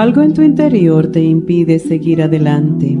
[0.00, 2.98] Algo en tu interior te impide seguir adelante,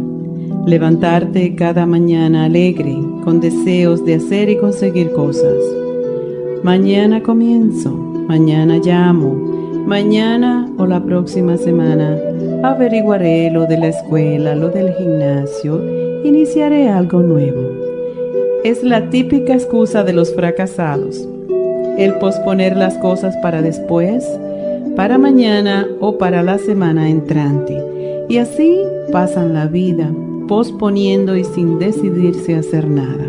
[0.66, 5.56] levantarte cada mañana alegre, con deseos de hacer y conseguir cosas.
[6.62, 9.32] Mañana comienzo, mañana llamo,
[9.86, 12.18] mañana o la próxima semana
[12.62, 15.82] averiguaré lo de la escuela, lo del gimnasio,
[16.22, 17.62] iniciaré algo nuevo.
[18.62, 21.26] Es la típica excusa de los fracasados,
[21.96, 24.22] el posponer las cosas para después,
[24.96, 27.76] para mañana o para la semana entrante.
[28.28, 28.78] Y así
[29.12, 30.10] pasan la vida,
[30.46, 33.26] posponiendo y sin decidirse a hacer nada.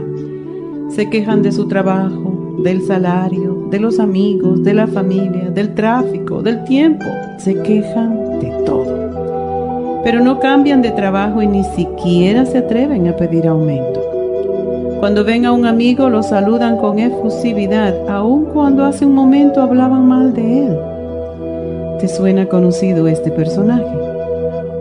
[0.89, 6.41] Se quejan de su trabajo, del salario, de los amigos, de la familia, del tráfico,
[6.41, 7.05] del tiempo.
[7.37, 10.01] Se quejan de todo.
[10.03, 14.01] Pero no cambian de trabajo y ni siquiera se atreven a pedir aumento.
[14.99, 20.07] Cuando ven a un amigo lo saludan con efusividad, aun cuando hace un momento hablaban
[20.07, 20.90] mal de él.
[22.01, 23.85] ¿Te suena conocido este personaje?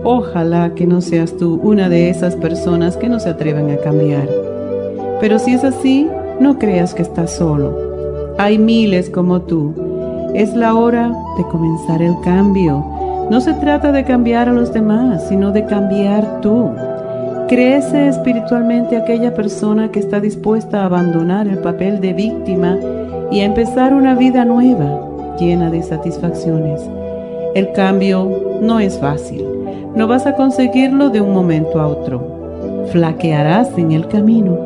[0.05, 4.27] Ojalá que no seas tú una de esas personas que no se atreven a cambiar.
[5.21, 6.09] Pero si es así,
[6.41, 7.77] no creas que estás solo.
[8.39, 9.75] Hay miles como tú.
[10.35, 12.83] Es la hora de comenzar el cambio.
[13.29, 16.71] No se trata de cambiar a los demás, sino de cambiar tú.
[17.49, 22.79] Crece espiritualmente aquella persona que está dispuesta a abandonar el papel de víctima
[23.31, 26.81] y a empezar una vida nueva, llena de satisfacciones.
[27.53, 29.45] El cambio no es fácil.
[29.97, 32.87] No vas a conseguirlo de un momento a otro.
[32.93, 34.57] Flaquearás en el camino,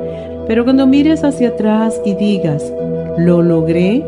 [0.47, 2.71] pero cuando mires hacia atrás y digas,
[3.17, 4.05] lo logré,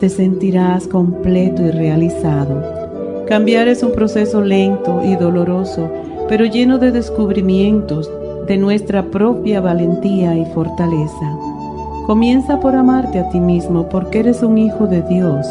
[0.00, 3.24] te sentirás completo y realizado.
[3.28, 5.88] Cambiar es un proceso lento y doloroso,
[6.28, 8.10] pero lleno de descubrimientos
[8.48, 11.38] de nuestra propia valentía y fortaleza.
[12.06, 15.46] Comienza por amarte a ti mismo porque eres un hijo de Dios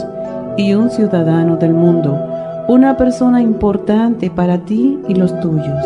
[0.58, 2.35] y un ciudadano del mundo
[2.68, 5.86] una persona importante para ti y los tuyos.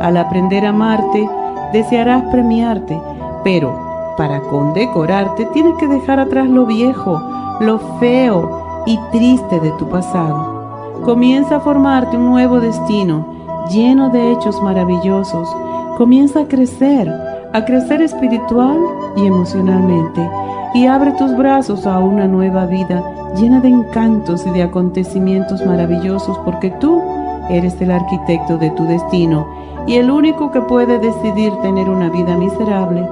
[0.00, 1.28] Al aprender a amarte,
[1.72, 3.00] desearás premiarte,
[3.44, 3.78] pero
[4.16, 7.20] para condecorarte tienes que dejar atrás lo viejo,
[7.60, 11.00] lo feo y triste de tu pasado.
[11.04, 13.26] Comienza a formarte un nuevo destino
[13.70, 15.48] lleno de hechos maravillosos.
[15.96, 17.08] Comienza a crecer,
[17.52, 18.78] a crecer espiritual
[19.16, 20.28] y emocionalmente
[20.74, 23.04] y abre tus brazos a una nueva vida
[23.36, 27.02] llena de encantos y de acontecimientos maravillosos porque tú
[27.50, 29.46] eres el arquitecto de tu destino
[29.86, 33.02] y el único que puede decidir tener una vida miserable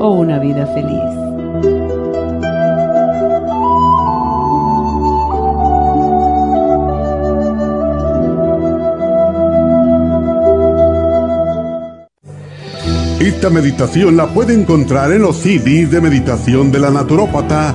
[0.00, 1.28] o una vida feliz.
[13.20, 17.74] Esta meditación la puede encontrar en los CDs de meditación de la naturópata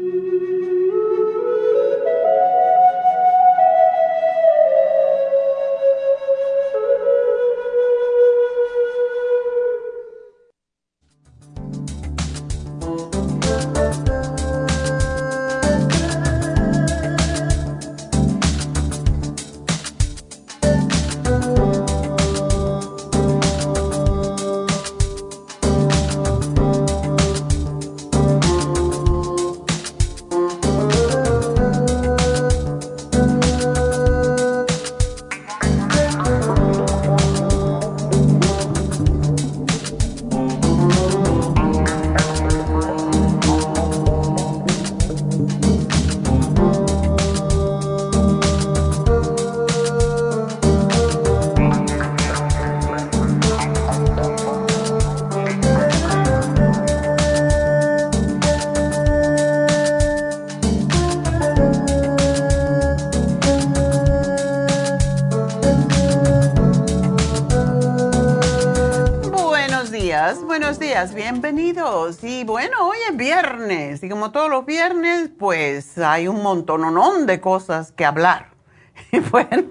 [72.23, 77.41] Y bueno, hoy es viernes y como todos los viernes, pues hay un montón de
[77.41, 78.51] cosas que hablar.
[79.11, 79.65] Y bueno,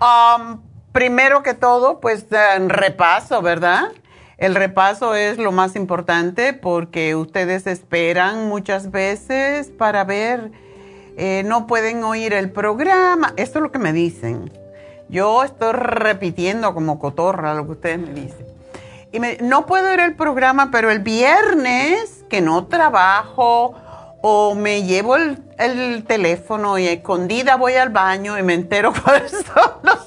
[0.00, 0.60] um,
[0.92, 2.26] primero que todo, pues
[2.68, 3.88] repaso, ¿verdad?
[4.38, 10.52] El repaso es lo más importante porque ustedes esperan muchas veces para ver,
[11.16, 13.34] eh, no pueden oír el programa.
[13.36, 14.52] Esto es lo que me dicen.
[15.08, 18.49] Yo estoy repitiendo como cotorra lo que ustedes me dicen.
[19.12, 23.74] Y no puedo ir el programa, pero el viernes que no trabajo
[24.22, 29.72] o me llevo el, teléfono y escondida voy al baño y me entero cuáles son
[29.82, 30.06] los...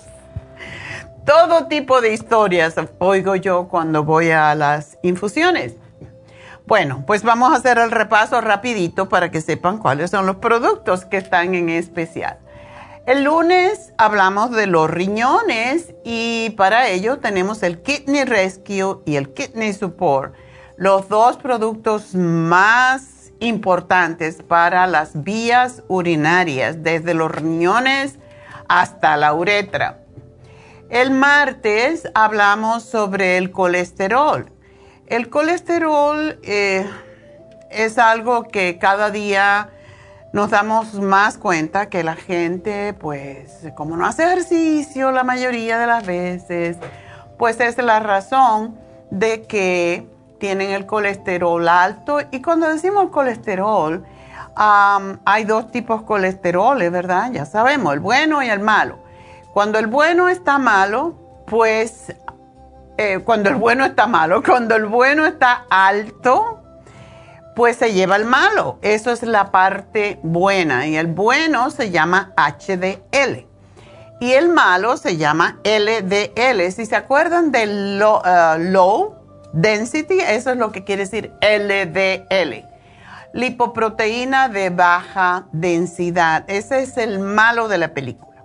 [1.26, 5.76] Todo tipo de historias oigo yo cuando voy a las infusiones.
[6.66, 11.06] Bueno, pues vamos a hacer el repaso rapidito para que sepan cuáles son los productos
[11.06, 12.40] que están en especial.
[13.06, 19.34] El lunes hablamos de los riñones y para ello tenemos el Kidney Rescue y el
[19.34, 20.34] Kidney Support,
[20.78, 28.20] los dos productos más importantes para las vías urinarias, desde los riñones
[28.70, 30.00] hasta la uretra.
[30.90, 34.50] El martes hablamos sobre el colesterol.
[35.08, 36.90] El colesterol eh,
[37.70, 39.73] es algo que cada día
[40.34, 45.86] nos damos más cuenta que la gente, pues, como no hace ejercicio la mayoría de
[45.86, 46.78] las veces,
[47.38, 48.76] pues es la razón
[49.12, 50.10] de que
[50.40, 52.18] tienen el colesterol alto.
[52.32, 54.04] Y cuando decimos colesterol,
[54.56, 57.32] hay dos tipos de colesterol, ¿verdad?
[57.32, 58.98] Ya sabemos, el bueno y el malo.
[59.54, 61.14] Cuando el bueno está malo,
[61.46, 62.12] pues,
[62.98, 66.63] eh, cuando el bueno está malo, cuando el bueno está alto,
[67.56, 68.80] pues se lleva el malo.
[68.82, 70.88] Eso es la parte buena.
[70.88, 73.46] Y el bueno se llama HDL.
[74.20, 76.72] Y el malo se llama LDL.
[76.72, 79.16] Si se acuerdan del uh, low,
[79.54, 82.66] density, eso es lo que quiere decir LDL.
[83.34, 86.46] Lipoproteína de baja densidad.
[86.48, 88.44] Ese es el malo de la película.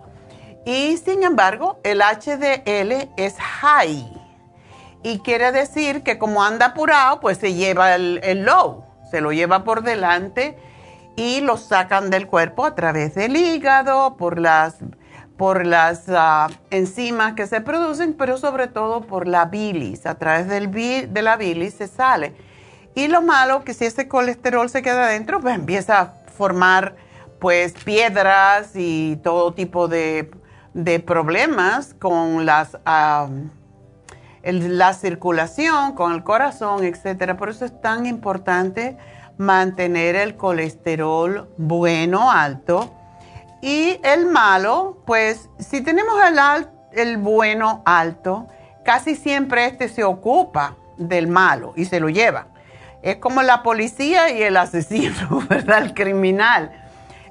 [0.65, 4.13] Y sin embargo, el HDL es high.
[5.03, 9.65] Y quiere decir que como anda apurado, pues se lleva el low se lo lleva
[9.65, 10.57] por delante
[11.17, 14.77] y lo sacan del cuerpo a través del hígado, por las,
[15.37, 20.07] por las ah, enzimas que se producen, pero sobre todo por la bilis.
[20.07, 22.35] A través del de la bilis se sale.
[22.95, 26.97] Y lo malo que si ese colesterol se queda adentro, pues empieza a formar
[27.39, 30.31] pues piedras y todo tipo de,
[31.07, 32.77] problemas con las,
[34.43, 37.37] la circulación, con el corazón, etcétera.
[37.37, 38.97] Por eso es tan importante
[39.37, 42.95] mantener el colesterol bueno, alto.
[43.61, 48.47] Y el malo, pues si tenemos el, el bueno alto,
[48.85, 52.49] casi siempre este se ocupa del malo y se lo lleva.
[53.03, 55.83] Es como la policía y el asesino, ¿verdad?
[55.83, 56.85] El criminal.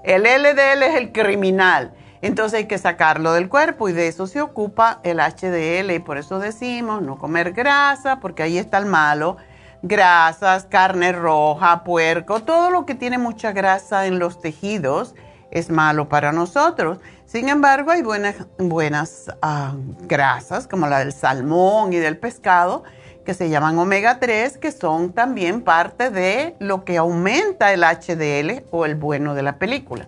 [0.04, 4.42] El LDL es el criminal entonces hay que sacarlo del cuerpo y de eso se
[4.42, 9.38] ocupa el HDL y por eso decimos no comer grasa porque ahí está el malo.
[9.84, 15.14] Grasas, carne roja, puerco, todo lo que tiene mucha grasa en los tejidos
[15.52, 16.98] es malo para nosotros.
[17.26, 22.84] Sin embargo, hay buenas, ah, grasas como la del salmón y del pescado
[23.24, 28.64] que se llaman omega 3, que son también parte de lo que aumenta el HDL
[28.72, 30.08] o el bueno de la película.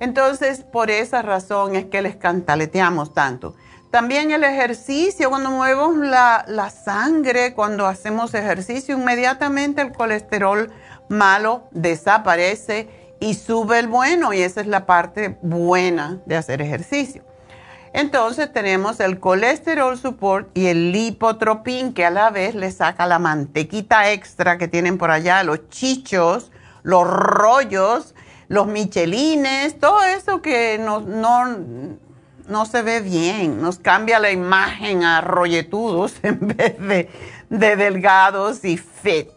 [0.00, 3.54] Entonces, por esa razón es que les cantaleteamos tanto.
[3.90, 10.72] También el ejercicio, cuando movemos la, la, sangre, cuando hacemos ejercicio, inmediatamente el colesterol
[11.08, 12.88] malo desaparece
[13.20, 17.24] y sube el bueno y esa es la parte buena de hacer ejercicio.
[17.92, 23.18] Entonces tenemos el colesterol support y el lipotropín que a la vez le saca la
[23.18, 26.52] mantequita extra que tienen por allá, los chichos,
[26.84, 28.14] los rollos
[28.50, 35.20] los michelines, todo eso que no, no, se ve bien, nos cambia la imagen a
[35.20, 37.08] rolletudos en vez de,
[37.48, 39.30] delgados y fit.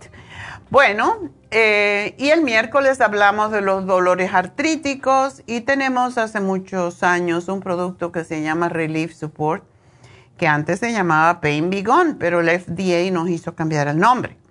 [0.72, 7.48] Bueno, eh, y el miércoles hablamos de los dolores artríticos y tenemos hace muchos años
[7.50, 9.64] un producto que se llama Relief Support,
[10.38, 14.43] que antes se llamaba Pain Be Gone, pero el FDA nos hizo cambiar el nombre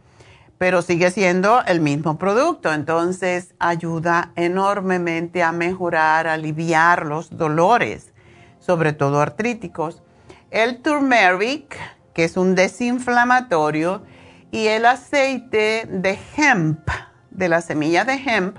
[0.59, 2.73] pero sigue siendo el mismo producto.
[2.73, 8.12] Entonces ayuda enormemente a mejorar, aliviar los dolores,
[8.59, 10.02] sobre todo artríticos.
[10.50, 11.76] El turmeric,
[12.14, 14.02] que es un desinflamatorio,
[14.50, 16.87] y el aceite de hemp,
[17.30, 18.59] de la semilla de hemp,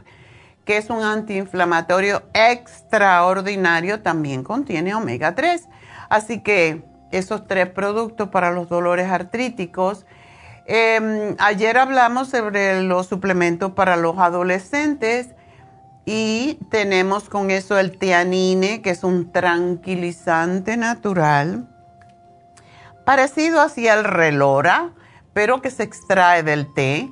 [0.65, 5.67] que es un antiinflamatorio extraordinario, también contiene omega 3.
[6.09, 10.05] Así que esos tres productos para los dolores artríticos
[10.65, 15.29] Em, ayer hablamos sobre los suplementos para los adolescentes
[16.05, 21.67] y tenemos con eso el teanine, que es un tranquilizante natural,
[23.05, 24.91] parecido hacia el relora,
[25.33, 27.09] pero que se extrae del té.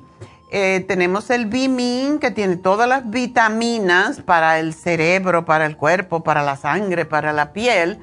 [0.50, 6.22] Eh, tenemos el Bimin, que tiene todas las vitaminas para el cerebro, para el cuerpo,
[6.22, 7.98] para la sangre, para la piel.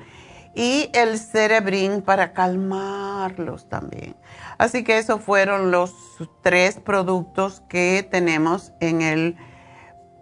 [0.56, 4.16] Y el Cerebrin para calmarlos también.
[4.60, 5.96] Así que esos fueron los
[6.42, 9.38] tres productos que tenemos en el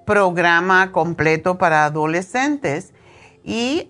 [0.06, 2.94] programa completo para adolescentes.
[3.44, 3.90] Y,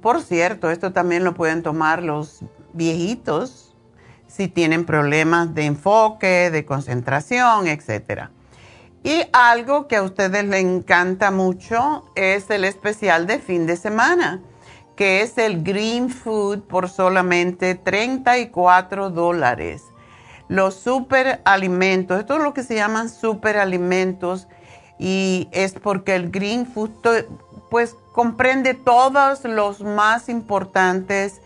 [0.00, 3.76] por cierto, esto también lo pueden tomar los viejitos
[4.26, 8.30] si tienen problemas de enfoque, de concentración, etc.
[9.02, 14.40] Y algo que a ustedes les encanta mucho es el especial de fin de semana,
[15.00, 19.82] que es el Green Food por solamente 34 dólares.
[20.46, 24.46] Los superalimentos, esto es lo que se llaman superalimentos
[24.98, 26.90] y es porque el Green Food
[27.70, 31.40] pues comprende todos los más importantes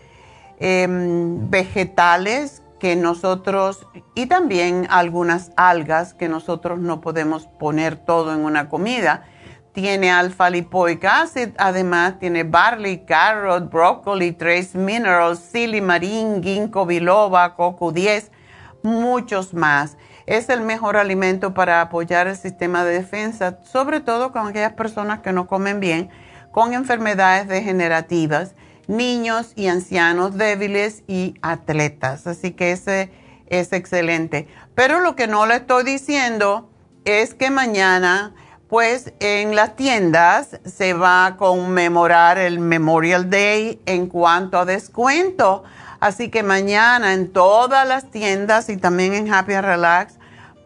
[0.59, 8.41] em, vegetales que nosotros y también algunas algas que nosotros no podemos poner todo en
[8.41, 9.23] una comida.
[9.75, 17.91] Tiene alfa lipoic acid, además tiene barley, carrot, broccoli, trace minerals, silimarín, ginkgo biloba, coco
[17.91, 18.31] 10,
[18.81, 24.47] muchos más es el mejor alimento para apoyar el sistema de defensa, sobre todo con
[24.47, 26.09] aquellas personas que no comen bien,
[26.51, 28.55] con enfermedades degenerativas,
[28.87, 32.27] niños y ancianos débiles y atletas.
[32.27, 33.11] Así que ese
[33.47, 34.47] es excelente.
[34.73, 36.71] Pero lo que no le estoy diciendo
[37.03, 38.33] es que mañana,
[38.75, 45.63] pues en las tiendas se va a conmemorar el Memorial Day en cuanto a descuento.
[46.01, 50.15] Así que mañana en todas las tiendas y también en Happy and Relax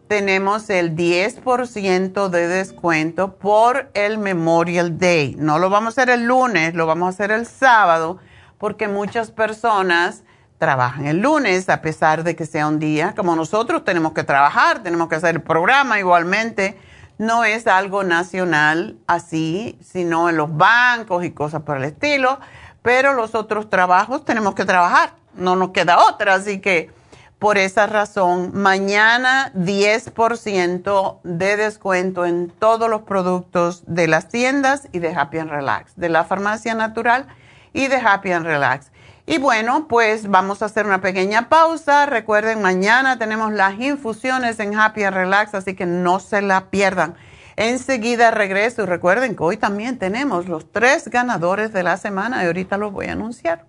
[0.07, 5.35] tenemos el 10% de descuento por el Memorial Day.
[5.37, 8.17] No lo vamos a hacer el lunes, lo vamos a hacer el sábado
[8.57, 10.23] porque muchas personas
[10.57, 14.81] trabajan el lunes a pesar de que sea un día como nosotros tenemos que trabajar,
[14.81, 16.88] tenemos que hacer el programa igualmente.
[17.19, 22.39] No es algo nacional así, sino en los bancos y cosas por el estilo
[22.81, 26.89] pero los otros trabajos tenemos que trabajar, no nos queda otra, así que
[27.37, 34.99] por esa razón, mañana 10% de descuento en todos los productos de las tiendas y
[34.99, 37.27] de Happy and Relax, de la farmacia natural
[37.71, 38.91] y de Happy and Relax.
[39.31, 42.07] Y bueno, pues vamos a hacer una pequeña pausa.
[42.07, 47.13] Recuerden, mañana tenemos las infusiones en Happy and Relax, así que no se la pierdan.
[47.55, 52.47] Enseguida regreso y recuerden que hoy también tenemos los tres ganadores de la semana y
[52.47, 53.68] ahorita los voy a anunciar.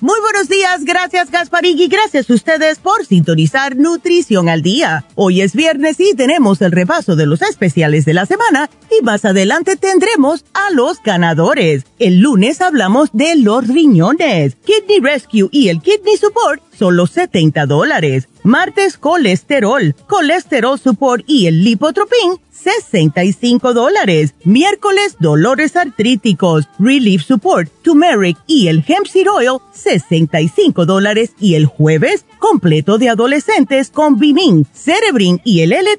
[0.00, 5.04] Muy buenos días, gracias Gasparín y gracias a ustedes por sintonizar Nutrición al Día.
[5.16, 9.24] Hoy es viernes y tenemos el repaso de los especiales de la semana y más
[9.24, 11.84] adelante tendremos a los ganadores.
[11.98, 18.28] El lunes hablamos de los riñones, Kidney Rescue y el Kidney Support, solo 70 dólares.
[18.48, 24.32] Martes, colesterol, colesterol support y el lipotropin, 65 dólares.
[24.42, 31.32] Miércoles, dolores artríticos, relief support, turmeric y el hemp seed oil, 65 dólares.
[31.38, 35.90] Y el jueves, completo de adolescentes con Vinin, Cerebrin y el l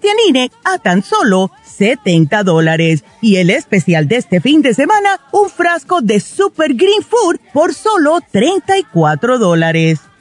[0.63, 3.03] a tan solo 70 dólares.
[3.21, 7.75] Y el especial de este fin de semana, un frasco de Super Green Food por
[7.75, 9.99] solo 34 dólares.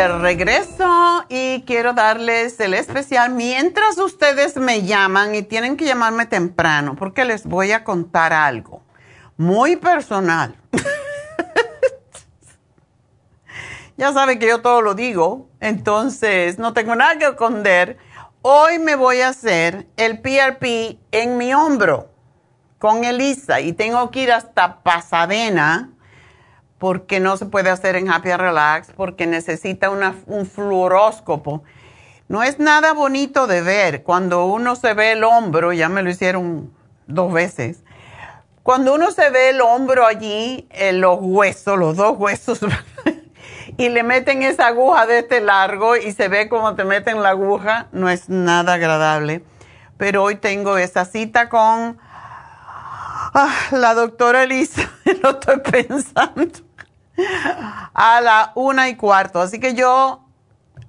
[0.00, 6.24] De regreso y quiero darles el especial mientras ustedes me llaman y tienen que llamarme
[6.24, 8.82] temprano porque les voy a contar algo
[9.36, 10.56] muy personal.
[13.98, 17.98] ya saben que yo todo lo digo, entonces no tengo nada que esconder.
[18.40, 22.08] Hoy me voy a hacer el PRP en mi hombro
[22.78, 25.90] con Elisa y tengo que ir hasta Pasadena
[26.80, 31.62] porque no se puede hacer en Happy Relax, porque necesita un fluoróscopo.
[32.26, 36.08] No es nada bonito de ver cuando uno se ve el hombro, ya me lo
[36.08, 36.72] hicieron
[37.06, 37.84] dos veces.
[38.62, 42.60] Cuando uno se ve el hombro allí, en los huesos, los dos huesos,
[43.76, 47.30] y le meten esa aguja de este largo y se ve como te meten la
[47.30, 49.44] aguja, no es nada agradable.
[49.98, 51.98] Pero hoy tengo esa cita con
[53.34, 54.90] ah, la doctora Elisa,
[55.22, 56.69] lo estoy pensando
[57.94, 59.40] a la una y cuarto.
[59.40, 60.24] Así que yo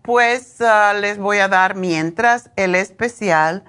[0.02, 3.64] pues ah, les voy a dar mientras el especial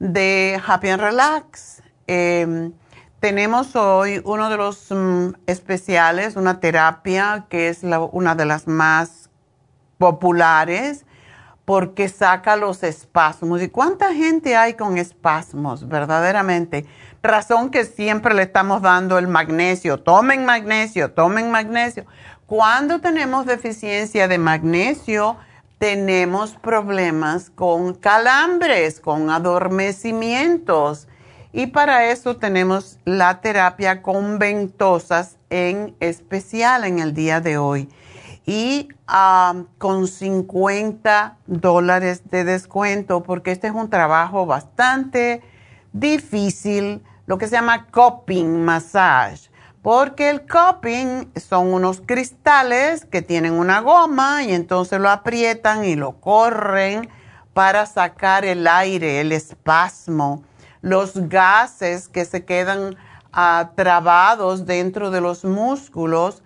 [0.00, 1.82] de Happy and Relax.
[2.06, 2.72] Em,
[3.20, 9.30] tenemos hoy uno de los mm, especiales, una terapia que es una de las más
[9.98, 11.06] populares
[11.64, 13.62] porque saca los espasmos.
[13.62, 16.84] ¿Y cuánta gente hay con espasmos, verdaderamente?
[17.22, 20.00] Razón que siempre le estamos dando el magnesio.
[20.00, 22.04] Tomen magnesio, tomen magnesio.
[22.56, 25.36] Cuando tenemos deficiencia de magnesio,
[25.78, 31.08] tenemos problemas con calambres, con adormecimientos.
[31.52, 37.88] Y para eso tenemos la terapia con ventosas en especial en el día de hoy
[38.46, 38.86] y
[39.78, 45.42] con 50 dólares de descuento porque este es un trabajo bastante
[45.92, 49.52] difícil, lo que se llama cupping massage.
[49.84, 55.94] Porque el cupping son unos cristales que tienen una goma y entonces lo aprietan y
[55.94, 57.10] lo corren
[57.52, 60.42] para sacar el aire, el espasmo,
[60.80, 62.96] los gases que se quedan
[63.74, 66.42] trabados dentro de los músculos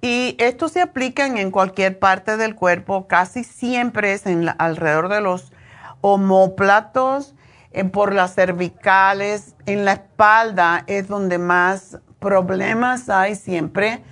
[0.00, 4.22] Y esto se aplica en cualquier parte del cuerpo, casi siempre es
[4.58, 5.50] alrededor de los
[6.02, 7.34] homóplatos,
[7.84, 14.02] por las cervicales, en la espalda es donde más problemas hay siempre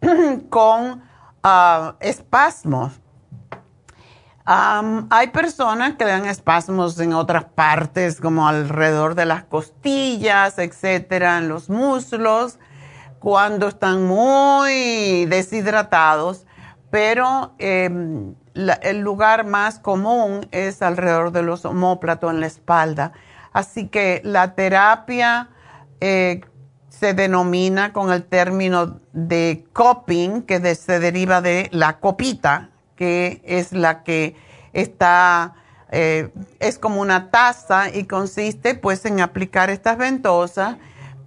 [0.48, 1.02] con
[1.42, 2.92] ah, espasmos.
[4.44, 11.48] hay personas que dan espasmos en otras partes, como alrededor de las costillas, etcétera, en
[11.48, 12.58] los muslos
[13.18, 16.44] cuando están muy deshidratados,
[16.90, 17.54] pero
[18.54, 23.12] el lugar más común es alrededor de los homóplatos en la espalda.
[23.52, 25.50] Así que la terapia
[26.00, 26.40] eh,
[26.88, 33.72] se denomina con el término de coping, que se deriva de la copita, que es
[33.72, 34.36] la que
[34.72, 35.54] está,
[35.90, 40.76] eh, es como una taza y consiste pues en aplicar estas ventosas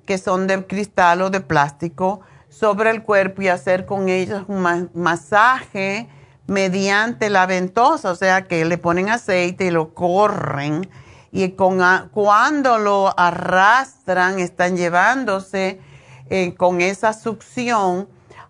[0.05, 4.89] que son de cristal o de plástico sobre el cuerpo y hacer con ellos un
[4.93, 6.07] masaje
[6.47, 10.89] mediante la ventosa, o sea que le ponen aceite y lo corren
[11.35, 11.81] y con,
[12.13, 15.81] cuando lo arrastran están llevándose
[16.29, 18.07] eh, con esa succión,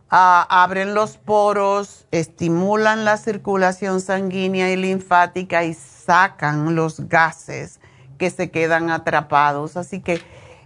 [0.07, 7.79] abren los poros, estimulan la circulación sanguínea y linfática y sacan los gases
[8.19, 9.77] que se quedan atrapados.
[9.77, 10.21] Así que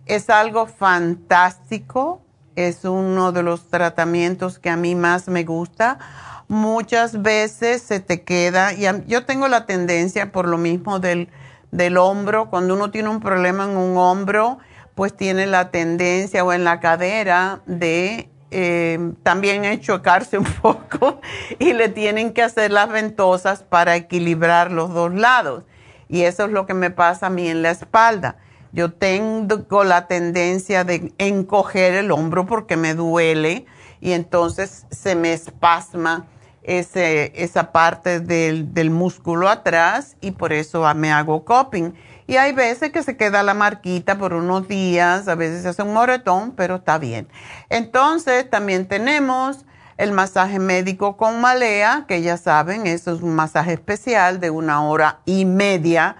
[0.05, 2.21] es algo fantástico,
[2.57, 5.99] es uno de los tratamientos que a mí más me gusta.
[6.51, 11.29] Muchas veces se te queda, y yo tengo la tendencia por lo mismo del,
[11.95, 14.57] hombro, cuando uno tiene un problema en un hombro,
[14.95, 21.21] pues tiene la tendencia o en la cadera de eh, también chocarse un poco
[21.59, 25.65] y le tienen que hacer las ventosas para equilibrar los dos lados.
[26.07, 28.37] Y eso es lo que me pasa a mí en la espalda.
[28.71, 33.67] Yo tengo la tendencia de encoger el hombro porque me duele
[34.01, 36.25] y entonces se me espasma
[36.63, 41.93] ese, esa parte del, del músculo atrás y por eso me hago coping.
[42.27, 45.81] Y hay veces que se queda la marquita por unos días, a veces se hace
[45.81, 47.27] un moretón, pero está bien.
[47.69, 49.65] Entonces también tenemos
[49.97, 54.83] el masaje médico con malea, que ya saben, eso es un masaje especial de una
[54.83, 56.15] hora y media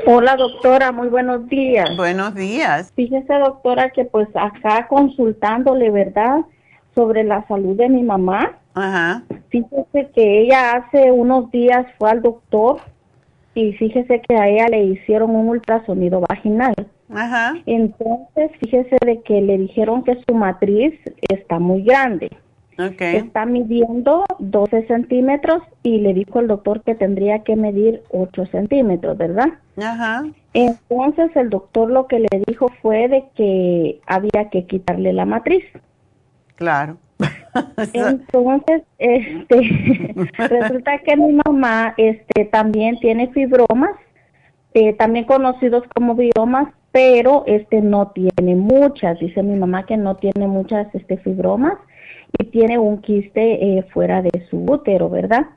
[0.05, 1.89] Hola doctora, muy buenos días.
[1.97, 2.91] Buenos días.
[2.95, 6.39] Fíjese doctora que pues acá consultándole, ¿verdad?
[6.95, 8.57] Sobre la salud de mi mamá.
[8.73, 9.23] Ajá.
[9.49, 12.77] Fíjese que ella hace unos días fue al doctor
[13.55, 16.73] y fíjese que a ella le hicieron un ultrasonido vaginal.
[17.13, 17.53] Ajá.
[17.65, 22.31] Entonces, fíjese de que le dijeron que su matriz está muy grande.
[22.73, 23.17] Okay.
[23.17, 29.15] Está midiendo 12 centímetros y le dijo el doctor que tendría que medir 8 centímetros,
[29.15, 29.49] ¿verdad?
[29.77, 30.23] Ajá.
[30.55, 35.63] Entonces el doctor lo que le dijo fue de que había que quitarle la matriz.
[36.55, 36.97] Claro.
[37.93, 43.95] Entonces, este, resulta que mi mamá, este, también tiene fibromas,
[44.73, 49.19] eh, también conocidos como biomas, pero este no tiene muchas.
[49.19, 51.77] Dice mi mamá que no tiene muchas, este, fibromas
[52.39, 55.47] y tiene un quiste eh, fuera de su útero, ¿verdad?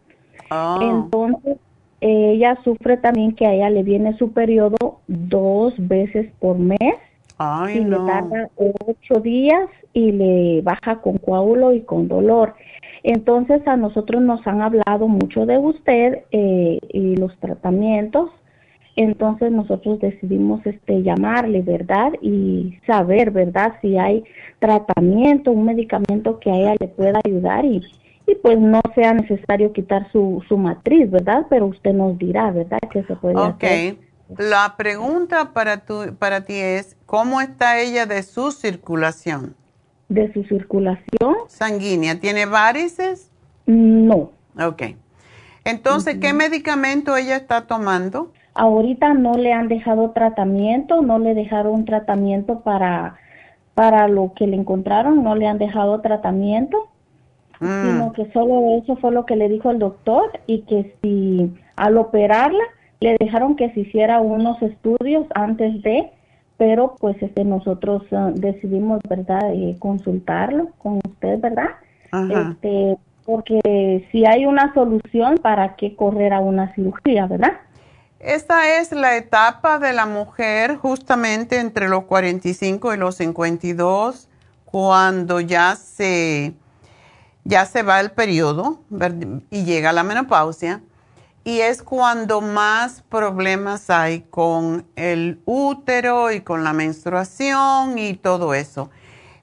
[0.51, 0.79] Oh.
[0.83, 1.57] Entonces,
[2.01, 6.95] ella sufre también que a ella le viene su periodo dos veces por mes
[7.39, 7.99] Ay, y no.
[7.99, 12.55] le tarda ocho días y le baja con coágulo y con dolor.
[13.03, 18.31] Entonces a nosotros nos han hablado mucho de usted eh, y los tratamientos.
[18.97, 22.13] Entonces nosotros decidimos este llamarle, ¿verdad?
[22.23, 23.75] Y saber, ¿verdad?
[23.83, 24.25] Si hay
[24.59, 27.83] tratamiento, un medicamento que a ella le pueda ayudar y,
[28.27, 31.47] y pues no sea necesario quitar su, su matriz, ¿verdad?
[31.51, 32.79] Pero usted nos dirá, ¿verdad?
[32.91, 33.65] Que se puede Ok.
[33.65, 34.06] hacer.
[34.37, 39.55] La pregunta para, tu, para ti es, ¿cómo está ella de su circulación
[40.09, 42.19] De su circulación, sanguínea?
[42.19, 43.31] ¿Tiene varices?
[43.67, 44.31] no.
[44.59, 44.83] Ok.
[45.65, 48.33] Entonces, ¿qué medicamento ella está tomando?
[48.55, 53.17] Ahorita no le han dejado tratamiento, no le dejaron tratamiento para,
[53.75, 56.89] para lo que le encontraron, no le han dejado tratamiento,
[57.61, 61.51] Mm, sino que solo eso fue lo que le dijo el doctor y que si
[61.77, 62.63] al operarla
[63.01, 66.11] le dejaron que se hiciera unos estudios antes de,
[66.57, 71.71] pero pues este nosotros ah, decidimos, ¿verdad?, eh, consultarlo con usted, ¿verdad?
[72.11, 72.51] Ajá.
[72.53, 77.53] Este, porque si hay una solución, ¿para qué correr a una cirugía, verdad?
[78.21, 84.29] Esta es la etapa de la mujer justamente entre los 45 y los 52,
[84.65, 86.55] cuando ya se,
[87.45, 90.81] ya se va el periodo ¿ver- y llega la menopausia.
[91.47, 98.53] Y es cuando más problemas hay con el útero y con la menstruación y todo
[98.53, 98.91] eso.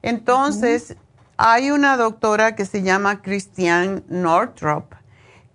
[0.02, 0.98] Entonces,
[1.38, 4.92] hay una doctora que se llama Christiane Northrop,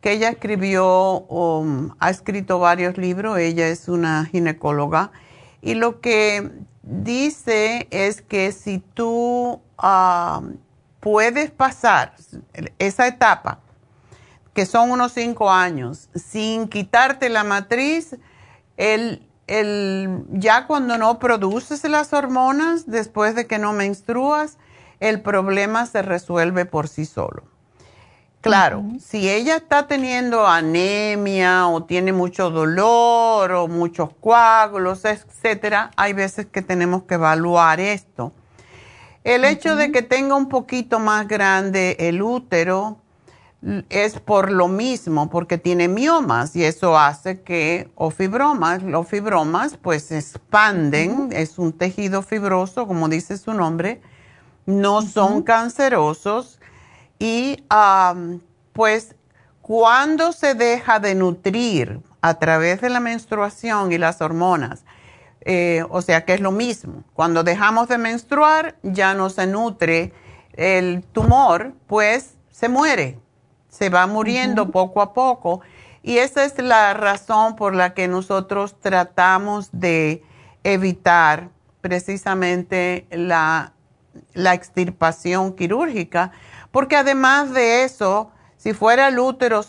[0.01, 5.11] que ella escribió, um, ha escrito varios libros, ella es una ginecóloga,
[5.61, 6.51] y lo que
[6.83, 10.41] dice es que si tú ah,
[11.01, 12.15] puedes pasar
[12.79, 13.61] esa etapa,
[14.59, 18.17] que son unos cinco años, sin quitarte la matriz,
[18.77, 24.59] el, el, ya cuando no produces las hormonas, después de que no menstruas,
[24.99, 27.45] el problema se resuelve por sí solo.
[28.41, 36.15] Claro, si ella está teniendo anemia o tiene mucho dolor o muchos coágulos, etcétera, hay
[36.15, 38.33] veces que tenemos que evaluar esto.
[39.23, 42.99] El hecho de que tenga un poquito más grande el útero
[43.89, 49.77] es por lo mismo, porque tiene miomas y eso hace que, o fibromas, los fibromas
[49.77, 54.01] pues se expanden, es un tejido fibroso, como dice su nombre,
[54.65, 56.61] no son cancerosos
[57.19, 57.65] y
[58.73, 59.17] pues
[59.61, 64.85] cuando se deja de nutrir a través de la menstruación y las hormonas,
[65.41, 70.13] eh, o sea que es lo mismo, cuando dejamos de menstruar ya no se nutre
[70.53, 73.19] el tumor, pues se muere,
[73.69, 75.61] se va muriendo poco a poco
[76.03, 80.23] y esa es la razón por la que nosotros tratamos de
[80.63, 81.51] evitar
[81.81, 83.73] precisamente la
[84.35, 86.33] la extirpación quirúrgica,
[86.71, 89.65] porque además de eso, Si fuera el útero,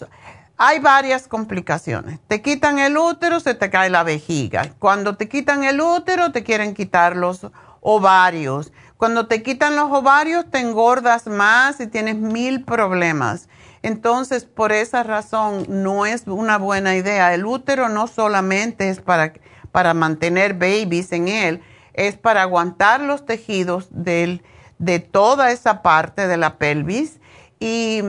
[0.57, 2.19] hay varias complicaciones.
[2.27, 4.73] Te quitan el útero, se te cae la vejiga.
[4.79, 7.45] Cuando te quitan el útero, te quieren quitar los
[7.81, 8.73] ovarios.
[8.97, 13.47] Cuando te quitan los ovarios, te engordas más y tienes mil problemas.
[13.81, 17.33] Entonces, por esa razón, no es una buena idea.
[17.33, 19.33] El útero no solamente es para,
[19.71, 21.61] para mantener babies en él,
[21.93, 27.19] es para aguantar los tejidos de toda esa parte de la pelvis
[27.59, 28.01] y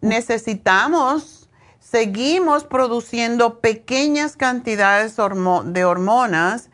[0.00, 6.70] necesitamos, seguimos produciendo pequeñas cantidades de hormonas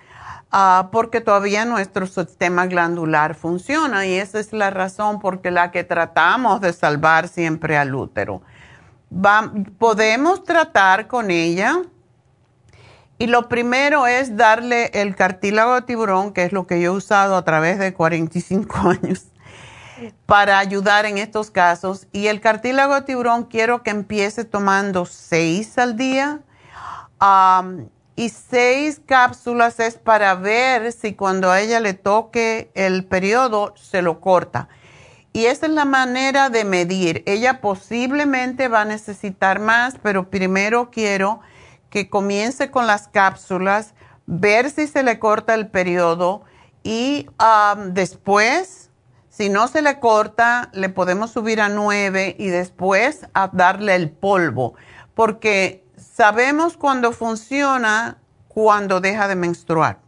[0.56, 5.82] Ah, porque todavía nuestro sistema glandular funciona y esa es la razón por la que
[5.82, 8.40] tratamos de salvar siempre al útero.
[9.80, 11.82] podemos tratar con ella
[13.18, 16.96] y lo primero es darle el cartílago de tiburón, que es lo que yo he
[16.96, 19.24] usado a través de 45 años
[20.24, 22.06] para ayudar en estos casos.
[22.12, 26.42] Y el cartílago de tiburón quiero que empiece tomando 6 al día
[28.16, 34.02] y seis cápsulas es para ver si cuando a ella le toque el periodo se
[34.02, 34.68] lo corta.
[35.32, 37.24] Y esa es la manera de medir.
[37.26, 41.40] Ella posiblemente va a necesitar más, pero primero quiero
[41.90, 43.94] que comience con las cápsulas,
[44.26, 46.44] ver si se le corta el periodo
[46.84, 48.90] y um, después,
[49.28, 54.10] si no se le corta, le podemos subir a nueve y después a darle el
[54.10, 54.74] polvo,
[55.14, 55.83] porque
[56.14, 59.98] sabemos cuando funciona cuando deja de menstruar.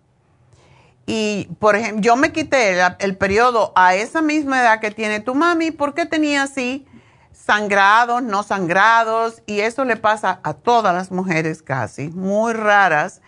[1.04, 5.34] Y, por ejemplo, yo me quité el, periodo a esa misma edad que tiene tu
[5.34, 6.86] mami porque tenía así
[7.32, 13.20] sangrados, no sangrados, y eso le pasa a todas las mujeres casi, muy raras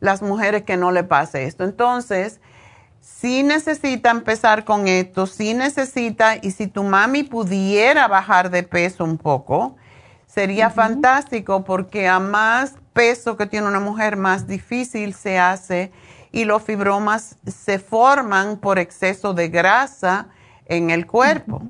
[0.00, 1.64] las mujeres que no le pase esto.
[1.64, 2.40] Entonces,
[3.00, 9.04] si necesita empezar con esto, si necesita, y si tu mami pudiera bajar de peso
[9.04, 9.76] un poco,
[10.38, 15.90] Sería fantástico porque a más peso que tiene una mujer, más difícil se hace
[16.30, 20.28] y los fibromas se forman por exceso de grasa
[20.66, 21.62] en el cuerpo.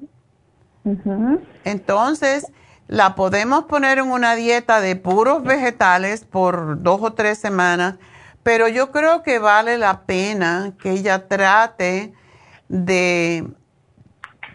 [1.64, 2.52] Entonces,
[2.88, 7.94] la podemos poner en una dieta de puros vegetales por dos o tres semanas,
[8.42, 12.12] pero yo creo que vale la pena que ella trate
[12.68, 13.48] de,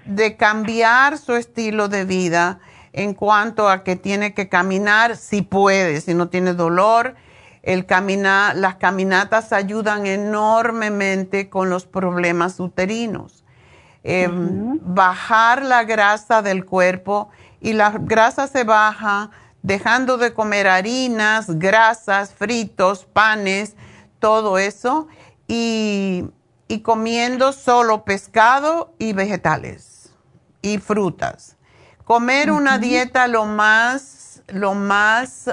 [0.06, 2.60] de cambiar su estilo de vida
[2.93, 7.15] en cuanto a que tiene que caminar, si puede, si no tiene dolor.
[7.63, 13.43] El las caminatas ayudan enormemente con los problemas uterinos.
[14.03, 17.29] Em, bajar la grasa del cuerpo
[17.62, 23.75] y la grasa se baja dejando de comer harinas, grasas, fritos, panes,
[24.19, 25.08] todo eso,
[25.47, 26.25] y,
[26.67, 30.12] y comiendo solo pescado y vegetales
[30.62, 31.56] y frutas.
[32.04, 35.50] Comer una dieta lo más, lo más,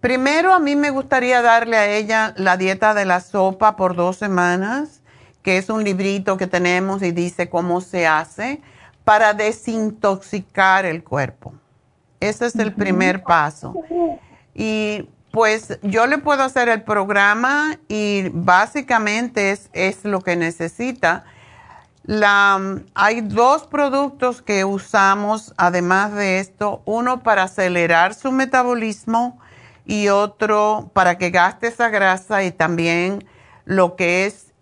[0.00, 4.16] primero a mí me gustaría darle a ella la dieta de la sopa por dos
[4.16, 5.00] semanas,
[5.42, 8.60] que es un librito que tenemos y dice cómo se hace
[9.04, 11.54] para desintoxicar el cuerpo.
[12.20, 13.74] Ese es el primer paso.
[14.54, 21.24] Y pues yo le puedo hacer el programa y básicamente es, es lo que necesita
[22.94, 29.38] hay dos productos que usamos, además de esto, uno para acelerar su metabolismo
[29.84, 33.26] y otro para que gaste esa grasa y también
[33.66, 34.52] lo que es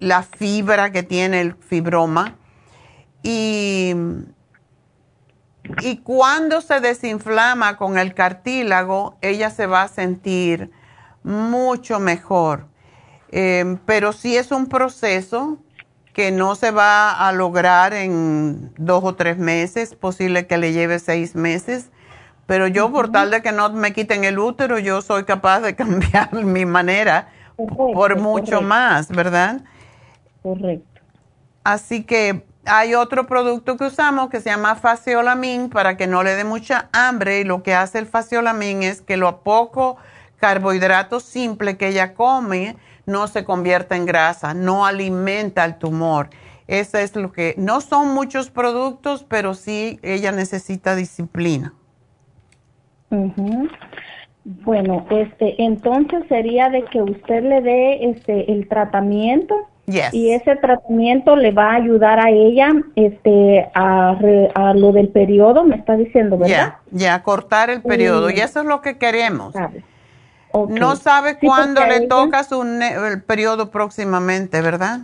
[0.00, 2.36] la fibra que tiene el fibroma.
[3.22, 3.94] Y,
[5.80, 10.70] y cuando se desinflama con el cartílago, ella se va a sentir
[11.22, 12.66] mucho mejor.
[13.30, 15.58] Eh, pero sí es un proceso
[16.18, 20.98] que no se va a lograr en dos o tres meses, posible que le lleve
[20.98, 21.90] seis meses,
[22.44, 25.76] pero yo por tal de que no me quiten el útero, yo soy capaz de
[25.76, 29.60] cambiar mi manera por mucho más, ¿verdad?
[30.42, 31.00] Correcto.
[31.62, 36.34] Así que hay otro producto que usamos que se llama faciolamin para que no le
[36.34, 39.98] dé mucha hambre y lo que hace el faciolamin es que lo poco
[40.38, 42.76] carbohidrato simple que ella come,
[43.08, 46.28] no se convierta en grasa, no alimenta el tumor.
[46.68, 51.72] Eso es lo que, no son muchos productos, pero sí ella necesita disciplina.
[54.44, 59.56] Bueno, este, entonces sería de que usted le dé este el tratamiento
[60.12, 65.76] y ese tratamiento le va a ayudar a ella este a, lo del periodo, me
[65.76, 66.76] está diciendo, ¿verdad?
[66.90, 69.54] Ya, ya cortar el periodo y eso es lo que queremos.
[70.68, 75.00] No sabe cuándo le toca su el periodo próximamente, ¿verdad?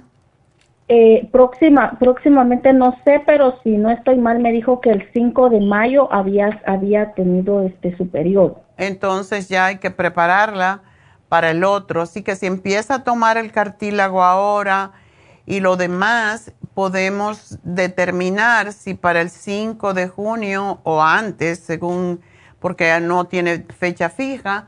[0.89, 5.49] Eh, próxima, próximamente no sé, pero si no estoy mal, me dijo que el 5
[5.49, 8.61] de mayo había, había tenido este su periodo.
[8.77, 10.83] Entonces ya hay que prepararla
[11.29, 12.03] para el otro.
[12.03, 14.93] Así que si empieza a tomar el cartílago ahora
[15.47, 22.21] y lo demás, podemos determinar si para el 5 de junio o antes, según,
[22.61, 24.67] porque no tiene fecha fija,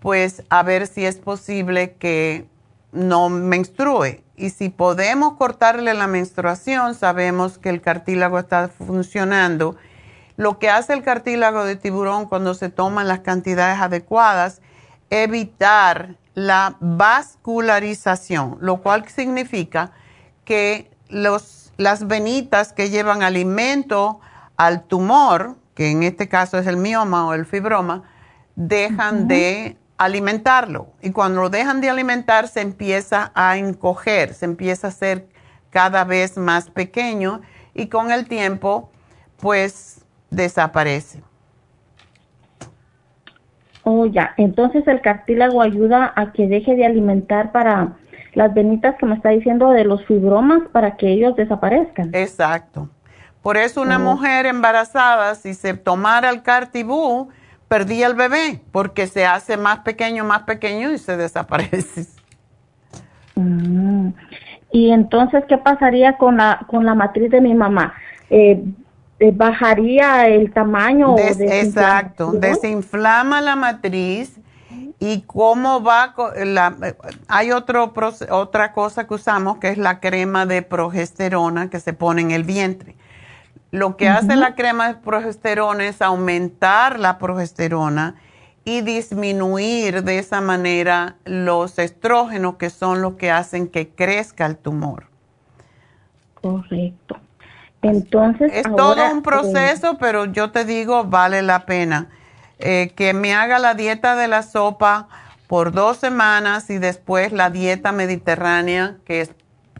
[0.00, 2.46] pues a ver si es posible que
[2.92, 4.22] no menstrue.
[4.36, 9.76] Y si podemos cortarle la menstruación, sabemos que el cartílago está funcionando.
[10.36, 14.60] Lo que hace el cartílago de tiburón cuando se toman las cantidades adecuadas,
[15.10, 19.90] evitar la vascularización, lo cual significa
[20.44, 24.20] que los, las venitas que llevan alimento
[24.56, 28.04] al tumor, que en este caso es el mioma o el fibroma,
[28.54, 30.88] dejan de alimentarlo.
[31.02, 35.26] Y cuando lo dejan de alimentar, se empieza a encoger, se empieza a hacer
[35.70, 37.42] cada vez más pequeño
[37.74, 38.90] y con el tiempo,
[39.40, 41.22] pues desaparece.
[43.82, 44.34] Oh, ya.
[44.36, 47.96] Entonces el cartílago ayuda a que deje de alimentar para
[48.34, 52.10] las venitas que me está diciendo de los fibromas para que ellos desaparezcan.
[52.14, 52.88] Exacto.
[53.42, 54.00] Por eso una oh.
[54.00, 57.30] mujer embarazada, si se tomara el cartibú,
[57.68, 62.06] perdí el bebé porque se hace más pequeño, más pequeño y se desaparece.
[63.34, 64.08] Mm.
[64.72, 67.94] Y entonces, ¿qué pasaría con la, con la matriz de mi mamá?
[68.30, 68.62] Eh,
[69.20, 71.16] eh ¿Bajaría el tamaño?
[71.18, 74.38] exacto, desinflama la matriz
[75.00, 76.14] y cómo va
[76.44, 76.74] la,
[77.28, 77.92] hay otro
[78.30, 82.42] otra cosa que usamos que es la crema de progesterona que se pone en el
[82.42, 82.96] vientre
[83.70, 88.14] lo que hace la crema de progesterona es aumentar la progesterona
[88.64, 94.56] y disminuir de esa manera los estrógenos que son los que hacen que crezca el
[94.56, 95.06] tumor.
[96.34, 97.16] Correcto.
[97.82, 98.50] Entonces.
[98.54, 102.08] Es todo un proceso, pero yo te digo, vale la pena.
[102.58, 105.08] Eh, que me haga la dieta de la sopa
[105.46, 109.30] por dos semanas y después la dieta mediterránea, que es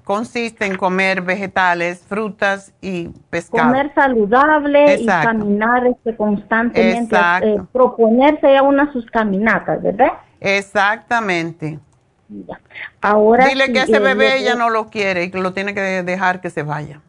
[0.09, 3.69] consiste en comer vegetales, frutas y pescado.
[3.69, 10.13] Comer saludable y caminar este, constantemente, eh, proponerse ya unas sus caminatas, ¿verdad?
[10.41, 11.79] Exactamente.
[13.03, 15.83] Ahora Dile que ese eh, bebé ya no lo quiere y que lo tiene que
[15.83, 17.03] dejar que se vaya.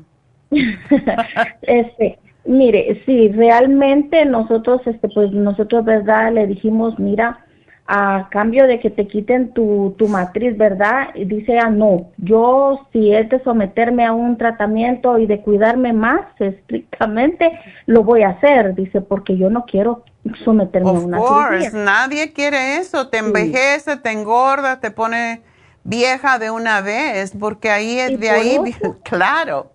[1.62, 6.34] este, mire, sí, realmente nosotros, este, pues nosotros, ¿verdad?
[6.34, 7.46] Le dijimos, mira,
[7.92, 11.08] a cambio de que te quiten tu, tu matriz, ¿verdad?
[11.16, 15.92] Y dice, ah, no, yo si es de someterme a un tratamiento y de cuidarme
[15.92, 17.52] más estrictamente,
[17.88, 20.04] lo voy a hacer, dice, porque yo no quiero
[20.46, 21.72] someterme a una course.
[21.74, 25.42] Nadie quiere eso, te envejece, te engorda, te pone
[25.84, 28.60] vieja de una vez, porque ahí es de ahí,
[29.04, 29.72] claro.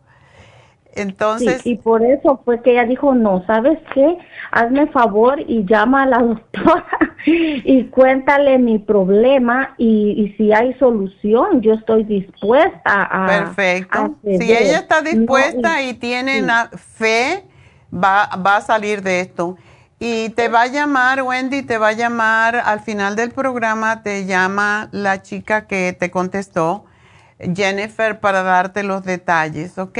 [0.97, 1.67] Entonces.
[1.67, 4.19] y por eso fue que ella dijo, no, ¿sabes qué?
[4.53, 6.87] Hazme favor y llama a la doctora
[7.27, 13.27] y cuéntale mi problema y, si hay solución, yo estoy dispuesta a...
[13.27, 14.17] Perfecto.
[14.23, 16.45] si ella está dispuesta y, tiene
[16.77, 17.45] fe,
[17.93, 19.57] va, va a salir de esto.
[19.99, 24.27] Y te va a llamar, Wendy, te va a llamar al final del programa, te
[24.27, 26.85] llama la chica que te contestó,
[27.39, 29.99] Jennifer, para darte los detalles, ¿ok?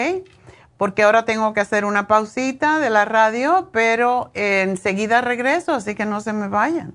[0.77, 6.05] Porque ahora tengo que hacer una pausita de la radio, pero enseguida regreso, así que
[6.05, 6.95] no se me vayan.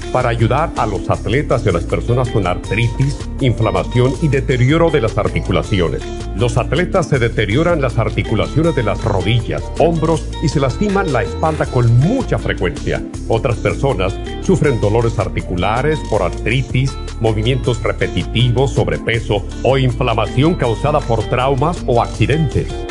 [0.11, 5.01] para ayudar a los atletas y a las personas con artritis, inflamación y deterioro de
[5.01, 6.01] las articulaciones.
[6.35, 11.65] Los atletas se deterioran las articulaciones de las rodillas, hombros y se lastiman la espalda
[11.65, 13.01] con mucha frecuencia.
[13.27, 21.83] Otras personas sufren dolores articulares por artritis, movimientos repetitivos, sobrepeso o inflamación causada por traumas
[21.87, 22.67] o accidentes.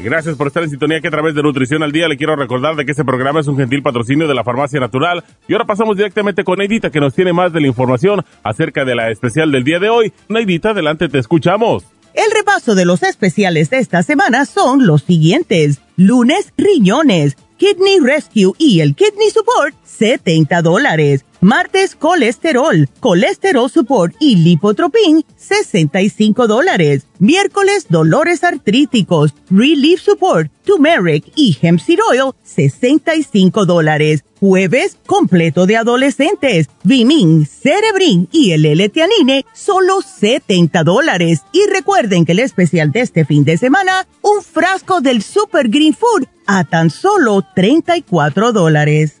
[0.00, 2.76] Gracias por estar en sintonía que a través de Nutrición al Día le quiero recordar
[2.76, 5.24] de que este programa es un gentil patrocinio de la Farmacia Natural.
[5.48, 8.94] Y ahora pasamos directamente con Neidita que nos tiene más de la información acerca de
[8.94, 10.12] la especial del día de hoy.
[10.28, 11.84] Neidita, adelante, te escuchamos.
[12.14, 15.80] El repaso de los especiales de esta semana son los siguientes.
[15.96, 21.24] Lunes, riñones, Kidney Rescue y el Kidney Support, 70 dólares.
[21.40, 27.06] Martes, colesterol, colesterol support y lipotropin, 65 dólares.
[27.20, 34.24] Miércoles, dolores artríticos, relief support, turmeric y hemp seed oil, 65 dólares.
[34.40, 41.42] Jueves, completo de adolescentes, Vimin, Cerebrin y el L-Teanine, solo 70 dólares.
[41.52, 45.94] Y recuerden que el especial de este fin de semana, un frasco del Super Green
[45.94, 49.20] Food a tan solo 34 dólares.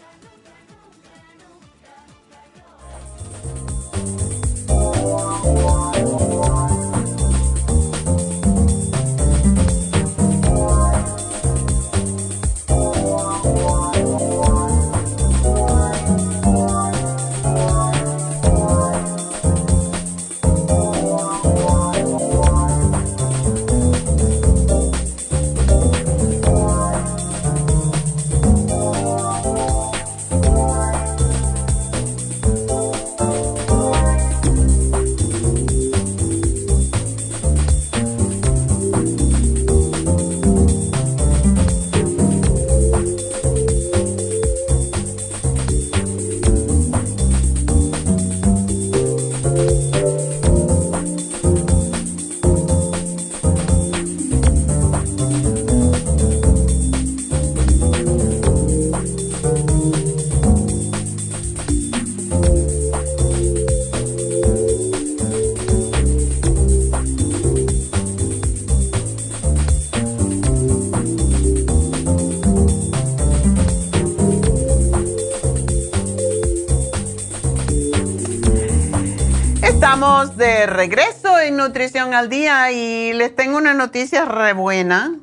[80.21, 85.15] De regreso en Nutrición al Día y les tengo una noticia re buena.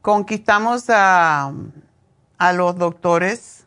[0.00, 1.52] Conquistamos a,
[2.38, 3.66] a los doctores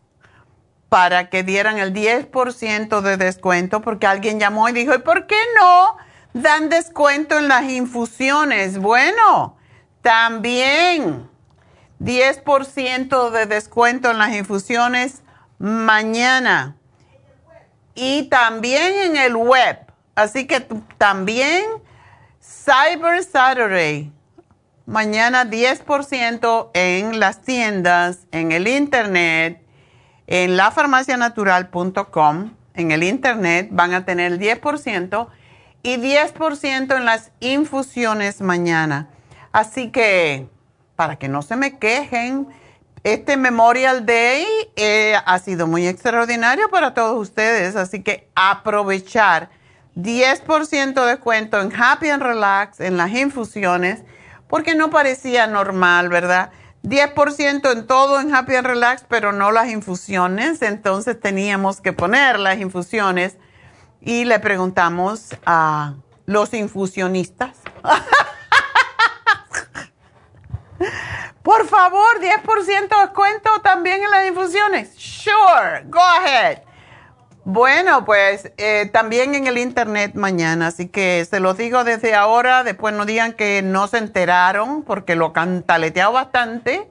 [0.89, 5.37] para que dieran el 10% de descuento porque alguien llamó y dijo, ¿y por qué
[5.59, 5.97] no
[6.33, 8.79] dan descuento en las infusiones?
[8.79, 9.57] Bueno,
[10.01, 11.29] también
[11.99, 15.21] 10% de descuento en las infusiones
[15.59, 16.77] mañana
[17.93, 19.90] y también en el web.
[20.21, 20.59] Así que
[20.99, 21.65] también
[22.39, 24.11] Cyber Saturday,
[24.85, 29.63] mañana 10% en las tiendas, en el internet,
[30.27, 35.27] en lafarmacianatural.com, en el internet van a tener el 10%
[35.81, 39.09] y 10% en las infusiones mañana.
[39.51, 40.47] Así que,
[40.95, 42.47] para que no se me quejen,
[43.03, 44.45] este Memorial Day
[44.75, 49.49] eh, ha sido muy extraordinario para todos ustedes, así que aprovechar
[50.01, 54.03] 10% de descuento en Happy and Relax, en las infusiones,
[54.47, 56.51] porque no parecía normal, ¿verdad?
[56.83, 62.39] 10% en todo en Happy and Relax, pero no las infusiones, entonces teníamos que poner
[62.39, 63.37] las infusiones
[64.01, 65.93] y le preguntamos a
[66.25, 67.57] los infusionistas.
[71.43, 74.93] Por favor, 10% de descuento también en las infusiones.
[74.95, 76.59] Sure, go ahead.
[77.43, 82.63] Bueno, pues eh, también en el internet mañana, así que se los digo desde ahora,
[82.63, 86.87] después no digan que no se enteraron porque lo cantaleteado bastante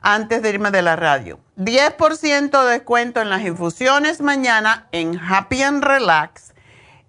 [0.00, 1.38] antes de irme de la radio.
[1.58, 6.54] 10% de descuento en las infusiones mañana en Happy and Relax,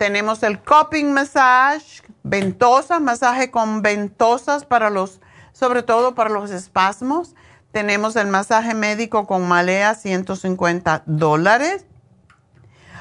[0.00, 5.20] tenemos el Cupping Massage, ventosas, masaje con ventosas para los,
[5.52, 7.34] sobre todo para los espasmos.
[7.70, 11.84] Tenemos el masaje médico con malea, 150 dólares.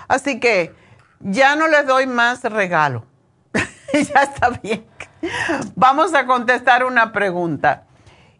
[0.09, 0.75] Así que
[1.21, 3.05] ya no les doy más regalo.
[3.93, 4.85] ya está bien.
[5.75, 7.85] Vamos a contestar una pregunta.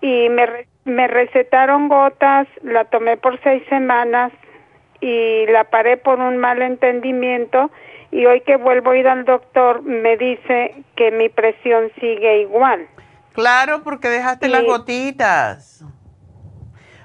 [0.00, 4.30] Y me, me recetaron gotas, la tomé por seis semanas
[5.00, 7.70] y la paré por un mal entendimiento
[8.10, 12.86] y hoy que vuelvo a ir al doctor me dice que mi presión sigue igual.
[13.32, 15.84] Claro, porque dejaste las gotitas.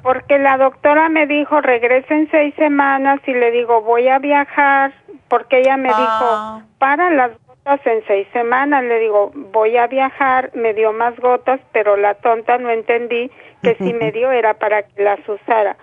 [0.02, 4.94] Porque la doctora me dijo, regresa en seis semanas y le digo, voy a viajar,
[5.30, 6.60] porque ella me Ah.
[6.60, 8.84] dijo, para las gotas en seis semanas.
[8.84, 13.32] Le digo, voy a viajar, me dio más gotas, pero la tonta no entendí
[13.64, 15.76] que si me dio era para que las usara.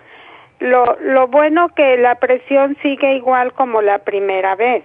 [0.62, 4.84] Lo, lo bueno que la presión sigue igual como la primera vez.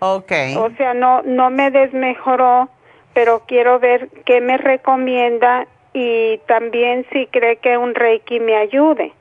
[0.00, 0.32] Ok.
[0.56, 2.68] O sea, no, no me desmejoró,
[3.14, 9.12] pero quiero ver qué me recomienda y también si cree que un Reiki me ayude.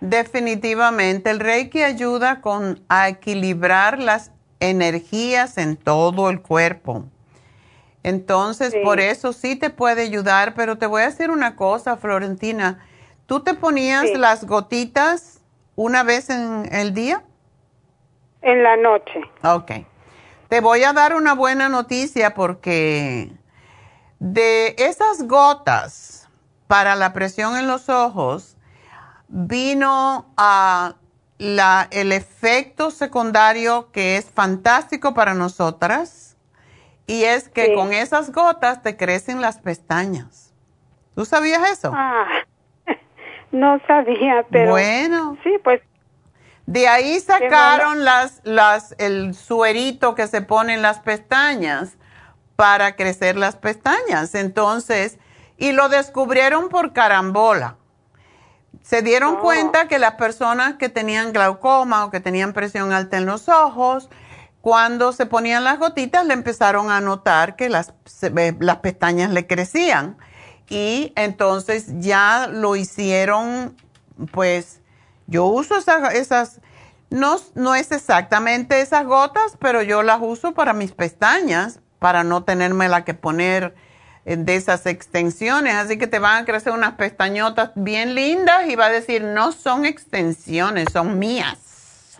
[0.00, 4.30] Definitivamente, el Reiki ayuda con a equilibrar las
[4.60, 7.04] energías en todo el cuerpo.
[8.02, 8.80] Entonces, Sí.
[8.82, 12.84] por eso sí te puede ayudar, pero te voy a decir una cosa, Florentina.
[13.32, 14.14] ¿Tú te ponías Sí.
[14.16, 15.40] las gotitas
[15.74, 17.22] una vez en el día?
[18.42, 19.22] En la noche.
[19.42, 19.70] Ok.
[20.50, 23.32] Te voy a dar una buena noticia porque
[24.18, 26.28] de esas gotas
[26.66, 28.58] para la presión en los ojos
[29.28, 30.96] vino a
[31.38, 36.36] la, el efecto secundario que es fantástico para nosotras
[37.06, 37.74] y es que Sí.
[37.74, 40.52] con esas gotas te crecen las pestañas.
[41.14, 41.92] ¿Tú sabías eso?
[41.94, 42.26] Ah,
[43.52, 45.38] no sabía, pero bueno.
[45.44, 45.80] sí, pues
[46.66, 51.96] De ahí sacaron las, las, el suerito que se pone en las pestañas
[52.56, 54.34] para crecer las pestañas.
[54.34, 55.18] Entonces,
[55.58, 57.76] y lo descubrieron por carambola.
[58.82, 59.40] Se dieron Oh.
[59.40, 64.08] cuenta que las personas que tenían glaucoma o que tenían presión alta en los ojos,
[64.60, 67.92] cuando se ponían las gotitas, le empezaron a notar que las,
[68.60, 70.16] las pestañas le crecían.
[70.72, 73.76] Y entonces ya lo hicieron,
[74.30, 74.80] pues,
[75.26, 76.62] yo uso esas, esas
[77.10, 82.44] no, no es exactamente esas gotas, pero yo las uso para mis pestañas, para no
[82.44, 83.74] tenerme la que poner
[84.24, 85.74] de esas extensiones.
[85.74, 89.52] Así que te van a crecer unas pestañotas bien lindas y va a decir, no
[89.52, 92.18] son extensiones, son mías.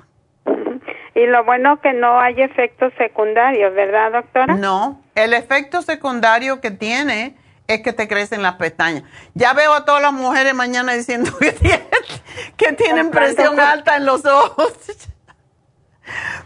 [1.15, 4.57] y lo bueno que no hay efectos secundarios, ¿verdad, doctora?
[4.57, 9.05] No, el efecto secundario que tiene es que te crecen las pestañas.
[9.35, 11.87] Ya veo a todas las mujeres mañana diciendo que tienen,
[12.57, 14.73] que tienen Comprando presión alta en los ojos.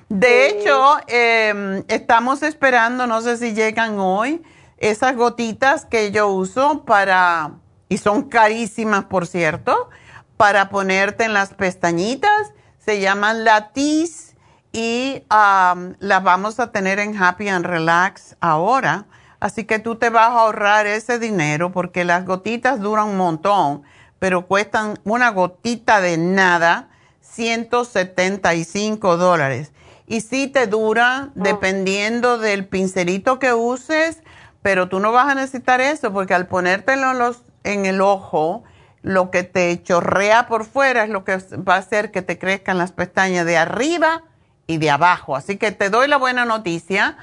[0.09, 4.43] De hecho, eh, estamos esperando, no sé si llegan hoy,
[4.79, 7.53] esas gotitas que yo uso para,
[7.89, 9.89] y son carísimas por cierto,
[10.37, 12.53] para ponerte en las pestañitas.
[12.79, 14.37] Se llaman Latis
[14.73, 19.07] y um, las vamos a tener en Happy and Relax ahora.
[19.41, 23.83] Así que tú te vas a ahorrar ese dinero porque las gotitas duran un montón,
[24.19, 26.89] pero cuestan una gotita de nada,
[27.21, 29.73] 175 dólares.
[30.07, 34.23] Y sí te dura dependiendo del pincelito que uses,
[34.63, 38.65] pero tú no vas a necesitar eso porque al ponértelo en, los, en el ojo,
[39.03, 42.79] lo que te chorrea por fuera es lo que va a hacer que te crezcan
[42.79, 44.23] las pestañas de arriba
[44.67, 45.37] y de abajo.
[45.37, 47.17] Así que te doy la buena noticia,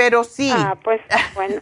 [0.00, 0.98] pero sí, Ah, pues
[1.34, 1.60] bueno.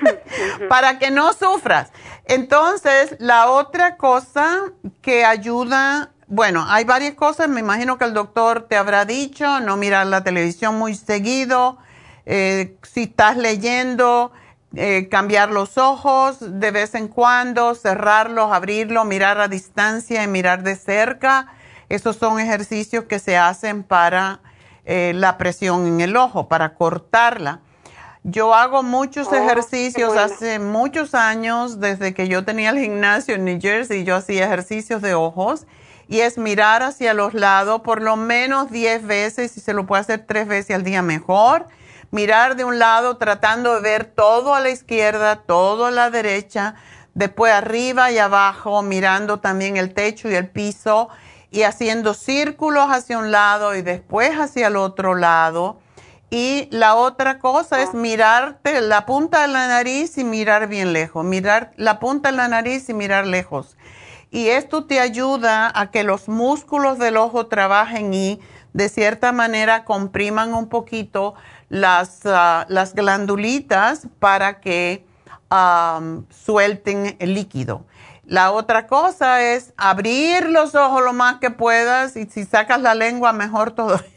[0.70, 1.92] para que no sufras.
[2.24, 4.72] Entonces, la otra cosa
[5.02, 9.76] que ayuda, bueno, hay varias cosas, me imagino que el doctor te habrá dicho, no
[9.76, 11.76] mirar la televisión muy seguido,
[12.24, 14.32] eh, si estás leyendo,
[14.74, 20.62] eh, cambiar los ojos de vez en cuando, cerrarlos, abrirlos, mirar a distancia y mirar
[20.62, 21.48] de cerca.
[21.90, 24.40] Esos son ejercicios que se hacen para
[24.86, 27.60] eh, la presión en el ojo, para cortarla.
[28.26, 30.22] Yo hago muchos Oh, ejercicios bueno.
[30.22, 35.02] hace muchos años, desde que yo tenía el gimnasio en New Jersey, yo hacía ejercicios
[35.02, 35.66] de ojos
[36.08, 40.00] y es mirar hacia los lados por lo menos 10 veces, si se lo puede
[40.00, 41.66] hacer tres veces al día mejor.
[42.12, 46.76] Mirar de un lado tratando de ver todo a la izquierda, todo a la derecha,
[47.12, 51.10] después arriba y abajo, mirando también el techo y el piso
[51.50, 55.78] y haciendo círculos hacia un lado y después hacia el otro lado.
[56.36, 61.24] Y la otra cosa es mirarte la punta de la nariz y mirar bien lejos,
[61.24, 63.76] mirar la punta de la nariz y mirar lejos.
[64.32, 68.40] Y esto te ayuda a que los músculos del ojo trabajen y
[68.72, 71.34] de cierta manera compriman un poquito
[71.68, 75.06] las, ah, las glandulitas para que
[76.30, 77.84] suelten el líquido.
[78.24, 82.96] La otra cosa es abrir los ojos lo más que puedas y si sacas la
[82.96, 84.13] lengua mejor todavía.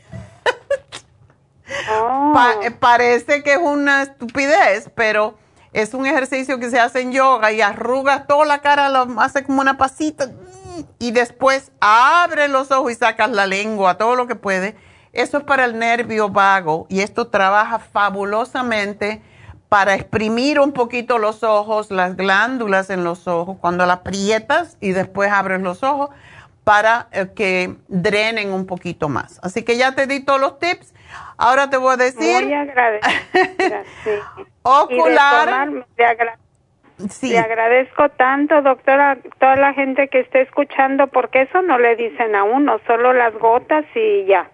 [1.92, 5.38] Oh, eh, parece que es una estupidez, pero
[5.74, 9.44] es un ejercicio que se hace en yoga y arrugas toda la cara, lo hace
[9.44, 10.32] como una pasita
[11.00, 14.76] y después abre los ojos y sacas la lengua, todo lo que puede.
[15.14, 19.22] Eso es para el nervio vago y esto trabaja fabulosamente
[19.70, 24.92] para exprimir un poquito los ojos, las glándulas en los ojos, cuando las aprietas y
[24.92, 26.10] después abres los ojos
[26.64, 29.40] para eh, que drenen un poquito más.
[29.42, 30.94] Así que ya te di todos los tips.
[31.38, 33.84] Ahora te voy a decir muy agradecida.
[34.04, 34.10] sí.
[34.40, 34.48] Y de
[35.02, 35.50] ocular.
[35.98, 36.38] agra-
[37.12, 41.96] Sí, le agradezco tanto, doctora, toda la gente que esté escuchando, porque eso no le
[41.96, 44.50] dicen a uno, solo las gotas y ya.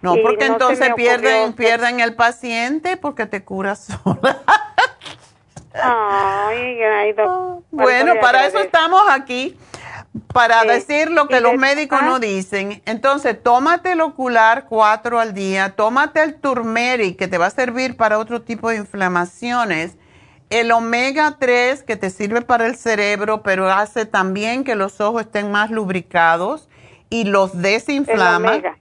[0.00, 4.38] no, y porque no entonces pierden, pierden el paciente porque te curas sola.
[5.74, 7.14] Ay, ay,
[7.70, 9.58] bueno, para eso estamos aquí,
[10.34, 10.68] para Sí.
[10.68, 12.04] decir lo que los médicos ah.
[12.04, 12.82] no dicen.
[12.84, 17.96] Entonces, tómate el ocular cuatro al día, tómate el turmeric que te va a servir
[17.96, 19.96] para otro tipo de inflamaciones,
[20.50, 25.22] el omega 3 que te sirve para el cerebro, pero hace también que los ojos
[25.22, 26.68] estén más lubricados
[27.08, 28.50] y los El desinflama.
[28.50, 28.78] omega.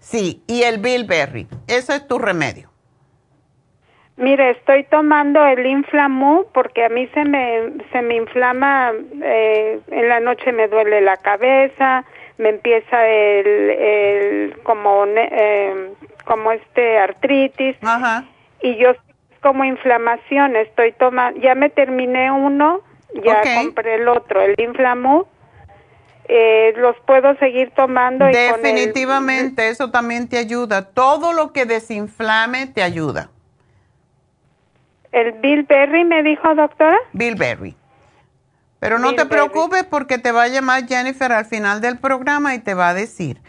[0.00, 1.46] Sí, y el bilberry.
[1.66, 2.71] Ese es tu remedio.
[4.22, 10.08] Mire, estoy tomando el Inflamu porque a mí se me, se me inflama, eh, en
[10.08, 12.04] la noche me duele la cabeza,
[12.38, 15.90] me empieza el, el como, eh,
[16.24, 18.24] como este artritis Ajá.
[18.62, 18.92] y yo
[19.40, 22.80] como inflamación, estoy tomando, ya me terminé uno,
[23.24, 25.24] ya compré el otro, el Inflamu,
[26.28, 30.90] eh, los puedo seguir tomando y con el- Definitivamente, eso también te ayuda.
[30.90, 33.30] Todo lo que desinflame te ayuda.
[35.12, 36.98] El Bilberry me dijo doctora.
[37.12, 37.76] Bilberry.
[38.80, 42.58] Pero no te preocupes porque te va a llamar Jennifer al final del programa y
[42.58, 43.40] te va a decir.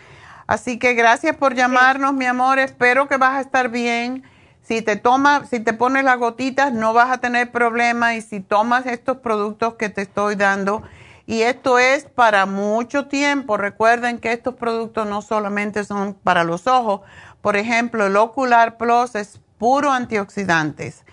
[0.45, 2.59] Así que gracias por llamarnos, mi amor.
[2.59, 4.23] Espero que vas a estar bien.
[4.61, 8.13] Si te tomas, si te pones las gotitas, no vas a tener problema.
[8.13, 10.83] Y si tomas estos productos que te estoy dando,
[11.25, 13.57] y esto es para mucho tiempo.
[13.57, 17.01] Recuerden que estos productos no solamente son para los ojos.
[17.41, 21.03] Por ejemplo, el Ocular Plus es puro antioxidantes.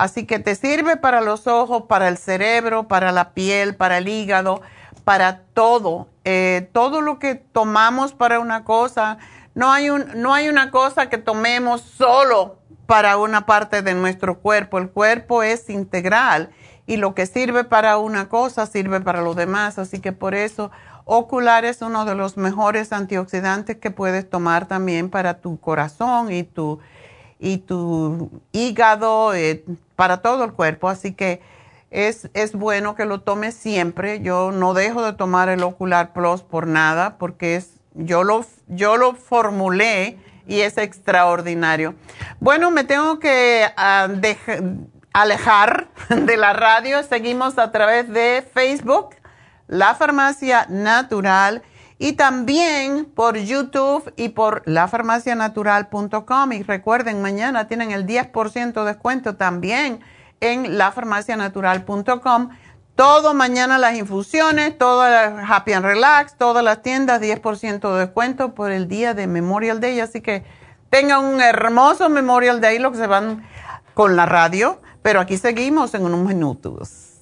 [0.00, 4.08] Así que te sirve para los ojos, para el cerebro, para la piel, para el
[4.08, 4.62] hígado,
[5.04, 6.08] para todo.
[6.24, 9.18] Eh, todo lo que tomamos para una cosa,
[9.54, 14.78] no hay, no hay una cosa que tomemos solo para una parte de nuestro cuerpo.
[14.78, 16.48] El cuerpo es integral
[16.86, 19.78] y lo que sirve para una cosa sirve para los demás.
[19.78, 20.70] Así que por eso
[21.04, 26.42] Ocular es uno de los mejores antioxidantes que puedes tomar también para tu corazón y
[26.42, 26.80] tu,
[27.40, 29.64] y tu hígado, eh,
[29.96, 30.88] para todo el cuerpo.
[30.88, 31.40] Así que
[31.90, 34.20] es, es bueno que lo tomes siempre.
[34.20, 38.96] Yo no dejo de tomar el Ocular Plus por nada porque es, yo, lo, yo
[38.96, 41.94] lo formulé y es extraordinario.
[42.38, 44.08] Bueno, me tengo que ah,
[45.12, 47.02] alejar de la radio.
[47.02, 49.10] Seguimos a través de Facebook,
[49.66, 51.62] La Farmacia Natural,
[52.02, 56.52] y también por YouTube y por lafarmacianatural.com.
[56.52, 60.00] Y recuerden, mañana tienen el 10% de descuento también
[60.40, 62.48] en lafarmacianatural.com.
[62.94, 68.54] Todo mañana las infusiones, todas las Happy and Relax, todas las tiendas, 10% de descuento
[68.54, 70.00] por el día de Memorial Day.
[70.00, 70.42] Así que
[70.88, 73.46] tengan un hermoso Memorial Day, los que se van
[73.92, 74.80] con la radio.
[75.02, 77.18] Pero aquí seguimos en unos minutos.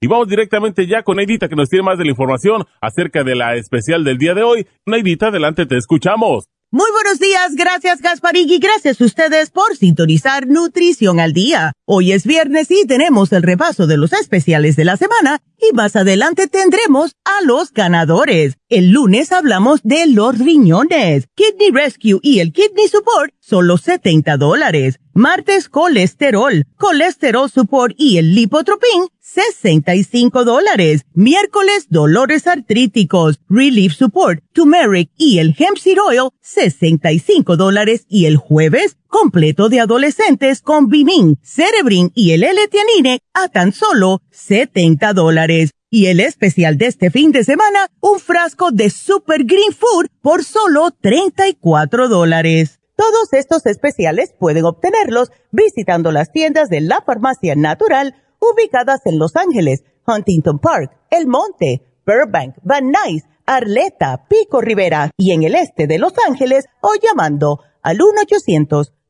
[0.02, 3.34] Y vamos directamente ya con Neidita que nos tiene más de la información acerca de
[3.34, 4.66] la especial del día de hoy.
[4.84, 6.49] Neidita, adelante, te escuchamos.
[6.72, 11.72] Muy buenos días, gracias Gasparín y gracias a ustedes por sintonizar Nutrición al Día.
[11.84, 15.96] Hoy es viernes y tenemos el repaso de los especiales de la semana y más
[15.96, 18.56] adelante tendremos a los ganadores.
[18.68, 25.00] El lunes hablamos de los riñones, Kidney Rescue y el Kidney Support, solo 70 dólares.
[25.12, 31.04] Martes, colesterol, colesterol support y el lipotropin, 65 dólares.
[31.14, 38.06] Miércoles, dolores artríticos, relief support, turmeric y el hemp seed oil, 65 dólares.
[38.08, 44.22] Y el jueves, completo de adolescentes con Bimin, Cerebrin y el L-Tianine a tan solo
[44.30, 45.72] 70 dólares.
[45.90, 50.44] Y el especial de este fin de semana, un frasco de Super Green Food por
[50.44, 52.78] solo 34 dólares.
[52.96, 59.36] Todos estos especiales pueden obtenerlos visitando las tiendas de la farmacia natural ubicadas en Los
[59.36, 65.86] Ángeles, Huntington Park, El Monte, Burbank, Van Nuys, Arleta, Pico Rivera y en el este
[65.86, 67.98] de Los Ángeles o llamando al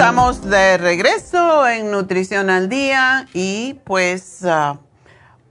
[0.00, 4.78] Estamos de regreso en Nutrición al Día y pues ah,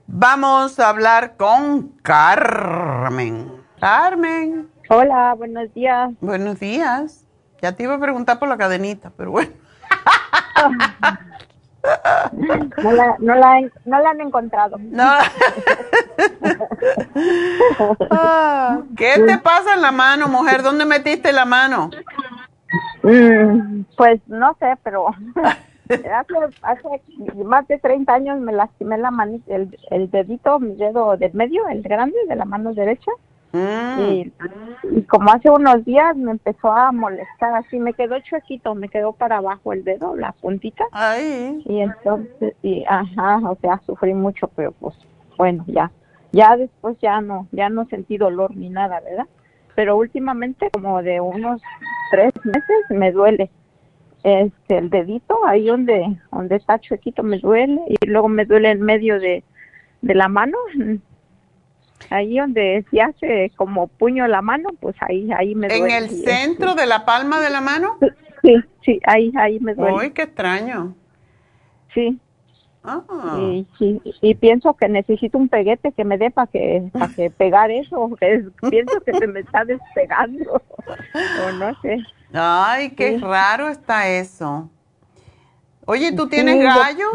[0.08, 3.48] vamos a hablar con Carmen.
[3.78, 4.68] Carmen.
[4.88, 6.10] Hola, buenos días.
[6.20, 7.24] Buenos días.
[7.62, 9.52] Ya te iba a preguntar por la cadenita, pero bueno.
[12.76, 14.78] No la, no la, no la han encontrado.
[14.80, 15.12] No.
[18.10, 20.62] Ah, ¿Qué te pasa en la mano, mujer?
[20.62, 21.90] ¿Dónde metiste la mano?
[23.02, 25.06] Mm, pues no sé, pero
[25.88, 31.16] hace, hace más de 30 años me lastimé la mano, el, el dedito, mi dedo
[31.16, 33.10] del medio, el grande de la mano derecha.
[33.52, 34.00] Mm.
[34.00, 34.32] Y,
[34.92, 39.12] y como hace unos días me empezó a molestar así, me quedó chuequito, me quedó
[39.12, 40.84] para abajo el dedo, la puntita.
[40.92, 41.62] Ay.
[41.64, 44.94] Y entonces, y, ajá, o sea, sufrí mucho, pero pues
[45.36, 45.90] bueno, ya,
[46.32, 49.26] ya después ya no, ya no sentí dolor ni nada, ¿verdad?
[49.74, 51.60] Pero últimamente como de unos
[52.10, 53.50] tres meses me duele.
[54.22, 58.82] Este el dedito ahí donde donde está chuequito me duele y luego me duele en
[58.82, 59.42] medio de,
[60.02, 60.58] de la mano.
[62.10, 66.10] Ahí donde se hace como puño la mano pues ahí ahí me duele en el
[66.10, 67.98] centro de la palma de la mano
[68.42, 69.96] sí sí ahí ahí me duele.
[69.96, 70.94] Uy qué extraño.
[71.94, 72.18] Sí
[72.84, 73.36] ah.
[73.78, 77.70] y, y pienso que necesito un peguete que me dé para que para que pegar
[77.70, 80.62] eso que pienso que se me está despegando
[81.44, 81.98] o no sé
[82.32, 83.18] Ay, qué Sí.
[83.18, 84.70] raro está eso.
[85.84, 87.06] Oye, ¿tú tienes Sí, gallo?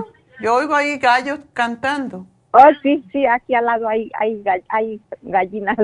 [0.41, 2.25] Yo oigo ahí gallos cantando.
[2.51, 5.77] Oh, sí, sí, aquí al lado hay, hay, gall- hay gallinas.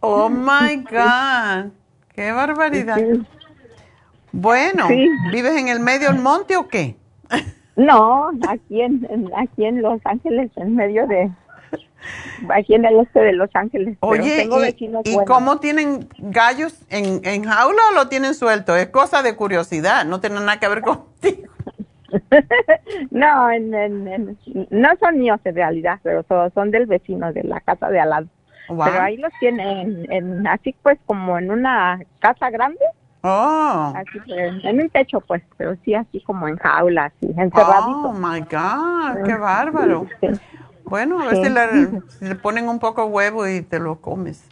[0.00, 1.72] Oh my God,
[2.14, 2.96] qué barbaridad.
[2.96, 3.22] Sí.
[4.32, 4.88] Bueno.
[5.30, 6.96] ¿vives en el medio del monte o qué?
[7.86, 11.30] No, aquí en, en- aquí en Los Ángeles, en medio de,
[12.54, 13.96] aquí en el este de Los Ángeles.
[14.00, 14.58] Oye, tengo
[15.04, 18.76] ¿y, cómo tienen gallos en, en jaula o lo tienen suelto?
[18.76, 21.48] Es cosa de curiosidad, no tiene nada que ver contigo.
[23.10, 24.38] no, en, en- en-
[24.70, 28.10] no son míos en realidad, pero son, son del vecino de la casa de al
[28.10, 28.26] lado.
[28.68, 28.84] Wow.
[28.86, 32.84] Pero ahí los tienen en, así pues como en una casa grande,
[33.22, 38.08] Oh, así en, en un techo pues, pero sí así como en jaula, así encerradito.
[38.08, 40.06] oh my God, qué bárbaro.
[40.20, 40.28] Sí.
[40.84, 41.44] Bueno, a ver Sí.
[41.44, 44.48] si le, si le ponen un poco de huevo y te lo comes.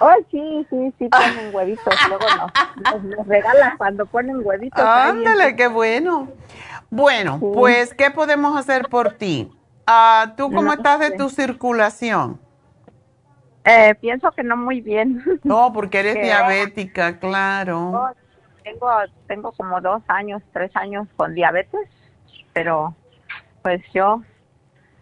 [0.00, 2.46] Oh, sí, sí, sí ponen huevitos, luego no,
[2.90, 4.80] nos, nos regalan cuando ponen huevitos.
[4.80, 6.28] ahí Ándale, qué bueno.
[6.90, 7.46] Bueno, Sí.
[7.54, 9.52] pues, ¿qué podemos hacer por ti?
[9.86, 12.40] Ah, ¿Tú cómo No estás de tu circulación?
[13.64, 15.22] Eh, pienso que no muy bien.
[15.44, 18.10] No, porque eres Que- diabética, claro.
[18.64, 18.88] Tengo,
[19.26, 21.88] tengo como dos años, tres años con diabetes,
[22.52, 22.94] pero
[23.62, 24.22] pues yo,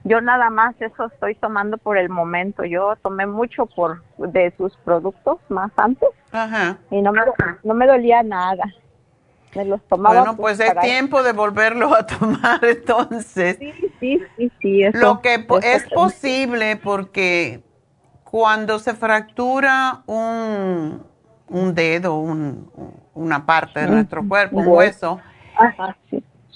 [0.04, 2.64] yo nada más eso estoy tomando por el momento.
[2.64, 6.78] Yo tomé mucho por de sus productos más antes Ajá.
[6.90, 7.20] y no me,
[7.64, 8.64] no me dolía nada.
[9.56, 10.20] Me los tomaba.
[10.20, 13.56] Bueno, pues es para- tiempo de volverlo a tomar entonces.
[13.58, 14.82] Sí, sí, sí, sí.
[14.84, 17.62] eso- Lo que eso es posible porque
[18.30, 21.02] cuando se fractura un,
[21.48, 22.70] un dedo, un-
[23.14, 25.18] una parte de nuestro cuerpo, un hueso,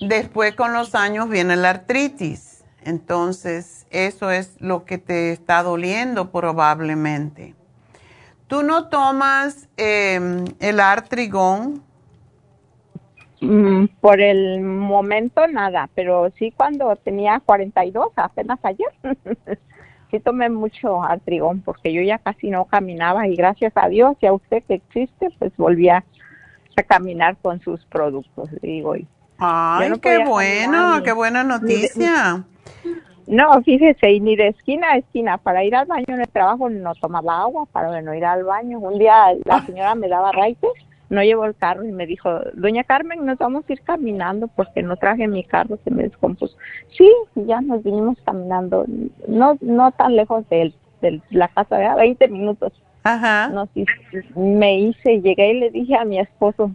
[0.00, 2.64] después con los años viene la artritis.
[2.84, 7.54] Entonces, eso es lo que te está doliendo probablemente.
[8.48, 11.82] ¿Tú no tomas eh, el artrigón?
[13.40, 18.88] Mm, por el momento nada, pero sí cuando tenía 42, apenas ayer,
[20.12, 24.26] sí tomé mucho artrigón porque yo ya casi no caminaba y gracias a Dios y
[24.26, 26.04] a usted que existe, pues volví a,
[26.76, 28.94] a caminar con sus productos, digo.
[28.94, 29.08] y-
[29.38, 32.44] Ay, no qué bueno, caminar qué buena noticia.
[33.26, 36.68] No, fíjese, y ni de esquina a esquina, para ir al baño en el trabajo
[36.68, 38.78] no tomaba agua, para no ir al baño.
[38.80, 40.70] Un día la señora me daba raíces,
[41.12, 44.82] no llevó el carro y me dijo, doña Carmen, nos vamos a ir caminando porque
[44.82, 46.56] no traje mi carro, se me descompuso.
[46.96, 48.86] Sí, ya nos vinimos caminando,
[49.28, 51.96] no no tan lejos de, de la casa, ¿verdad?
[51.98, 52.72] 20 minutos.
[53.04, 53.50] Ajá.
[53.50, 53.68] Nos
[54.34, 56.70] me hice, llegué y le dije a mi esposo,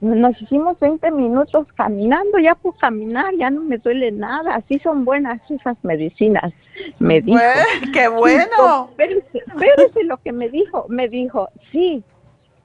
[0.00, 5.04] nos hicimos 20 minutos caminando, ya por caminar, ya no me duele nada, así son
[5.04, 6.54] buenas esas medicinas,
[6.98, 7.38] me dijo.
[7.38, 8.88] Pues, qué bueno.
[8.92, 12.02] Espérese, espérese lo que me dijo, me dijo, sí,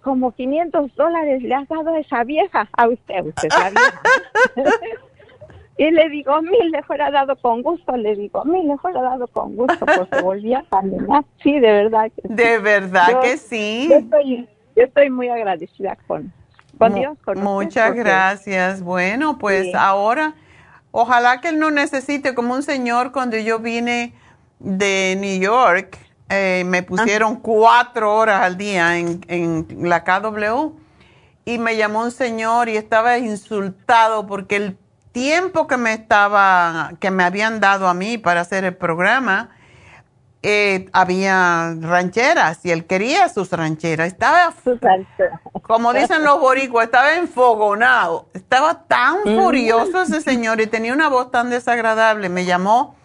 [0.06, 4.01] como 500 dólares le has dado a esa vieja, a usted, a usted la vieja.
[5.78, 9.28] y le digo, mil le fuera dado con gusto, le digo, mil le fuera dado
[9.28, 12.12] con gusto, porque volví a caminar, sí, de verdad.
[12.16, 12.34] Que sí.
[12.34, 13.88] De verdad Yo- que sí.
[13.89, 16.32] Yo estoy, yo estoy muy agradecida con,
[16.78, 17.18] con Mu- Dios.
[17.26, 18.84] Con Muchas gracias.
[18.84, 19.72] Bueno, pues Sí.
[19.76, 20.36] ahora,
[20.91, 24.14] ojalá que él no necesite, como un señor cuando yo vine
[24.60, 25.97] de New York,
[26.30, 30.71] eh, me pusieron cuatro horas al día en, en la KW
[31.45, 34.78] y me llamó un señor y estaba insultado porque el
[35.11, 39.51] tiempo que me estaba, que me habían dado a mí para hacer el programa,
[40.41, 44.07] eh, había rancheras y él quería sus rancheras.
[44.07, 44.53] Estaba
[45.61, 48.28] como dicen los boricuas, estaba enfogonado.
[48.34, 52.30] Estaba tan furioso ese señor y tenía una voz tan desagradable.
[52.30, 52.95] Me llamó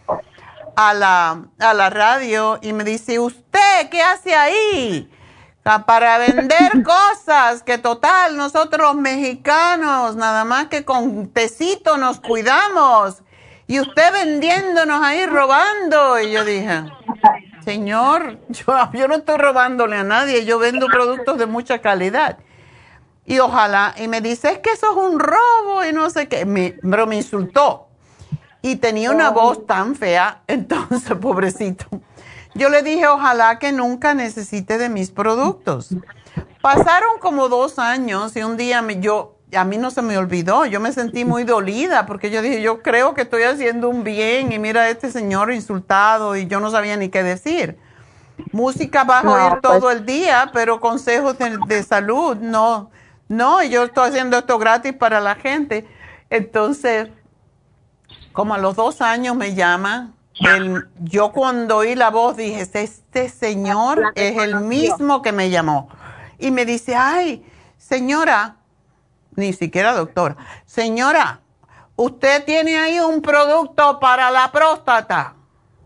[0.77, 5.11] a la, a la radio y me dice, ¿usted qué hace ahí?
[5.65, 12.19] Ah, Para vender cosas, que total, nosotros los mexicanos, nada más que con tecito nos
[12.19, 13.23] cuidamos.
[13.69, 16.19] Y usted vendiéndonos ahí, robando.
[16.19, 16.83] Y yo dije,
[17.65, 22.39] Señor, yo, yo no estoy robándole a nadie, yo vendo productos de mucha calidad.
[23.25, 26.45] Y ojalá, y me dice, es que eso es un robo y no sé qué,
[26.45, 27.90] me, pero me insultó.
[28.63, 29.35] Y tenía una Oh.
[29.35, 31.87] voz tan fea, entonces, pobrecito.
[32.55, 35.91] Yo le dije, ojalá que nunca necesite de mis productos.
[36.61, 40.67] Pasaron como dos años y un día me- yo, a mí no se me olvidó,
[40.67, 44.53] yo me sentí muy dolida porque yo dije, yo creo que estoy haciendo un bien
[44.53, 47.79] y mira a este señor insultado y yo no sabía ni qué decir.
[48.53, 52.91] Música vas a No, oír todo pues- el día, pero consejos de, de salud, no.
[53.29, 55.87] No, yo estoy haciendo esto gratis para la gente.
[56.31, 57.09] Entonces,
[58.33, 63.29] como a los dos años me llama, el- yo cuando oí la voz dije, este
[63.29, 65.89] señor La es el mismo que me llamó.
[66.39, 67.45] Y me dice, ay,
[67.77, 68.57] señora,
[69.37, 71.41] ni siquiera doctora, señora,
[71.97, 75.35] usted tiene ahí un producto para la próstata.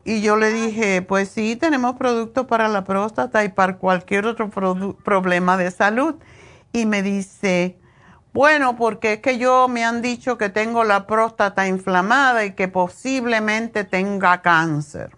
[0.05, 4.51] Y yo le dije, pues sí, tenemos productos para la próstata y para cualquier otro
[5.03, 6.17] problema de salud.
[6.73, 7.79] Y me dice,
[8.35, 12.67] bueno, porque es que yo me han dicho que tengo la próstata inflamada y que
[12.67, 15.13] posiblemente tenga cáncer.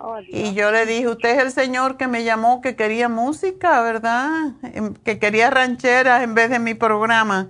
[0.00, 0.18] Oh.
[0.26, 4.50] Y yo le dije, usted es el señor que me llamó que quería música, ¿verdad?
[4.64, 7.46] Em, Que quería rancheras en vez de mi programa.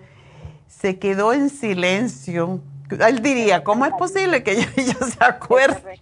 [0.68, 2.60] Se quedó en silencio.
[2.90, 5.98] Él diría, ¿cómo es posible que ella, ella se acuerde?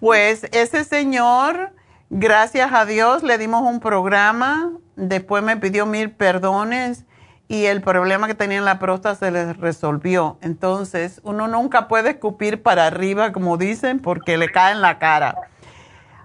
[0.00, 1.72] Pues ese señor,
[2.10, 7.04] gracias a Dios, le dimos un programa, después me pidió mil perdones
[7.48, 10.38] y el problema que tenía en la próstata se le resolvió.
[10.40, 15.36] Entonces, uno nunca puede escupir para arriba, como dicen, porque le cae en la cara.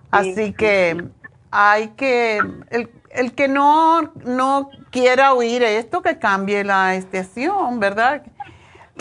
[0.10, 1.06] Así que
[1.52, 8.24] hay que, el, el que no, no quiera oír esto, que cambie la estación, ¿verdad?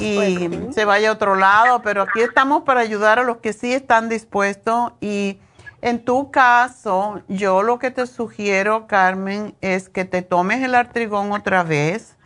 [0.00, 3.72] y se vaya a otro lado, pero aquí estamos para ayudar a los que sí
[3.72, 5.38] están dispuestos y
[5.82, 11.32] en tu caso, yo lo que te sugiero, Carmen, es que te tomes el artrigón
[11.32, 12.16] otra vez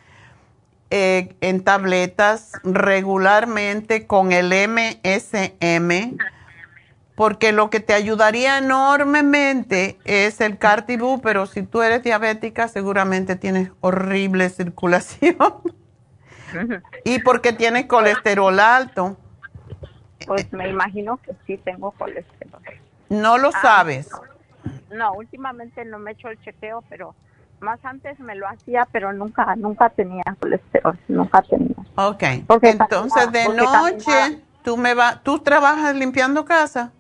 [0.91, 6.17] eh, en tabletas regularmente con el MSM,
[7.15, 13.37] porque lo que te ayudaría enormemente es el Cartibú, pero si tú eres diabética, seguramente
[13.37, 15.37] tienes horrible circulación.
[17.05, 19.17] y porque tienes colesterol alto.
[20.27, 22.63] Pues me imagino que sí tengo colesterol.
[23.21, 23.61] No lo Ah.
[23.63, 24.09] sabes.
[24.91, 27.15] No, últimamente no me he hecho el chequeo, pero
[27.61, 31.75] más antes me lo hacía, pero nunca, nunca tenía colesterol, nunca tenía.
[31.97, 32.23] Ok.
[32.47, 34.31] Porque Entonces, de porque noche, caminaba.
[34.63, 36.93] tú me vas, ¿tú trabajas limpiando casa?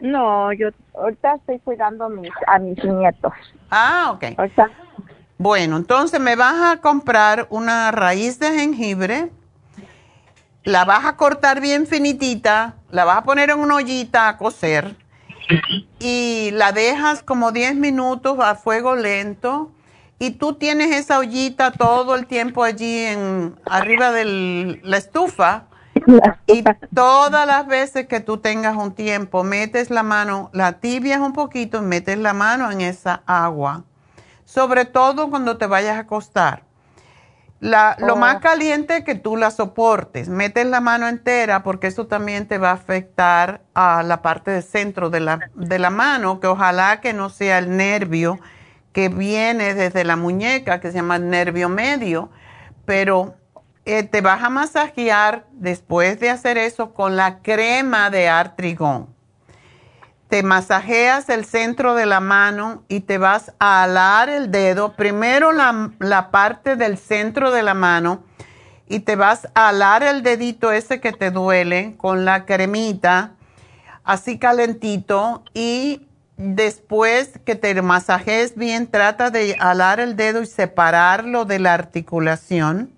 [0.00, 3.32] No, yo ahorita estoy cuidando a mis, a mis nietos.
[3.70, 4.24] Ah, ok.
[4.38, 4.70] Ahorita,
[5.38, 9.30] Bueno, entonces me vas a comprar una raíz de jengibre,
[10.64, 14.96] la vas a cortar bien finitita, la vas a poner en una ollita a cocer
[15.98, 19.70] y la dejas como 10 minutos a fuego lento
[20.18, 25.64] y tú tienes esa ollita todo el tiempo allí en arriba de la estufa
[26.46, 26.62] y
[26.94, 31.78] todas las veces que tú tengas un tiempo metes la mano, la tibias un poquito
[31.78, 33.84] y metes la mano en esa agua
[34.46, 36.62] sobre todo cuando te vayas a acostar.
[37.60, 38.16] La- Lo Oh.
[38.16, 42.70] más caliente que tú la soportes, metes la mano entera porque eso también te va
[42.70, 47.12] a afectar a la parte del centro de la, de la mano, que ojalá que
[47.14, 48.38] no sea el nervio
[48.92, 52.30] que viene desde la muñeca, que se llama el nervio medio,
[52.84, 53.34] pero
[53.86, 59.15] eh, te vas a masajear después de hacer eso con la crema de artrigón
[60.28, 65.52] te masajeas el centro de la mano y te vas a alar el dedo, primero
[65.52, 68.24] la, la parte del centro de la mano
[68.88, 73.32] y te vas a alar el dedito ese que te duele con la cremita,
[74.04, 81.44] así calentito y después que te masajes bien, trata de alar el dedo y separarlo
[81.44, 82.90] de la articulación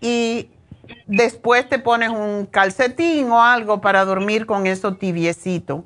[0.00, 0.50] y
[1.06, 5.84] después te pones un calcetín o algo para dormir con eso tibiecito.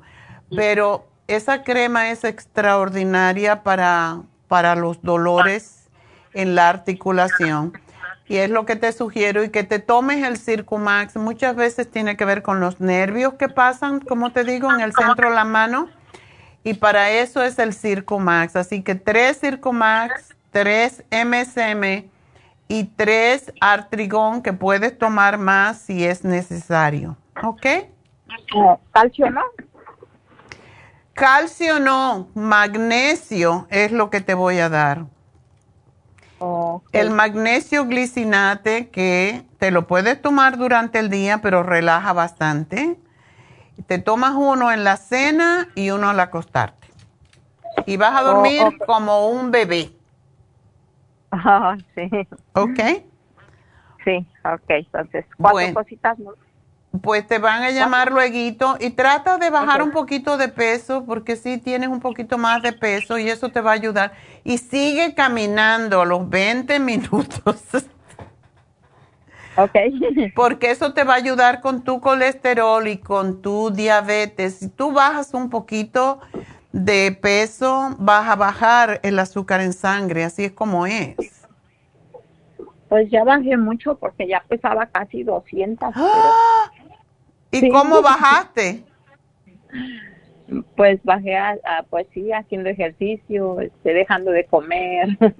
[0.49, 5.87] Pero esa crema es extraordinaria para, para los dolores
[6.33, 7.73] en la articulación.
[8.27, 11.15] Y es lo que te sugiero y que te tomes el Circumax.
[11.15, 14.93] Muchas veces tiene que ver con los nervios que pasan, como te digo, en el
[14.93, 15.89] centro de la mano.
[16.63, 18.55] Y para eso es el Circumax.
[18.55, 22.09] Así que tres Circumax, tres MSM
[22.67, 27.15] y tres Artrigón que puedes tomar más si es necesario.
[27.43, 27.65] ¿Ok?
[28.91, 29.41] calcio, ¿no?
[31.15, 35.05] Calcio no, magnesio es lo que te voy a dar.
[36.91, 42.97] El magnesio glicinate que te lo puedes tomar durante el día, pero relaja bastante.
[43.87, 46.87] Te tomas uno en la cena y uno al acostarte.
[47.85, 49.91] Y vas a Oh, dormir como un bebé,
[51.31, 52.09] Ah, sí.
[52.53, 52.79] ¿ok?
[54.03, 55.73] Sí, ok, entonces, cuatro Bueno.
[55.73, 56.17] cositas.
[56.19, 56.33] ¿no?
[57.01, 61.35] Pues te van a llamar luego y trata de bajar un poquito de peso porque
[61.35, 64.13] sí tienes un poquito más de peso y eso te va a ayudar.
[64.43, 67.63] Y sigue caminando a los 20 minutos.
[69.57, 69.75] Ok.
[70.35, 74.57] Porque eso te va a ayudar con tu colesterol y con tu diabetes.
[74.57, 76.19] Si tú bajas un poquito
[76.71, 81.15] de peso, vas a bajar el azúcar en sangre, así es como es.
[82.89, 85.89] Pues ya bajé mucho porque ya pesaba casi 200.
[85.95, 86.71] ¡Ah!
[87.55, 87.69] ¿Y Sí.
[87.69, 88.83] cómo bajaste?
[90.75, 95.17] pues bajé, a, a, pues sí, haciendo ejercicio, este, dejando de comer.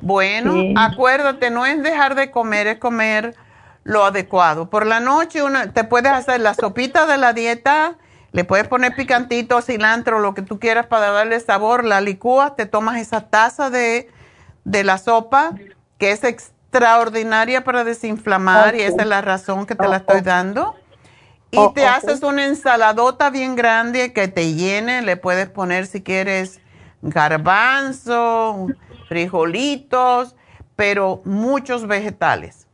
[0.00, 0.74] Bueno, Sí.
[0.78, 3.34] acuérdate, no es dejar de comer, es comer
[3.84, 4.70] lo adecuado.
[4.70, 7.98] Por la noche una, te puedes hacer la sopita de la dieta,
[8.32, 12.66] le puedes poner picantito, cilantro, lo que tú quieras para darle sabor, la licúas, te
[12.66, 14.08] tomas esa taza de,
[14.64, 15.52] de la sopa,
[15.98, 20.74] que es extraordinaria para desinflamar y esa es la razón que te la estoy dando.
[21.52, 26.02] Y Oh, te haces una ensaladota bien grande que te llene, le puedes poner si
[26.02, 26.60] quieres
[27.02, 28.72] garbanzo,
[29.08, 30.34] frijolitos,
[30.76, 32.66] pero muchos vegetales.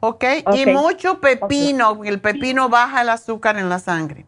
[0.00, 0.24] ¿Ok?
[0.52, 0.66] Y Ok.
[0.66, 4.26] mucho pepino, el pepino baja el azúcar en la sangre.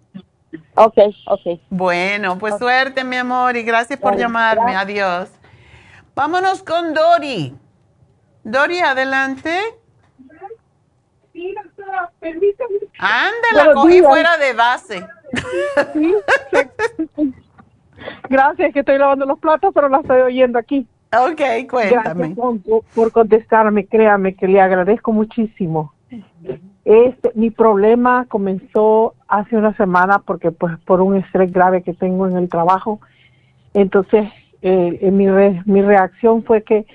[0.76, 1.60] ok, ok.
[1.68, 4.76] Bueno, pues suerte, mi amor, y gracias por llamarme.
[4.76, 4.82] gracias.
[4.82, 5.30] Adiós.
[6.14, 7.56] Vámonos con Dori.
[8.44, 9.58] Dori, adelante.
[11.32, 11.52] Sí,
[11.94, 12.78] doctora, permítame.
[12.98, 14.06] Ande, la Buenos cogí días.
[14.06, 15.06] fuera de base.
[15.92, 16.14] Sí,
[17.16, 17.34] sí.
[18.28, 20.86] Gracias, que estoy lavando los platos, pero la estoy oyendo aquí.
[21.16, 21.40] Ok,
[21.70, 22.34] cuéntame.
[22.34, 25.92] Gracias por, por contestarme, créame que le agradezco muchísimo.
[26.84, 32.26] Este, mi problema comenzó hace una semana porque pues por un estrés grave que tengo
[32.28, 33.00] en el trabajo.
[33.72, 34.28] Entonces,
[34.60, 36.86] eh, mi, re- mi reacción fue que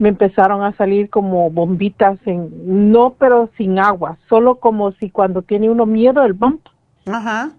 [0.00, 5.42] me empezaron a salir como bombitas en, no pero sin agua, solo como si cuando
[5.42, 6.66] tiene uno miedo el bump.
[7.06, 7.50] Ajá.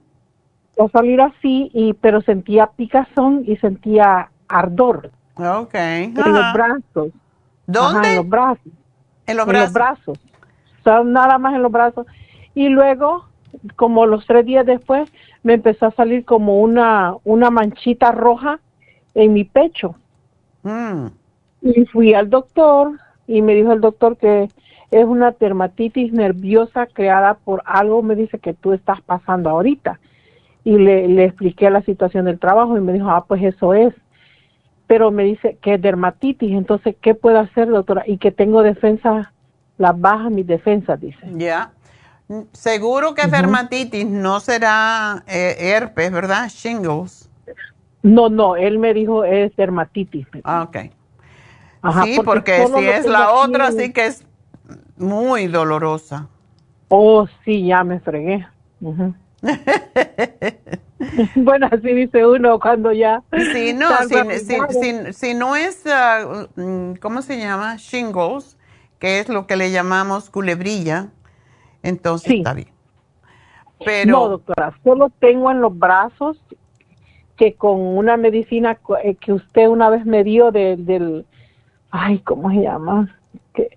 [0.80, 5.76] a salir así, y, pero sentía picazón y sentía ardor Ok.
[5.76, 7.12] en los brazos.
[7.68, 8.00] ¿Dónde?
[8.00, 8.74] Ajá, en los brazos.
[9.28, 9.66] En los en brazos.
[9.68, 10.20] los brazos.
[10.80, 12.08] O sea, nada más en los brazos.
[12.56, 13.26] Y luego,
[13.76, 15.12] como los tres días después,
[15.44, 18.60] me empezó a salir como una, una manchita roja
[19.14, 19.94] en mi pecho.
[20.64, 21.08] Mm.
[21.62, 24.50] Y fui al doctor y me dijo el doctor que
[24.92, 30.00] es una dermatitis nerviosa creada por algo, me dice que tú estás pasando ahorita.
[30.64, 33.94] Y le, le expliqué la situación del trabajo y me dijo, ah, pues eso es.
[34.88, 38.04] Pero me dice que es dermatitis, entonces, ¿qué puedo hacer, doctora?
[38.06, 39.32] Y que tengo defensa,
[39.78, 41.26] las bajas mis defensas, dice.
[41.36, 41.72] Ya.
[42.28, 46.50] Mm, Seguro que es dermatitis, no será eh, herpes, ¿verdad?
[46.50, 47.30] Shingles.
[48.04, 50.28] No, no, él me dijo es dermatitis.
[50.44, 50.78] Ah, ok.
[51.82, 54.26] Ajá, sí, porque, si es la otra, sí que es
[54.98, 56.28] muy dolorosa.
[56.90, 58.48] Oh, sí, ya me fregué.
[61.36, 63.24] Bueno, así dice uno cuando ya.
[63.52, 65.84] Sí, no, si, si- si- si no es,
[66.56, 67.76] mm, ¿cómo se llama?
[67.78, 68.58] Shingles,
[69.00, 71.10] que es lo que le llamamos culebrilla,
[71.82, 72.38] entonces Sí.
[72.38, 72.70] está bien.
[73.84, 76.38] Pero, No, doctora, solo tengo en los brazos
[77.36, 81.26] que con una medicina eh, que usted una vez me dio de- del,
[81.92, 83.16] ay, ¿cómo se llama?
[83.54, 83.70] Que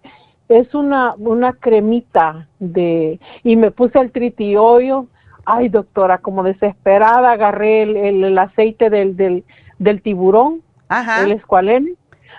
[0.49, 5.07] es una, una cremita de, y me puse el tritiolio,
[5.47, 9.45] ay, doctora, como desesperada, agarré el, el- el aceite del, del,
[9.79, 11.23] del tiburón, Ajá.
[11.25, 11.95] el escualene,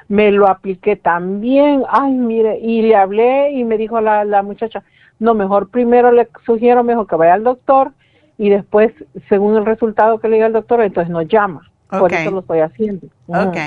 [0.08, 4.84] me lo apliqué también, ay, mire, y le hablé y me dijo la, la muchacha,
[5.20, 7.92] no, mejor primero le sugiero mejor que vaya al doctor
[8.38, 8.92] y después,
[9.30, 11.62] según el resultado que le diga el doctor, entonces nos llama.
[11.90, 12.14] Por Ok.
[12.14, 13.08] eso lo estoy haciendo.
[13.28, 13.58] Ok.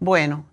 [0.00, 0.44] Bueno,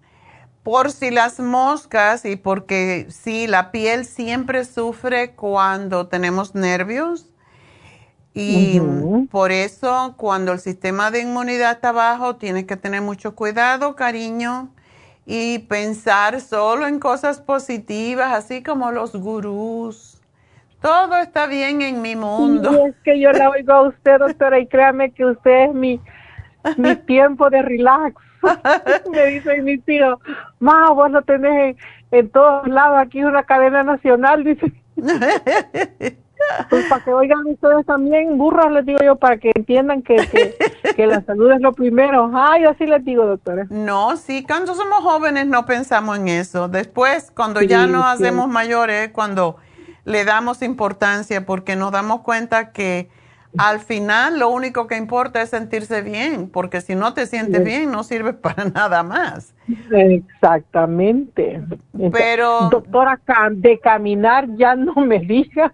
[0.66, 7.30] por si las moscas y porque sí, la piel siempre sufre cuando tenemos nervios.
[8.34, 8.82] Y
[9.30, 14.70] por eso, cuando el sistema de inmunidad está bajo, tienes que tener mucho cuidado, cariño,
[15.28, 20.20] y pensar solo en cosas positivas, así como los gurús.
[20.82, 22.88] Todo está bien en mi mundo.
[22.88, 26.02] Es que yo la oigo a usted, doctora, y créame que usted es mi,
[26.78, 28.16] mi tiempo de relax.
[29.12, 30.20] Me dice mi tío,
[30.60, 31.78] ma, vos lo tenés
[32.12, 34.72] en, en todos lados, aquí es una cadena nacional, dice.
[36.70, 40.56] Pues para que oigan ustedes también, burros les digo yo, para que entiendan que, que,
[40.96, 42.30] que la salud es lo primero.
[42.36, 43.66] Ay, así les digo, doctora.
[43.70, 46.68] No, sí, cuando somos jóvenes no pensamos en eso.
[46.68, 48.24] Después, cuando Sí, ya nos sí.
[48.26, 49.58] hacemos mayores, cuando
[50.04, 53.10] le damos importancia, porque nos damos cuenta que
[53.58, 57.92] al final lo único que importa es sentirse bien, porque si no te sientes bien
[57.92, 59.54] no sirve para nada más.
[59.92, 61.64] Exactamente.
[62.12, 63.20] Pero doctora,
[63.52, 65.74] de caminar ya no me diga.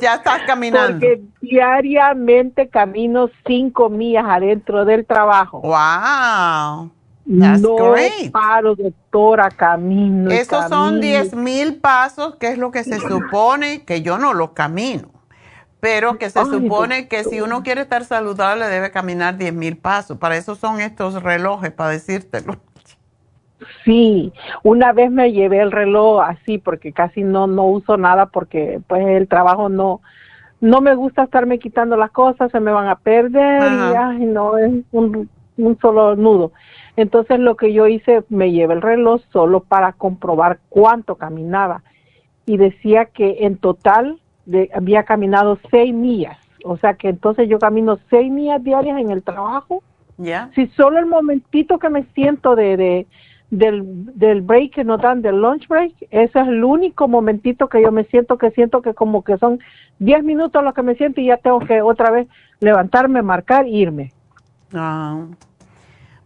[0.00, 0.94] Ya estás caminando.
[0.94, 5.60] Porque diariamente camino cinco millas adentro del trabajo.
[5.60, 6.90] Wow.
[7.28, 7.76] That's no
[8.32, 10.30] paro, doctora, camino.
[10.30, 14.54] Esos son diez mil pasos, que es lo que se supone que yo no lo
[14.54, 15.15] camino
[15.80, 20.18] pero que se supone que si uno quiere estar saludable debe caminar 10 mil pasos.
[20.18, 22.56] Para eso son estos relojes, para decírtelo.
[23.84, 24.32] Sí,
[24.62, 29.06] una vez me llevé el reloj así porque casi no no uso nada porque pues
[29.06, 30.00] el trabajo no
[30.60, 34.56] no me gusta estarme quitando las cosas, se me van a perder y ay, no
[34.56, 36.52] es un, un solo nudo.
[36.96, 41.82] Entonces lo que yo hice, me llevé el reloj solo para comprobar cuánto caminaba
[42.46, 44.20] y decía que en total
[44.74, 46.38] había caminado seis millas.
[46.64, 49.82] O sea que entonces yo camino seis millas diarias en el trabajo.
[50.18, 50.50] Ya.
[50.54, 53.06] Si solo el momentito que me siento de, de
[53.50, 53.82] del,
[54.18, 57.92] del break que nos dan, del lunch break, ese es el único momentito que yo
[57.92, 59.60] me siento, que siento que como que son
[59.98, 62.26] diez minutos los que me siento y ya tengo que otra vez
[62.60, 64.12] levantarme, marcar e irme.
[64.74, 65.26] Ah.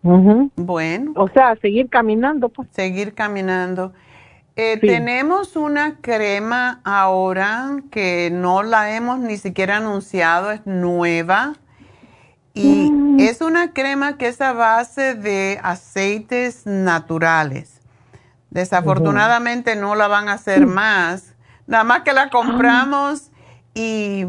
[0.02, 1.12] Bueno.
[1.16, 2.68] O sea, seguir caminando, pues.
[2.70, 3.92] Seguir caminando.
[4.62, 11.54] Eh, tenemos una crema ahora que no la hemos ni siquiera anunciado, es nueva.
[12.52, 13.20] Y mm.
[13.20, 17.80] es una crema que es a base de aceites naturales.
[18.50, 21.34] Desafortunadamente no la van a hacer más.
[21.66, 22.30] Nada más que la ah.
[22.30, 23.30] compramos
[23.72, 24.26] y,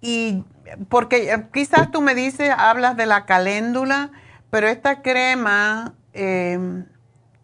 [0.00, 0.42] y
[0.88, 4.10] porque eh, quizás tú me dices, hablas de la caléndula,
[4.50, 5.94] pero esta crema...
[6.12, 6.58] Eh,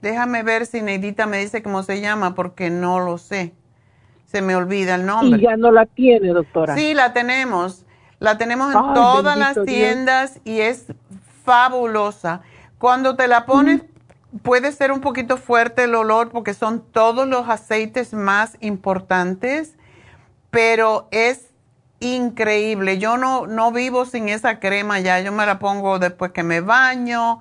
[0.02, 3.54] Déjame ver si Neidita me dice cómo se llama porque no lo sé.
[4.26, 5.40] Se me olvida el nombre.
[5.40, 6.74] Y ya no la tiene, doctora.
[6.74, 7.86] Sí, la tenemos.
[8.18, 10.86] La tenemos en todas las tiendas y es
[11.44, 12.42] fabulosa.
[12.78, 13.82] Cuando te la pones,
[14.42, 19.76] puede ser un poquito fuerte el olor porque son todos los aceites más importantes,
[20.50, 21.50] pero es
[22.00, 22.98] increíble.
[22.98, 25.20] Yo no, no vivo sin esa crema ya.
[25.20, 27.40] Yo me la pongo después que me baño.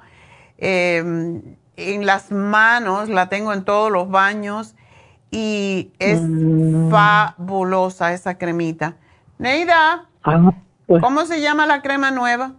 [0.60, 1.42] Eh,
[1.82, 4.76] en las manos, la tengo en todos los baños
[5.32, 6.90] y es mm.
[6.91, 8.95] fabulosa esa cremita.
[9.38, 10.52] Neida, ah,
[10.86, 11.02] pues.
[11.02, 12.53] ¿cómo se llama la crema nueva?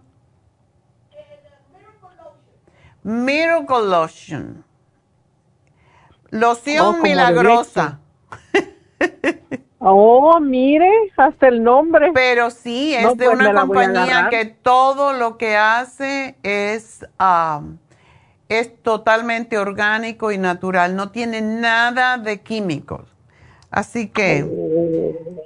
[3.03, 4.63] Miracle Lotion.
[6.29, 7.99] Loción oh, milagrosa.
[9.79, 12.11] oh, mire, hasta el nombre.
[12.13, 17.77] Pero sí, es de pues una compañía que todo lo que hace es um,
[18.59, 23.01] es totalmente orgánico y natural, no tiene nada de químicos.
[23.69, 24.45] Así que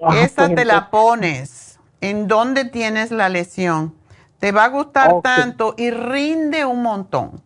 [0.02, 3.96] oh, esa te la pones en donde tienes la lesión.
[4.40, 7.42] Te va a gustar tanto y rinde un montón.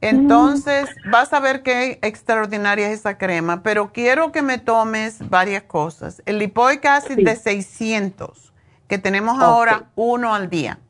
[0.00, 5.62] Entonces, vas a ver qué extraordinaria es esa crema, pero quiero que me tomes varias
[5.62, 6.22] cosas.
[6.26, 8.52] El lipoic acid de 600,
[8.88, 10.80] que tenemos ahora uno al día.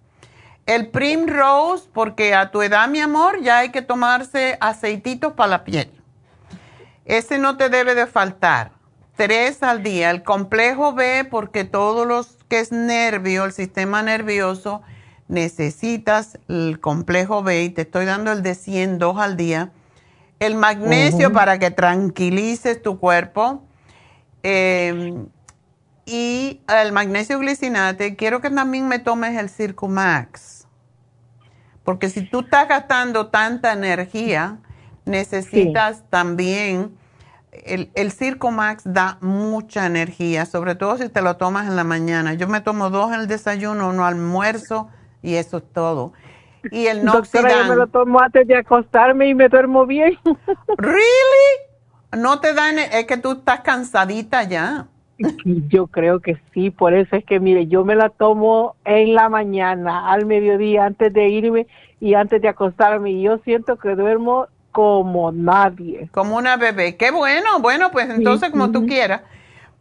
[0.67, 5.65] El Primrose, porque a tu edad, mi amor, ya hay que tomarse aceititos para la
[5.65, 5.91] piel.
[7.05, 8.71] Ese no te debe de faltar.
[9.17, 10.11] Tres al día.
[10.11, 14.83] El complejo B, porque todo lo que es nervio, el sistema nervioso,
[15.29, 19.73] necesitas el complejo B y te estoy dando el de 100, dos al día.
[20.39, 23.63] El magnesio para que tranquilices tu cuerpo.
[24.43, 25.25] Eh,
[26.05, 30.67] y el magnesio glicinate, quiero que también me tomes el Circumax.
[31.85, 34.59] Porque si tú estás gastando tanta energía,
[35.05, 36.97] necesitas también,
[37.53, 42.35] el, el Circumax da mucha energía, sobre todo si te lo tomas en la mañana.
[42.35, 44.89] Yo me tomo dos en el desayuno, uno almuerzo
[45.23, 46.13] y eso es todo.
[46.71, 47.43] Y el Noxidan.
[47.43, 50.19] Doctora, yo me lo tomo antes de acostarme y me duermo bien.
[50.79, 50.97] ¿Really?
[52.17, 54.87] No te da, es que tú estás cansadita ya.
[55.45, 59.29] Yo creo que sí, por eso es que, mire, yo me la tomo en la
[59.29, 61.67] mañana, al mediodía, antes de irme
[62.01, 63.13] y antes de acostarme.
[63.13, 66.09] Y yo siento que duermo como nadie.
[66.13, 66.97] Como una bebé.
[66.97, 69.23] Qué bueno, bueno, pues entonces como tú quieras.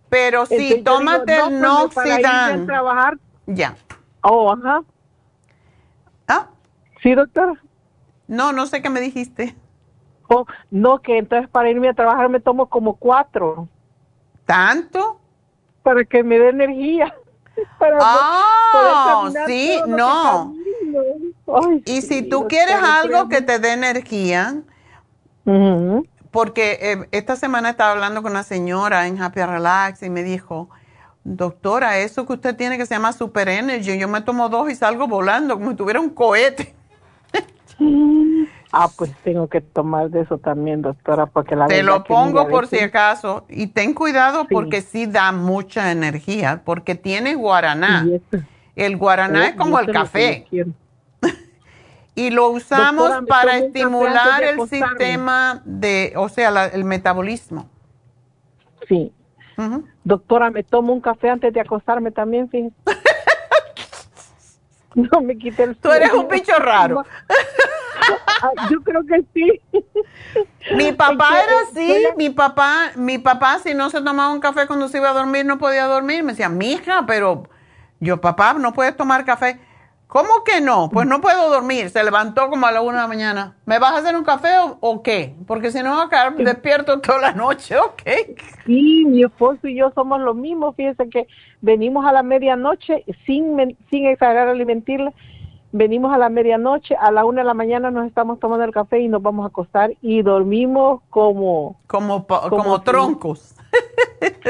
[0.09, 2.21] Pero sí, tómate el no, pues,
[2.65, 3.17] trabajar.
[3.47, 3.75] Ya.
[4.21, 4.83] Oh, ajá.
[6.27, 6.49] ¿Ah?
[7.01, 7.53] Sí, doctora.
[8.27, 9.55] No, no sé qué me dijiste.
[10.27, 13.67] Oh, no, que entonces para irme a trabajar me tomo como cuatro.
[14.45, 15.20] ¿Tanto?
[15.83, 17.13] Para que me dé energía.
[17.79, 20.55] Para oh, sí, no.
[21.85, 24.61] y si tú quieres algo que te dé energía,
[26.31, 30.69] porque eh, esta semana estaba hablando con una señora en Happy Relax y me dijo,
[31.23, 34.75] doctora, eso que usted tiene que se llama Super Energy, yo me tomo dos y
[34.75, 36.73] salgo volando como si tuviera un cohete.
[38.71, 42.67] Ah, pues tengo que tomar de eso también, doctora, porque la Te lo pongo por
[42.67, 48.07] si acaso y ten cuidado porque sí da mucha energía, porque tiene guaraná.
[48.75, 50.47] El guaraná es como el café.
[52.15, 57.69] y lo usamos para estimular el sistema de, o sea, el metabolismo.
[58.87, 59.11] Sí.
[60.03, 62.73] Doctora, me tomo un café antes de acostarme también, fíjese.
[64.95, 67.05] no me quite el Tú eres un bicho raro.
[68.69, 69.61] Yo creo que sí.
[70.75, 74.87] Mi papá era así, mi papá, mi papá si no se tomaba un café cuando
[74.87, 77.43] se iba a dormir no podía dormir, me decía, mija, pero
[77.99, 79.59] yo papá, no puedes tomar café.
[80.11, 80.89] ¿Cómo que no?
[80.91, 81.89] Pues no puedo dormir.
[81.89, 83.55] Se levantó como a la una de la mañana.
[83.65, 84.49] ¿Me vas a hacer un café
[84.81, 85.35] o, qué?
[85.47, 88.01] Porque si no va a quedar despierto toda la noche, ¿ok?
[88.65, 90.73] Sí, mi esposo y yo somos lo mismo.
[90.73, 91.27] Fíjese que
[91.61, 95.13] venimos a la medianoche, sin, sin exagerar alimentarla,
[95.71, 98.99] venimos a la medianoche, a la una de la mañana nos estamos tomando el café
[98.99, 101.79] y nos vamos a acostar y dormimos como...
[101.87, 103.55] Como, como, troncos.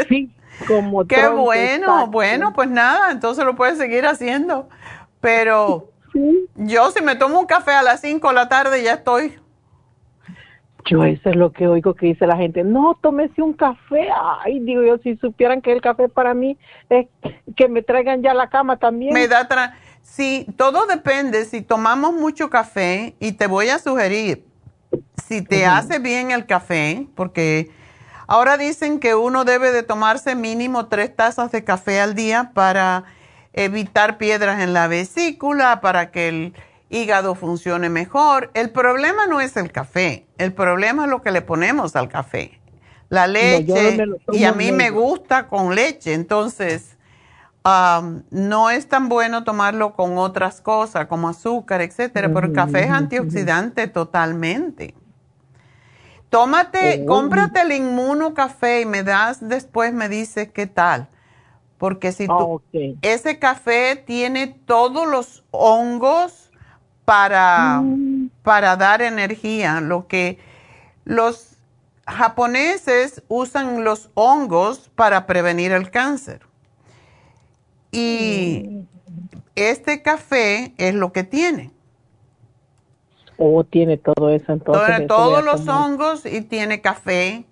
[0.10, 0.30] Sí,
[0.68, 4.68] como Qué bueno, bueno, pues nada, entonces lo puedes seguir haciendo.
[5.22, 5.90] Pero
[6.56, 9.38] yo si me tomo un café a las 5 de la tarde ya estoy.
[10.86, 14.10] Yo eso es lo que oigo que dice la gente, no, tómese un café.
[14.44, 16.58] Ay, digo yo, si supieran que el café para mí
[16.90, 17.08] es
[17.56, 19.14] que me traigan ya la cama también.
[19.14, 19.48] Me da...
[19.48, 21.46] Tra sí, todo depende.
[21.46, 24.46] Si tomamos mucho café, y te voy a sugerir,
[25.28, 27.72] si te hace bien el café, porque
[28.28, 33.06] ahora dicen que uno debe de tomarse mínimo tres tazas de café al día para
[33.54, 36.54] evitar piedras en la vesícula, para que el
[36.90, 38.52] hígado funcione mejor.
[38.54, 42.60] El problema no es el café, el problema es lo que le ponemos al café.
[43.10, 43.98] La leche,
[44.32, 46.98] y a mí me gusta con leche, entonces
[47.64, 52.90] no es tan bueno tomarlo con otras cosas como azúcar, etcétera, pero el café es
[52.90, 54.96] antioxidante totalmente.
[56.30, 57.06] Tómate, oh.
[57.08, 61.10] cómprate el inmuno café y me das después, me dices qué tal.
[61.78, 66.52] Porque si tú, ah, ese café tiene todos los hongos
[67.06, 68.30] para, mm.
[68.44, 69.82] para dar energía.
[69.82, 70.40] Lo que
[71.04, 71.58] los
[72.08, 76.42] japoneses usan los hongos para prevenir el cáncer.
[77.92, 78.86] Y
[79.56, 81.72] este café es lo que tiene.
[83.38, 85.08] O oh, tiene todo eso entonces.
[85.08, 87.46] Todos los hongos y tiene café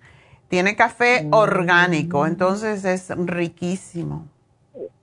[0.50, 1.32] tiene café mm.
[1.32, 4.26] orgánico, entonces es riquísimo.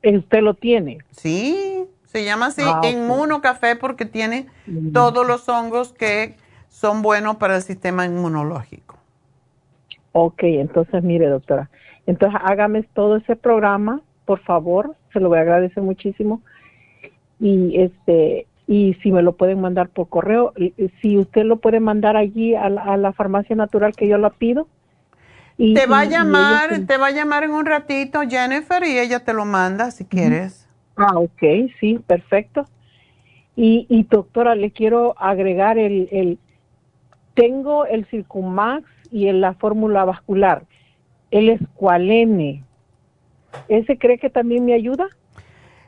[0.04, 1.00] ¿Usted lo tiene?
[1.12, 4.92] Sí, se llama así ah, inmunocafé porque tiene mm.
[4.92, 6.36] todos los hongos que
[6.68, 8.98] son buenos para el sistema inmunológico.
[10.12, 11.70] Ok, entonces mire doctora,
[12.08, 16.42] entonces hágame todo ese programa, por favor, se lo voy a agradecer muchísimo.
[17.40, 20.54] Y este y si me lo pueden mandar por correo,
[21.02, 24.68] si usted lo puede mandar allí a la farmacia natural que yo la pido,
[25.58, 29.34] te va a llamar, te va a llamar en un ratito Jennifer y ella te
[29.34, 30.68] lo manda si quieres.
[30.96, 32.68] Ah, ok, sí, perfecto.
[33.56, 36.38] Y, y doctora, le quiero agregar el, el
[37.34, 40.64] tengo el Circumax y la fórmula vascular,
[41.32, 42.64] el Escualene.
[43.68, 45.08] ¿Ese cree que también me ayuda?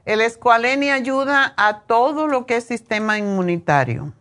[0.05, 4.13] El Escualene ayuda a todo lo que es sistema inmunitario.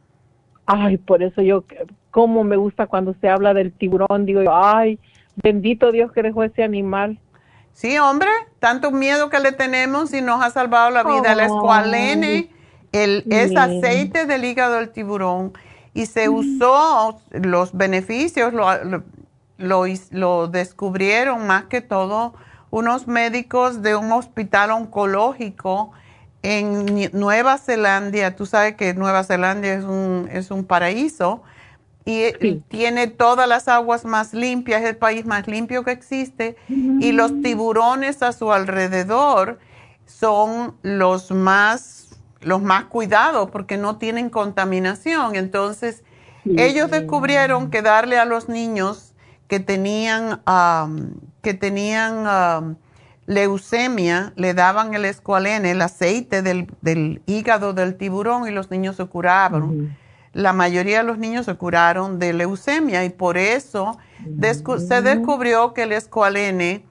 [0.67, 1.65] Ay, por eso yo,
[2.11, 4.99] como me gusta cuando se habla del tiburón, digo, ay,
[5.43, 7.19] Bendito Dios que dejó ese animal.
[7.73, 8.29] Sí, hombre,
[8.59, 11.33] tanto miedo que le tenemos y nos ha salvado la vida.
[11.33, 12.51] el escualene
[12.93, 15.53] el, es aceite del hígado del tiburón
[15.95, 18.67] y se usó, los beneficios lo,
[19.59, 22.35] lo, lo, descubrieron más que todo
[22.71, 25.93] unos médicos de un hospital oncológico
[26.43, 28.37] en Nueva Zelanda.
[28.37, 31.43] Tú sabes que Nueva Zelanda es un, es un paraíso
[32.05, 32.33] y
[32.69, 37.43] tiene todas las aguas más limpias, es el país más limpio que existe y los
[37.43, 39.59] tiburones a su alrededor
[40.07, 42.09] son los más
[42.41, 45.35] los más cuidados porque no tienen contaminación.
[45.35, 46.03] Entonces,
[46.57, 49.08] ellos descubrieron que darle a los niños
[49.49, 50.43] que tenían
[51.43, 52.77] que tenían
[53.27, 59.05] leucemia, le daban el escualene, el aceite del, hígado del tiburón y los niños se
[59.07, 59.97] curaban.
[60.33, 63.99] La mayoría de los niños se curaron de leucemia y por eso
[64.79, 66.85] se descubrió que el escualene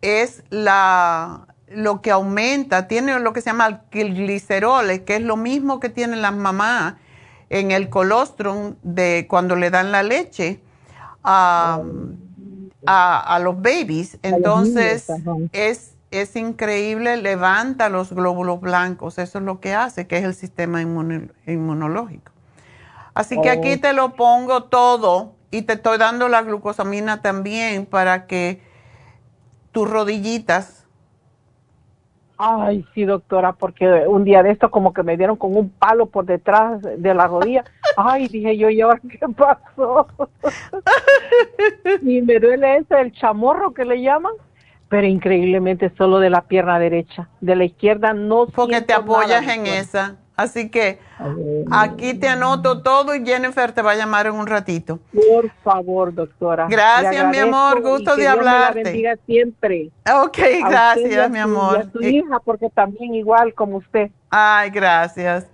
[0.00, 5.36] es la, lo que aumenta, tiene lo que se llama el glicerol, que es lo
[5.36, 6.94] mismo que tienen las mamás
[7.50, 10.60] en el colostrum de cuando le dan la leche.
[12.86, 14.18] a, a los babies.
[14.22, 15.22] Entonces,
[15.52, 19.18] es, es increíble, levanta los glóbulos blancos.
[19.18, 22.32] Eso es lo que hace, que es el sistema inmunológico.
[23.14, 23.80] Así que aquí Oh.
[23.80, 28.60] te lo pongo todo y te estoy dando la glucosamina también para que
[29.72, 30.83] tus rodillitas
[32.36, 36.06] Ay, sí, doctora, porque un día de esto como que me dieron con un palo
[36.06, 37.64] por detrás de la rodilla.
[37.96, 40.08] Ay, dije yo, ¿y ahora qué pasó?
[42.02, 44.32] y me duele ese, el chamorro que le llaman,
[44.88, 47.28] pero increíblemente solo de la pierna derecha.
[47.40, 49.80] De la izquierda no porque te apoyas nada, en doctora.
[49.80, 50.16] esa.
[50.36, 50.98] Así que
[51.70, 54.98] aquí te anoto todo y Jennifer te va a llamar en un ratito.
[55.12, 56.66] Por favor, doctora.
[56.68, 58.82] Gracias, mi amor, y gusto que de Dios me la hablarte.
[58.82, 59.90] bendiga siempre.
[60.12, 61.88] Ok, A usted gracias, mi amor.
[62.00, 64.10] y a Eh, hija, porque también igual como usted.
[64.28, 65.46] Ay, gracias.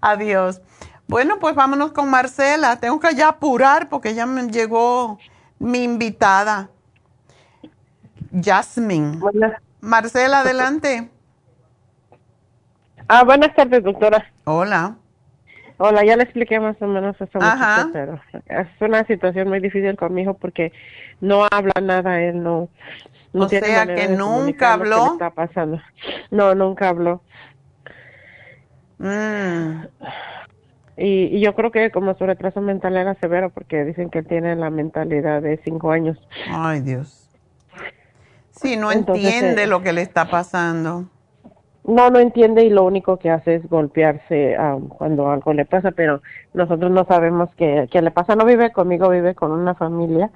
[0.00, 0.62] Adiós.
[1.06, 2.80] Bueno, pues vámonos con Marcela.
[2.80, 5.18] Tengo que ya apurar porque ya me llegó
[5.58, 6.70] mi invitada.
[8.42, 9.20] Jasmine.
[9.80, 11.10] Marcela, adelante.
[13.08, 14.24] Ah, buenas tardes, doctora.
[14.44, 14.96] Hola.
[15.76, 17.86] Hola, ya le expliqué más o menos eso, Ajá.
[17.86, 20.72] muchacha, pero es una situación muy difícil con mi hijo porque
[21.20, 22.68] no habla nada, él no.
[23.32, 25.12] no O tiene sea, que nunca comunicar lo que habló.
[25.14, 25.80] está pasando.
[26.30, 27.22] No, nunca habló.
[28.98, 29.86] Mm.
[30.96, 34.26] Y, y yo creo que como su retraso mental era severo porque dicen que él
[34.28, 36.16] tiene la mentalidad de cinco años.
[36.46, 37.28] Ay, Dios.
[38.52, 41.10] Sí, no Entonces, entiende eh, lo que le está pasando.
[41.84, 45.90] No, no entiende y lo único que hace es golpearse um, cuando algo le pasa,
[45.90, 46.22] pero
[46.54, 48.34] nosotros no sabemos qué, qué le pasa.
[48.36, 50.30] No vive conmigo, vive con una familia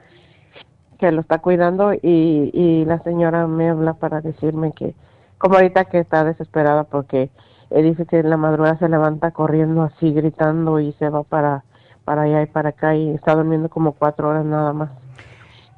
[0.99, 4.95] que lo está cuidando y, y la señora me habla para decirme que,
[5.39, 7.31] como ahorita que está desesperada porque
[7.70, 11.65] él dice que en la madrugada se levanta corriendo así, gritando y se va para,
[12.05, 14.91] para allá y para acá y está durmiendo como cuatro horas nada más.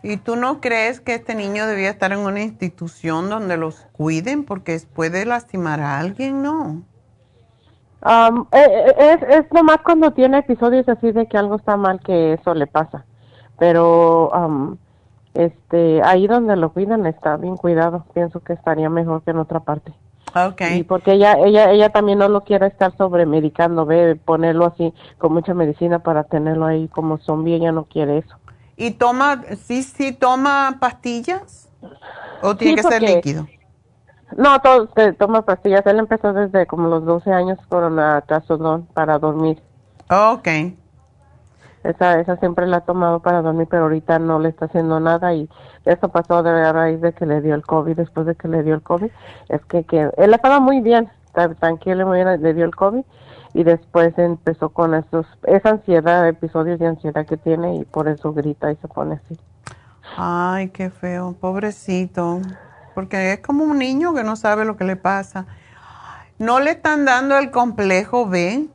[0.02, 4.44] ¿Y tú no crees que este niño debía estar en una institución donde los cuiden
[4.44, 6.42] porque puede lastimar a alguien?
[6.42, 6.82] No.
[8.02, 12.54] Um, es, es nomás cuando tiene episodios así de que algo está mal que eso
[12.54, 13.04] le pasa.
[13.58, 14.78] Pero um,
[15.34, 18.06] este ahí donde lo cuidan está bien cuidado.
[18.14, 19.92] Pienso que estaría mejor que en otra parte.
[20.34, 20.78] Okay.
[20.78, 25.34] Y porque ella ella ella también no lo quiere estar sobremedicando, ve, ponerlo así con
[25.34, 28.36] mucha medicina para tenerlo ahí como zombie, ella no quiere eso.
[28.80, 31.68] ¿Y toma, sí, sí toma pastillas?
[32.42, 33.46] ¿O tiene Sí, que ser líquido?
[34.38, 35.84] No, todo, te- toma pastillas.
[35.86, 39.60] Él empezó desde como los 12 años con la trazodón para dormir.
[40.10, 40.48] Ok.
[41.84, 45.32] Esa, esa siempre la ha tomado para dormir, pero ahorita no le está haciendo nada
[45.34, 45.48] y
[45.86, 48.62] eso pasó de a raíz de que le dio el COVID, después de que le
[48.62, 49.10] dio el COVID,
[49.48, 51.10] es que, que él estaba muy bien,
[51.58, 53.02] tranquilo, muy bien, le dio el COVID
[53.54, 58.32] y después empezó con esos, esa ansiedad, episodios de ansiedad que tiene y por eso
[58.32, 59.38] grita y se pone así.
[60.16, 62.40] Ay, qué feo, pobrecito.
[62.94, 65.46] Porque es como un niño que no sabe lo que le pasa.
[66.38, 68.66] ¿No le están dando el complejo B?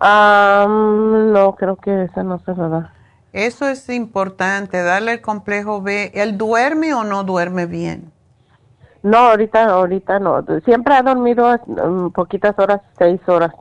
[0.00, 2.92] No, creo que esa no se lo da.
[3.32, 6.12] Eso es importante, darle el complejo B.
[6.14, 8.11] ¿Él duerme o no duerme bien?
[9.02, 10.44] No, ahorita, ahorita no.
[10.64, 13.52] Siempre ha dormido mm, poquitas horas, seis horas,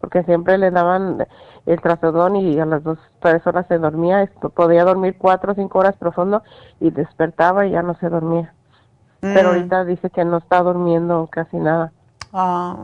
[0.00, 1.26] porque siempre le daban
[1.66, 4.22] el trazodón y a las dos, tres horas se dormía.
[4.22, 6.42] Esto, podía dormir cuatro o cinco horas profundo
[6.80, 8.52] y despertaba y ya no se dormía.
[9.20, 9.54] Pero Mm.
[9.54, 11.92] ahorita dice que no está durmiendo casi nada.
[12.32, 12.76] Ah.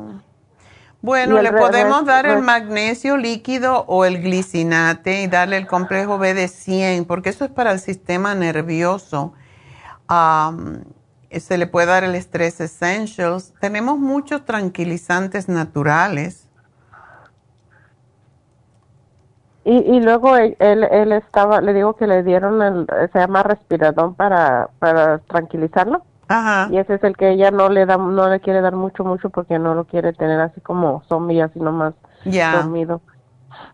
[1.01, 6.33] Bueno, le podemos dar el magnesio líquido o el glicinate y darle el complejo B
[6.33, 9.33] de 100, porque eso es para el sistema nervioso.
[10.07, 10.85] Am,
[11.41, 13.55] se le puede dar el Stress Essentials.
[13.61, 16.49] Tenemos muchos tranquilizantes naturales.
[19.65, 23.45] Y, y luego él, él, él estaba, le digo que le dieron el, se llama
[23.45, 26.03] respiradón para, para tranquilizarlo.
[26.29, 26.69] Ajá.
[26.71, 29.31] Y ese es el que ella no le da, no le quiere dar mucho, mucho
[29.31, 31.95] porque no lo quiere tener así como zombie, así nomás
[32.25, 33.03] dormido.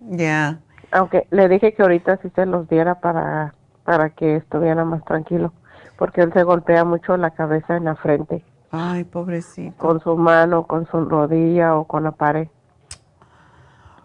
[0.01, 0.59] Ya.
[0.91, 3.55] Aunque le dije que ahorita sí se los diera para,
[3.85, 5.53] para que estuviera más tranquilo,
[5.99, 9.77] porque él se golpea mucho la cabeza en la frente Ay, pobrecito.
[9.77, 12.49] con su mano, con su rodilla o con la pared.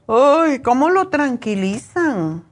[0.08, 2.44] Uy, ¿cómo lo tranquilizan?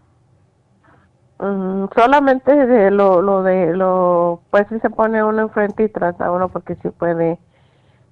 [1.40, 6.28] Mm, solamente de lo, lo de lo, pues sí se pone uno enfrente y trata
[6.28, 7.40] a uno porque sí puede,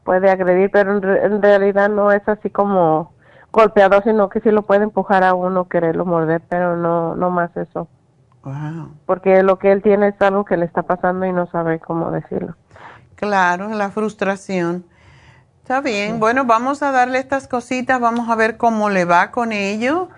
[0.04, 3.14] puede agredir, pero en, re- en realidad no es así como
[3.52, 7.56] golpeador, sino que sí lo puede empujar a uno, quererlo morder, pero no, no más
[7.56, 7.88] eso.
[8.44, 8.96] Wow.
[9.06, 12.12] Porque lo que él tiene es algo que le está pasando y no sabe cómo
[12.12, 12.56] decirlo.
[13.16, 14.86] Claro, la frustración.
[15.62, 19.52] Está bien, bueno, vamos a darle estas cositas, vamos a ver cómo le va con
[19.52, 20.10] ello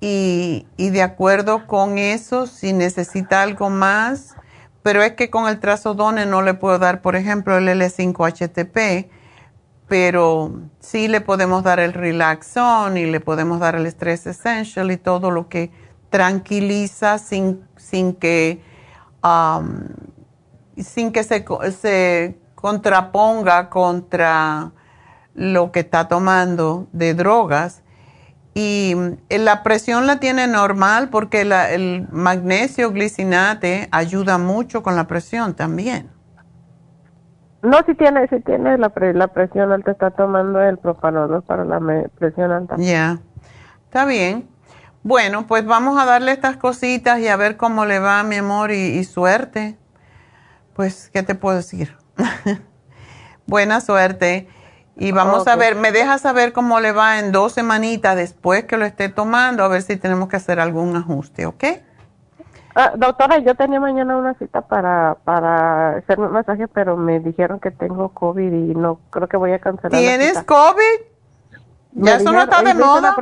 [0.00, 4.34] y, y de acuerdo con eso, si necesita algo más,
[4.82, 9.08] pero es que con el trazodone no le puedo dar, por ejemplo, el L5-HTP,
[9.86, 14.96] pero sí le podemos dar el Relaxon y le podemos dar el Stress Essential y
[14.96, 15.70] todo lo que
[16.10, 18.62] tranquiliza sin, sin que,
[19.22, 19.80] um,
[20.76, 24.72] sin que se, se contraponga contra
[25.34, 27.82] lo que está tomando de drogas.
[28.54, 28.96] Y
[29.28, 35.54] eh, la presión la tiene normal porque el magnesio glicinate ayuda mucho con la presión
[35.54, 36.10] también.
[37.62, 41.80] No, si tiene, si tiene la, la presión alta, está tomando el propanolol para la
[42.16, 42.76] presión alta.
[42.78, 43.18] Ya,
[43.84, 44.48] está bien.
[45.08, 48.72] Bueno, pues vamos a darle estas cositas y a ver cómo le va, mi amor,
[48.72, 49.78] y, suerte.
[50.74, 51.96] Pues, ¿qué te puedo decir?
[53.46, 54.50] Buena suerte.
[54.96, 58.76] Y vamos a ver, me deja saber cómo le va en dos semanitas después que
[58.76, 61.64] lo esté tomando, a ver si tenemos que hacer algún ajuste, ¿ok?
[62.74, 67.60] Ah, doctora, yo tenía mañana una cita para, para hacerme un masaje, pero me dijeron
[67.60, 69.98] que tengo COVID y no creo que voy a cancelar.
[69.98, 71.00] ¿Tienes COVID?
[71.92, 73.16] Ya eso no está de moda.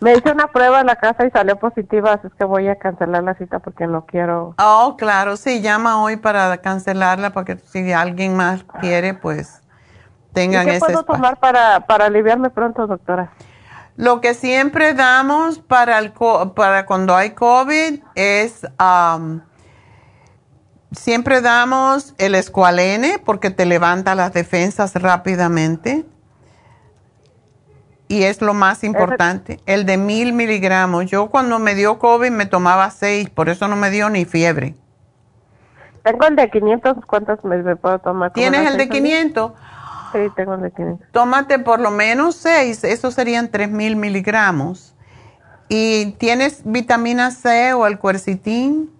[0.00, 2.76] Me hice una prueba en la casa y salió positiva, así es que voy a
[2.76, 4.54] cancelar la cita porque no quiero.
[4.58, 9.62] Oh, claro, sí, llama hoy para cancelarla porque si alguien más quiere, pues
[10.32, 13.32] tengan ¿Y ¿Qué puedo tomar para, para aliviarme pronto, doctora?
[13.96, 16.12] Lo que siempre damos para, el,
[16.54, 18.66] para cuando hay COVID es,
[20.92, 26.04] siempre damos el escualene porque te levanta las defensas rápidamente.
[28.08, 31.06] Y es lo más importante, el de mil miligramos.
[31.06, 34.74] Yo cuando me dio COVID me tomaba seis, por eso no me dio ni fiebre.
[36.04, 38.32] Tengo el de 500, ¿cuántos me puedo tomar?
[38.32, 39.52] ¿Tienes el de 500?
[40.12, 40.72] Sí, tengo de
[41.10, 44.94] Tómate por lo menos seis, eso serían tres mil miligramos.
[45.68, 48.90] ¿Y tienes vitamina C o el cuercitín?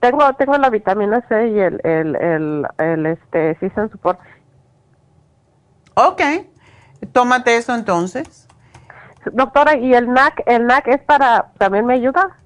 [0.00, 4.18] Tengo, tengo la vitamina C y el, el, el, el este, Season Support.
[5.94, 6.22] Ok,
[7.12, 8.46] tómate eso entonces.
[9.32, 12.36] Doctora, ¿y el NAC, el NAC es para, también me ayuda?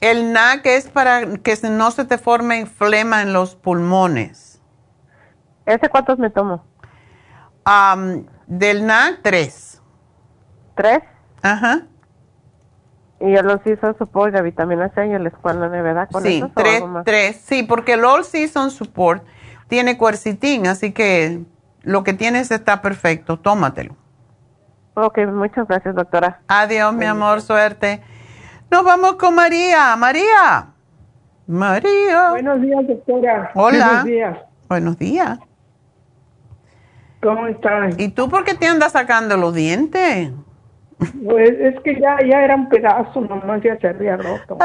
[0.00, 4.60] El NAC es para que no se te forme flema en los pulmones.
[5.64, 6.64] ¿Ese cuántos me tomo?
[8.46, 9.82] del NAC, tres.
[10.76, 11.00] ¿Tres?
[11.42, 11.82] Ajá.
[13.18, 16.44] Y el All Season Support de vitamina C y el Escuadrón de verdad con Sí,
[16.54, 17.40] tres, tres.
[17.44, 19.24] Sí, porque el All Season Support
[19.68, 21.42] tiene cuercitín, así que
[21.86, 23.38] lo que tienes está perfecto.
[23.38, 23.96] Tómatelo.
[24.94, 26.40] Ok, muchas gracias, doctora.
[26.48, 28.02] Adiós, mi amor, suerte.
[28.70, 29.94] Nos vamos con María.
[29.96, 30.66] María.
[31.46, 32.30] María.
[32.30, 33.52] Buenos días, doctora.
[33.54, 33.86] Hola.
[33.86, 34.38] Buenos días.
[34.68, 35.38] Buenos días.
[37.22, 37.94] ¿Cómo estás?
[37.98, 40.32] ¿Y tú por qué te andas sacando los dientes?
[40.98, 44.58] Pues es que ya, ya era un pedazo, nomás ya se había roto.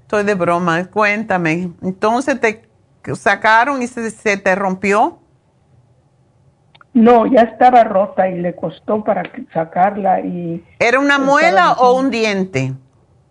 [0.00, 1.70] Estoy de broma, cuéntame.
[1.82, 2.62] Entonces te
[3.14, 5.19] sacaron y se, te rompió.
[6.92, 9.22] No, ya estaba rota y le costó para
[9.54, 10.64] sacarla y...
[10.78, 12.72] ¿Era una muela o un diente?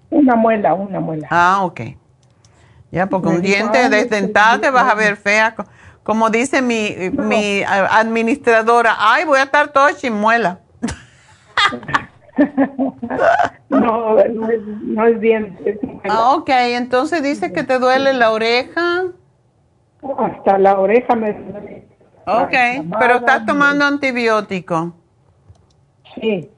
[0.09, 1.27] Una muela, una muela.
[1.29, 1.81] Ah, ok.
[2.91, 5.55] Ya, porque un diente desdentado te vas a ver fea.
[6.03, 10.59] Como dice mi, mi administradora, ay, voy a estar toda chimuela.
[13.69, 15.57] no, no es, bien.
[16.09, 19.03] ah, ok, entonces dice que te duele la oreja.
[20.17, 21.88] Hasta la oreja me duele.
[22.25, 22.53] Ok,
[22.99, 24.93] pero estás tomando antibiótico.
[26.15, 26.49] Sí,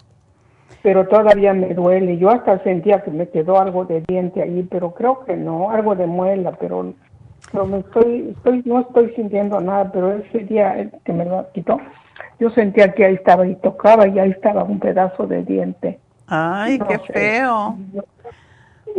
[0.82, 2.18] pero todavía me duele.
[2.18, 5.96] Yo hasta sentía que me quedó algo de diente ahí, pero creo que no, algo
[5.96, 6.94] de muela, pero
[7.52, 11.80] pero me estoy, estoy, no estoy sintiendo nada, pero ese día que me lo quitó,
[12.40, 16.00] yo sentía que ahí estaba y tocaba y ahí estaba un pedazo de diente.
[16.28, 17.78] Ay, qué feo.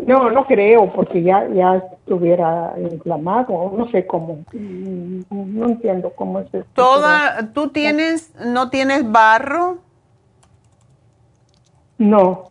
[0.06, 6.46] No, no creo, porque ya, ya estuviera inflamado, no sé cómo, no entiendo cómo es
[6.46, 6.66] esto.
[6.74, 9.78] Toda, ¿Tú tienes, no tienes barro?
[11.98, 12.50] No.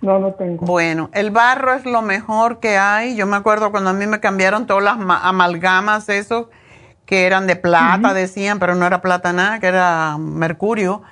[0.00, 0.66] No, no tengo.
[0.66, 3.16] Bueno, el barro es lo mejor que hay.
[3.16, 6.50] Yo me acuerdo cuando a mí me cambiaron todas las amalgamas, eso,
[7.06, 11.02] que eran de plata, decían, pero no era plata nada, que era mercurio.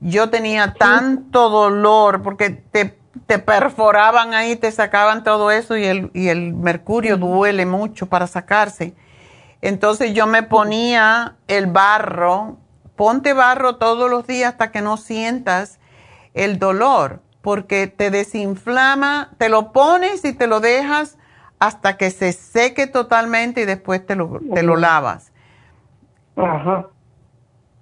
[0.00, 6.10] Yo tenía tanto dolor porque te, te, perforaban ahí, te sacaban todo eso y el,
[6.14, 8.94] y el mercurio duele mucho para sacarse.
[9.62, 12.56] Entonces yo me ponía el barro,
[12.96, 15.78] ponte barro todos los días hasta que no sientas
[16.34, 21.16] el dolor porque te desinflama, te lo pones y te lo dejas
[21.58, 25.32] hasta que se seque totalmente y después te lo, te lo lavas.
[26.36, 26.88] Ajá.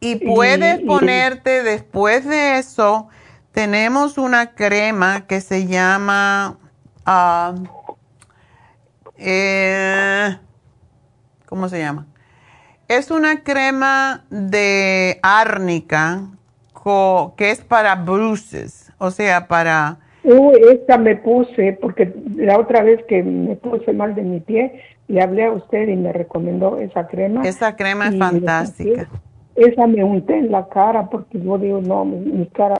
[0.00, 3.08] Y puedes ponerte después de eso,
[3.58, 6.58] Tenemos una crema que se llama,
[9.18, 10.36] eh,
[11.44, 12.06] ¿cómo se llama?
[12.86, 16.20] Es una crema de árnica
[17.36, 19.96] que es para bruises, o sea, para...
[20.22, 24.80] Uh, esta me puse, porque la otra vez que me puse mal de mi pie,
[25.08, 27.42] le hablé a usted y me recomendó esa crema.
[27.42, 29.08] Esa crema es fantástica.
[29.56, 32.76] Esa me unté en la cara porque yo digo, no, mi, mi cara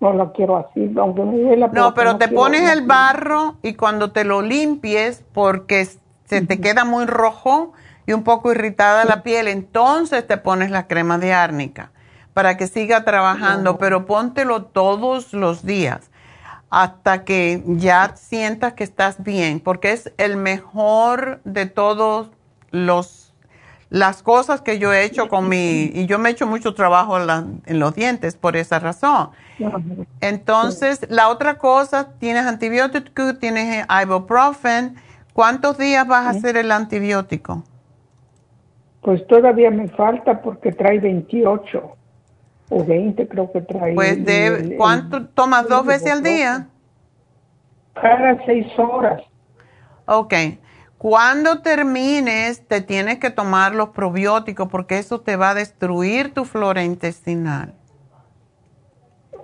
[0.00, 1.68] no la quiero así, aunque me duela.
[1.68, 5.86] No, pero te pones el barro y cuando te lo limpies, porque
[6.24, 7.72] se te queda muy rojo
[8.06, 11.92] y un poco irritada la piel, entonces te pones la crema de árnica
[12.32, 16.10] para que siga trabajando, pero póntelo todos los días
[16.70, 22.30] hasta que ya sientas que estás bien, porque es el mejor de todos
[22.70, 23.19] los
[23.90, 27.18] las cosas que yo he hecho con mi y yo me he hecho mucho trabajo
[27.18, 29.30] en, la- en los dientes por esa razón.
[30.20, 34.94] Entonces, la otra cosa, tienes antibiótico, tienes ibuprofen.
[35.32, 37.64] ¿Cuántos días vas a hacer el antibiótico?
[39.02, 41.96] Pues todavía me falta porque trae 28
[42.68, 43.94] o 20 creo que trae.
[43.94, 46.68] Pues de el- ¿cuánto tomas dos veces al día?
[47.94, 49.22] Cada seis horas.
[50.06, 50.34] Ok.
[51.00, 56.44] Cuando termines, te tienes que tomar los probióticos porque eso te va a destruir tu
[56.44, 57.72] flora intestinal.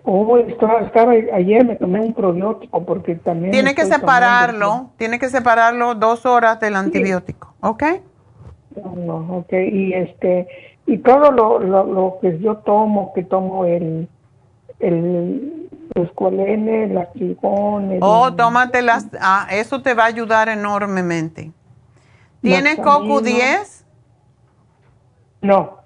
[0.02, 3.52] Oh, estaba, estaba- ayer me tomé un probiótico porque también.
[3.52, 7.82] Tienes que separarlo, tienes que separarlo dos horas del antibiótico, ¿ok?
[8.74, 10.46] tomando- No, ok, y este,
[10.86, 14.10] y todo lo, lo, lo que yo tomo, que tomo el,
[14.78, 15.65] el,
[16.02, 21.52] escualene, el astrigón, el- Oh, tómate las, ah, eso te va a ayudar enormemente.
[22.42, 23.20] ¿Tienes Maxamino.
[23.20, 23.84] CoQ10?
[25.42, 25.78] No.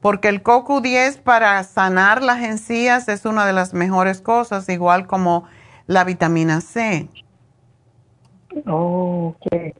[0.00, 5.44] Porque el CoQ10 para sanar las encías es una de las mejores cosas, igual como
[5.86, 7.08] la vitamina C.
[8.66, 9.74] Oh, ok.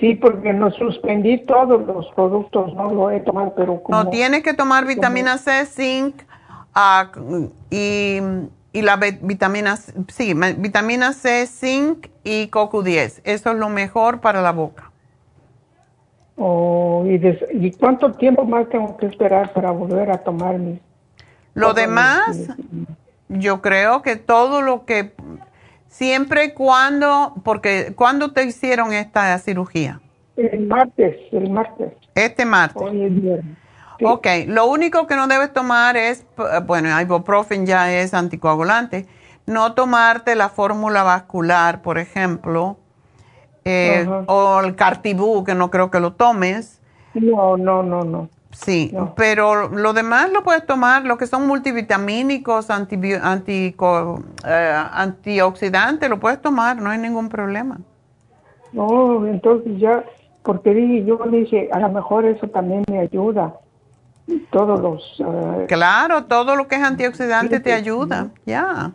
[0.00, 4.04] Sí, porque no suspendí todos los productos, no lo he tomado, pero como...
[4.04, 6.22] No, tienes que tomar vitamina C, zinc
[6.72, 7.10] ah,
[7.70, 8.20] y,
[8.72, 13.20] y la vi- vitamina C, sí, vitamina C, zinc y CoQ10.
[13.24, 14.90] Eso es lo mejor para la boca.
[16.36, 20.78] Oh, ¿y, des- ¿y cuánto tiempo más tengo que esperar para volver a tomar mis...
[21.54, 22.36] Lo demás,
[22.70, 22.90] mis-
[23.28, 25.12] yo creo que todo lo que,
[25.88, 30.00] siempre y cuando, porque ¿cuándo te hicieron esta cirugía?
[30.36, 31.92] El martes, el martes.
[32.14, 32.80] Este martes.
[32.80, 33.56] Hoy es viernes.
[34.06, 39.06] Ok, lo único que no debes tomar es, p- bueno, ibuprofen ya es anticoagulante,
[39.46, 42.76] no tomarte la fórmula vascular, por ejemplo,
[43.64, 46.80] eh, o el cartibú, que no creo que lo tomes.
[47.14, 48.28] No, no, no, no.
[48.50, 56.08] Sí, pero lo demás lo puedes tomar, lo que son multivitamínicos, antibi- antico- eh, antioxidantes,
[56.08, 57.78] lo puedes tomar, no hay ningún problema.
[58.72, 60.04] No, entonces ya,
[60.42, 63.54] porque dije, yo dije, a lo mejor eso también me ayuda.
[64.50, 65.16] Todos los...
[65.24, 68.92] ah, Claro, todo lo que es antioxidante te ayuda, ya.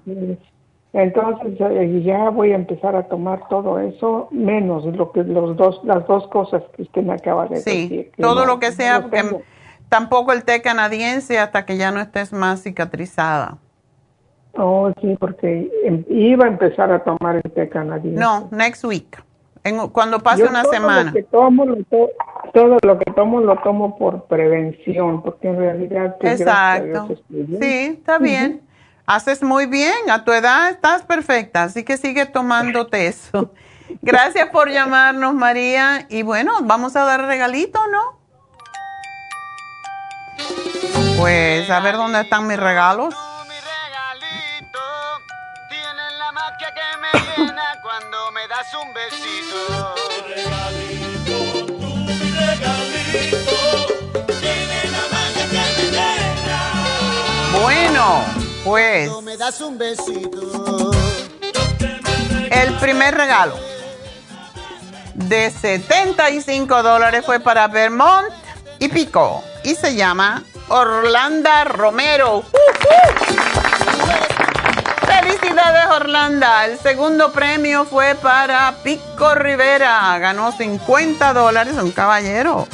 [0.93, 5.81] Entonces eh, ya voy a empezar a tomar todo eso, menos lo que los dos,
[5.83, 8.11] las dos cosas que usted me acaba de Sí, decir.
[8.11, 9.39] que todo no- lo que sea, no
[9.89, 13.57] tampoco el té canadiense hasta que ya no estés más cicatrizada.
[14.55, 18.19] Oh, sí, porque em- iba a empezar a tomar el té canadiense.
[18.19, 19.17] No, next week,
[19.63, 21.03] en- cuando pase Yo una todo semana.
[21.05, 22.09] Lo que tomo, lo to-
[22.53, 26.15] todo lo que tomo lo tomo por prevención, porque en realidad...
[26.19, 27.15] pues, Dios, Exacto.
[27.29, 27.59] bien.
[27.61, 28.61] Sí, está bien.
[29.05, 33.51] Haces muy bien, a tu edad estás perfecta, así que sigue tomándote eso.
[34.01, 36.05] Gracias por llamarnos, María.
[36.09, 38.17] Y bueno, vamos a dar regalito, ¿no?
[41.17, 43.13] Pues a ver dónde están mis regalos.
[47.81, 49.93] Cuando me das un besito.
[57.61, 58.23] Bueno,
[58.63, 60.91] pues Cuando me das un besito.
[62.49, 63.55] el primer regalo
[65.13, 68.27] de 75 dólares fue para Vermont
[68.79, 72.39] y Pico y se llama Orlanda Romero.
[72.39, 73.33] ¡Uh, uh!
[75.23, 76.65] Felicidades Orlanda.
[76.65, 80.17] El segundo premio fue para Pico Rivera.
[80.19, 82.67] Ganó 50 dólares, un caballero.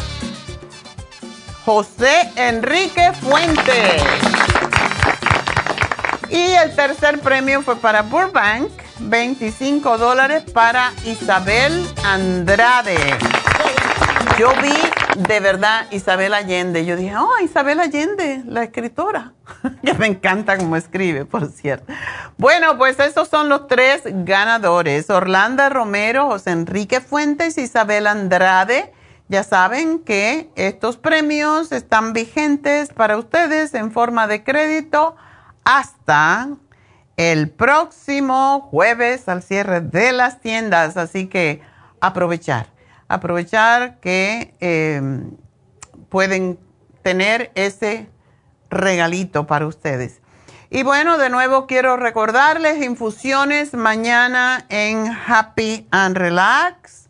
[1.64, 4.02] José Enrique Fuentes.
[6.30, 13.16] Y el tercer premio fue para Burbank, 25 dólares para Isabel Andrade.
[14.40, 14.72] Yo vi
[15.28, 16.86] de verdad Isabel Allende.
[16.86, 19.34] Yo dije, oh, Isabel Allende, la escritora.
[19.84, 21.92] que me encanta cómo escribe, por cierto.
[22.38, 25.10] Bueno, pues esos son los tres ganadores.
[25.10, 28.94] Orlando Romero, José Enrique Fuentes, Isabel Andrade.
[29.28, 35.18] Ya saben que estos premios están vigentes para ustedes en forma de crédito
[35.66, 36.48] hasta
[37.18, 40.96] el próximo jueves al cierre de las tiendas.
[40.96, 41.62] Así que
[42.00, 42.79] aprovechar,
[43.10, 45.02] aprovechar que eh,
[46.08, 46.58] pueden
[47.02, 48.08] tener ese
[48.70, 50.22] regalito para ustedes.
[50.70, 57.10] Y bueno, de nuevo quiero recordarles infusiones mañana en Happy and Relax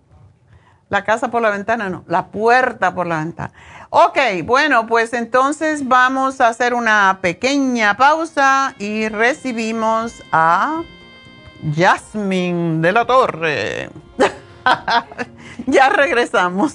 [0.89, 3.53] La casa por la ventana, no, la puerta por la ventana.
[3.91, 10.83] Ok, bueno, pues entonces vamos a hacer una pequeña pausa y recibimos a
[11.75, 13.91] Jasmine de la Torre.
[15.67, 16.75] ya regresamos.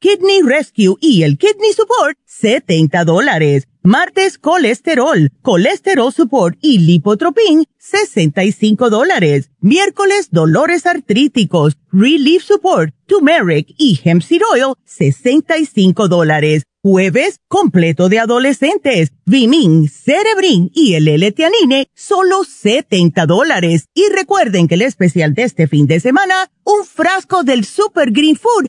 [0.00, 3.66] Kidney Rescue y el Kidney Support, 70 dólares.
[3.82, 9.50] Martes, colesterol, colesterol support y lipotropin, 65 dólares.
[9.60, 16.62] Miércoles, dolores artríticos, relief support, turmeric y hemp seed oil, 65 dólares.
[16.80, 23.86] Jueves, completo de adolescentes, Vimin, Cerebrin y el L-Teanine, solo 70 dólares.
[23.94, 28.36] Y recuerden que el especial de este fin de semana, un frasco del Super Green
[28.36, 28.68] Food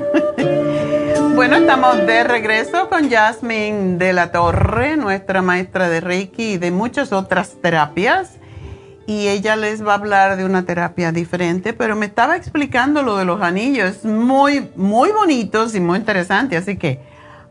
[1.36, 6.70] Bueno, estamos de regreso con Jasmine de la Torre, nuestra maestra de Reiki y de
[6.70, 8.38] muchas otras terapias.
[9.06, 13.18] Y ella les va a hablar de una terapia diferente, pero me estaba explicando lo
[13.18, 17.00] de los anillos, muy, muy bonitos y muy interesantes, así que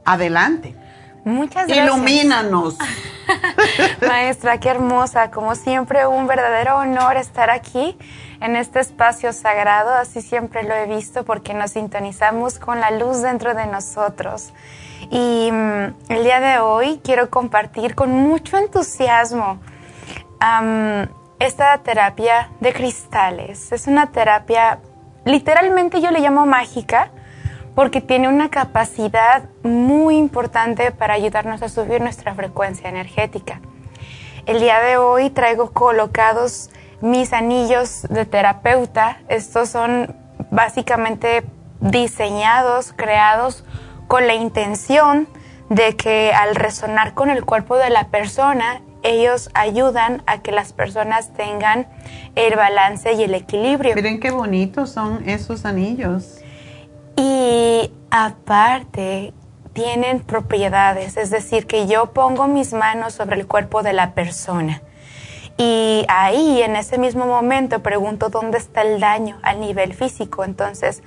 [0.03, 0.75] adelante.
[1.23, 1.85] Muchas gracias.
[1.85, 2.77] Ilumínanos.
[4.07, 5.31] Maestra, qué hermosa.
[5.31, 7.97] Como siempre, un verdadero honor estar aquí
[8.41, 9.93] en este espacio sagrado.
[9.93, 14.53] Así siempre lo he visto porque nos sintonizamos con la luz dentro de nosotros.
[15.11, 19.59] Y mm, el día de hoy quiero compartir con mucho entusiasmo
[21.39, 23.71] esta terapia de cristales.
[23.71, 24.79] Es una terapia,
[25.25, 27.11] literalmente yo le llamo mágica
[27.75, 33.59] porque tiene una capacidad muy importante para ayudarnos a subir nuestra frecuencia energética.
[34.45, 36.69] El día de hoy traigo colocados
[37.01, 39.19] mis anillos de terapeuta.
[39.27, 40.15] Estos son
[40.51, 41.43] básicamente
[41.81, 43.65] diseñados, creados
[44.07, 45.27] con la intención
[45.69, 50.73] de que al resonar con el cuerpo de la persona, ellos ayudan a que las
[50.73, 51.87] personas tengan
[52.35, 53.95] el balance y el equilibrio.
[53.95, 56.39] Miren qué bonitos son esos anillos.
[57.17, 59.33] Y aparte,
[59.75, 64.81] tienen propiedades, es decir, que yo pongo mis manos sobre el cuerpo de la persona.
[65.57, 70.43] Y ahí, en ese mismo momento, pregunto dónde está el daño a nivel físico.
[70.43, 71.01] Entonces,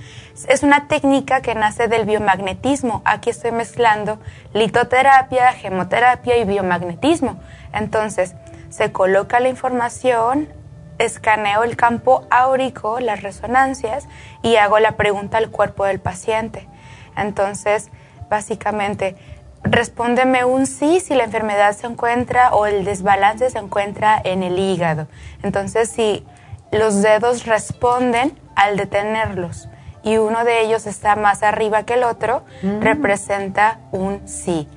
[0.48, 3.02] es una técnica que nace del biomagnetismo.
[3.04, 4.18] Aquí estoy mezclando
[4.54, 7.38] litoterapia, gemoterapia y biomagnetismo.
[7.74, 8.34] Entonces,
[8.70, 10.48] se coloca la información,
[10.98, 14.08] escaneo el campo áurico, las resonancias,
[14.42, 16.68] y hago la pregunta al cuerpo del paciente.
[17.16, 17.90] Entonces,
[18.28, 19.16] básicamente,
[19.62, 24.58] respóndeme un sí si la enfermedad se encuentra o el desbalance se encuentra en el
[24.58, 25.08] hígado.
[25.42, 26.24] Entonces, si
[26.70, 29.68] los dedos responden al detenerlos
[30.02, 32.80] y uno de ellos está más arriba que el otro, Mm.
[32.80, 34.68] representa un sí.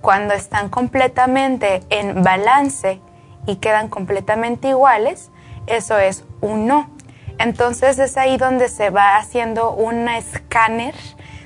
[0.00, 3.00] Cuando están completamente en balance
[3.46, 5.30] y quedan completamente iguales,
[5.70, 6.90] eso es un no.
[7.38, 10.94] Entonces es ahí donde se va haciendo un escáner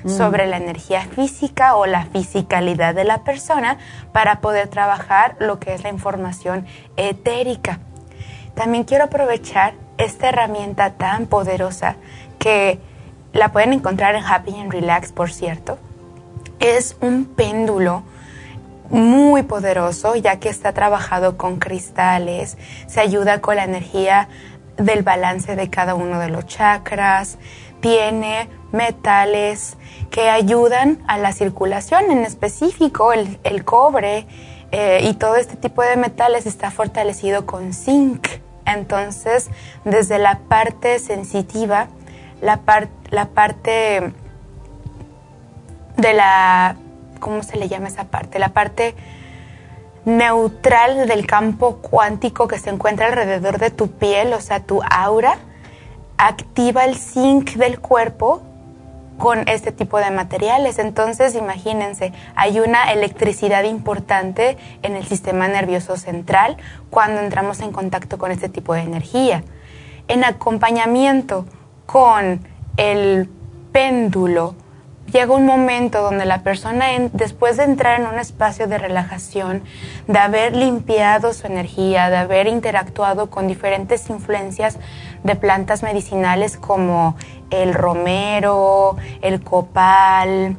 [0.05, 0.09] Mm.
[0.09, 3.79] sobre la energía física o la fisicalidad de la persona
[4.11, 7.79] para poder trabajar lo que es la información etérica.
[8.53, 11.95] También quiero aprovechar esta herramienta tan poderosa
[12.37, 12.79] que
[13.33, 15.79] la pueden encontrar en Happy and Relax, por cierto.
[16.59, 18.03] Es un péndulo
[18.89, 22.57] muy poderoso ya que está trabajado con cristales,
[22.87, 24.29] se ayuda con la energía
[24.77, 27.37] del balance de cada uno de los chakras,
[27.79, 29.77] tiene metales
[30.09, 34.27] que ayudan a la circulación, en específico el, el cobre
[34.71, 38.27] eh, y todo este tipo de metales está fortalecido con zinc.
[38.65, 39.49] Entonces,
[39.83, 41.87] desde la parte sensitiva,
[42.41, 42.59] la,
[43.11, 44.13] la parte
[45.97, 46.75] de la,
[47.19, 48.39] ¿cómo se le llama esa parte?
[48.39, 48.95] La parte
[50.05, 55.37] neutral del campo cuántico que se encuentra alrededor de tu piel, o sea, tu aura,
[56.17, 58.41] activa el zinc del cuerpo
[59.17, 60.79] con este tipo de materiales.
[60.79, 66.57] Entonces, imagínense, hay una electricidad importante en el sistema nervioso central
[66.89, 69.43] cuando entramos en contacto con este tipo de energía.
[70.07, 71.45] En acompañamiento
[71.85, 72.45] con
[72.77, 73.29] el
[73.71, 74.55] péndulo,
[75.15, 79.63] llega un momento donde la persona, en- después de entrar en un espacio de relajación,
[80.07, 84.77] de haber limpiado su energía, de haber interactuado con diferentes influencias
[85.23, 87.15] de plantas medicinales como
[87.49, 90.57] el romero, el copal,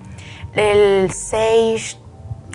[0.55, 1.99] el sage,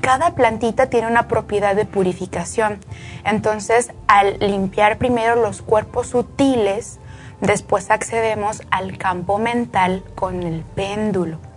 [0.01, 2.79] cada plantita tiene una propiedad de purificación.
[3.25, 6.99] Entonces, al limpiar primero los cuerpos sutiles,
[7.41, 11.50] después accedemos al campo mental con el péndulo.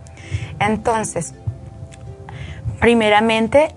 [0.61, 1.35] Entonces,
[2.81, 3.75] primeramente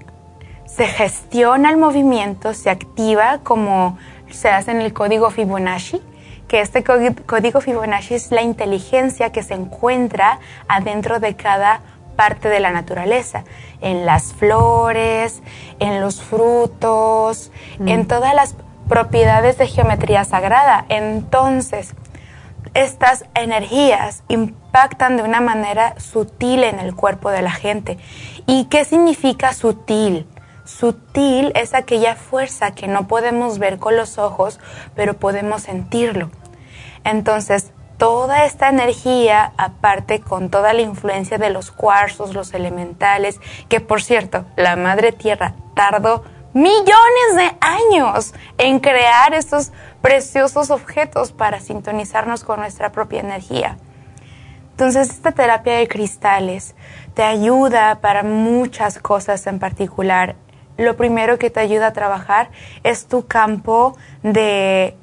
[0.66, 3.98] se gestiona el movimiento, se activa como
[4.30, 6.02] se hace en el código Fibonacci,
[6.48, 11.82] que este códi- código Fibonacci es la inteligencia que se encuentra adentro de cada
[12.16, 13.44] parte de la naturaleza,
[13.82, 15.42] en las flores,
[15.80, 18.56] en los frutos, en todas las
[18.90, 20.86] propiedades de geometría sagrada.
[20.90, 21.94] Entonces,
[22.74, 27.98] estas energías impactan de una manera sutil en el cuerpo de la gente.
[28.46, 30.28] ¿Y qué significa sutil?
[30.66, 34.60] Sutil es aquella fuerza que no podemos ver con los ojos,
[34.96, 36.30] pero podemos sentirlo.
[37.04, 43.40] Entonces, toda esta energía, aparte con toda la influencia de los cuarzos, los elementales,
[43.70, 46.24] que por cierto, la Madre Tierra tardó
[46.58, 49.72] millones de años en crear estos
[50.02, 53.78] preciosos objetos para sintonizarnos con nuestra propia energía.
[54.72, 56.76] Entonces, esta terapia de cristales
[57.14, 60.36] te ayuda para muchas cosas en particular.
[60.78, 62.50] Lo primero que te ayuda a trabajar
[62.84, 64.96] es tu campo de,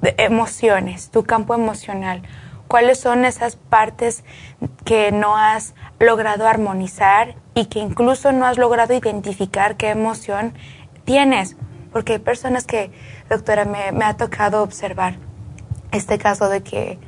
[0.00, 2.22] de emociones, tu campo emocional.
[2.70, 4.22] ¿Cuáles son esas partes
[4.84, 10.54] que no has logrado armonizar y que incluso no has logrado identificar qué emoción
[11.04, 11.56] tienes?
[11.92, 12.92] Porque hay personas que,
[13.28, 15.16] doctora, me, ha tocado observar
[15.90, 17.00] este caso de que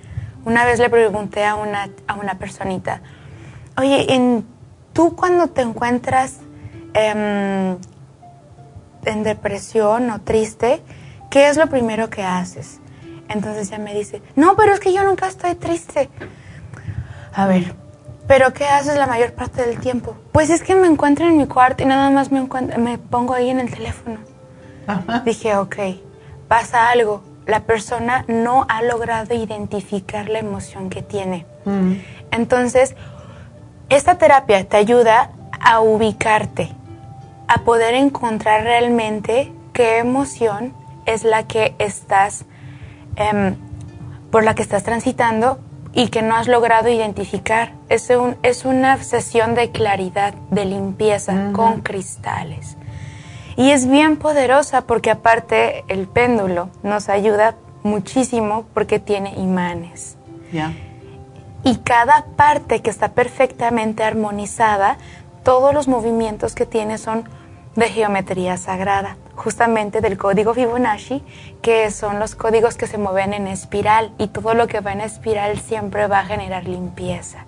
[0.44, 3.00] una vez le pregunté a una, a una personita,
[3.76, 4.42] oye,
[4.92, 6.40] tú cuando te encuentras
[6.92, 7.78] em,
[9.04, 10.82] en depresión o triste,
[11.30, 12.81] ¿qué es lo primero que haces?
[13.32, 16.10] Entonces ella me dice, no, pero es que yo nunca estoy triste.
[17.32, 17.74] A ver,
[18.26, 20.16] ¿pero qué haces la mayor parte del tiempo?
[20.32, 23.34] Pues es que me encuentro en mi cuarto y nada más me, encuentro, me pongo
[23.34, 24.18] ahí en el teléfono.
[25.24, 25.76] Dije, ok,
[26.48, 27.22] pasa algo.
[27.46, 31.46] La persona no ha logrado identificar la emoción que tiene.
[32.30, 32.94] Entonces,
[33.88, 35.30] esta terapia te ayuda
[35.60, 36.70] a ubicarte,
[37.48, 40.74] a poder encontrar realmente qué emoción
[41.06, 42.44] es la que estás,
[43.16, 43.56] em,
[44.30, 45.58] por la que estás transitando
[45.92, 47.72] y que no has logrado identificar.
[47.88, 52.76] Es, un, es una sesión de claridad, de limpieza con cristales.
[53.56, 60.16] Y es bien poderosa porque aparte el péndulo nos ayuda muchísimo porque tiene imanes.
[61.64, 64.96] Y cada parte que está perfectamente armonizada,
[65.44, 67.24] todos los movimientos que tiene son
[67.76, 71.22] de geometría sagrada, justamente del código Fibonacci,
[71.62, 75.00] que son los códigos que se mueven en espiral y todo lo que va en
[75.00, 77.46] espiral siempre va a generar limpieza.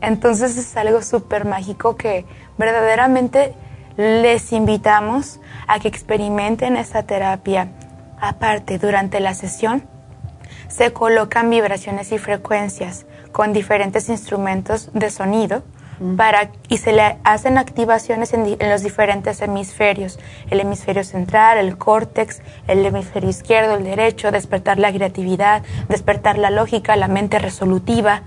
[0.00, 2.24] Entonces es algo súper mágico que
[2.58, 3.54] verdaderamente
[3.96, 7.68] les invitamos a que experimenten esta terapia.
[8.20, 9.84] Aparte, durante la sesión
[10.68, 15.62] se colocan vibraciones y frecuencias con diferentes instrumentos de sonido
[16.16, 20.18] para, y se le hacen activaciones en, en, los diferentes hemisferios,
[20.50, 26.50] el hemisferio central, el córtex, el hemisferio izquierdo, el derecho, despertar la creatividad, despertar la
[26.50, 28.22] lógica, la mente resolutiva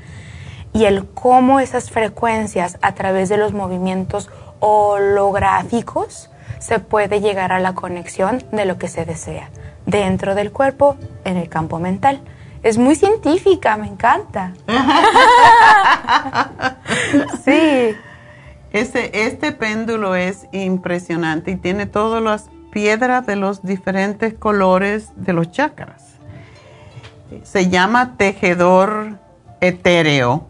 [0.73, 4.29] y el cómo esas frecuencias a través de los movimientos
[4.59, 6.29] holográficos
[6.59, 9.49] se puede llegar a la conexión de lo que se desea
[9.85, 12.21] dentro del cuerpo en el campo mental.
[12.61, 14.53] Es muy científica, me encanta.
[17.45, 17.95] sí.
[18.71, 25.33] Este, este péndulo es impresionante y tiene todas las piedras de los diferentes colores de
[25.33, 26.15] los chakras.
[27.43, 29.17] Se llama tejedor
[29.61, 30.45] etéreo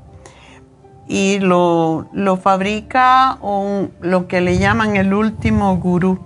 [1.08, 6.20] y lo, lo fabrica un, lo que le llaman el último gurú,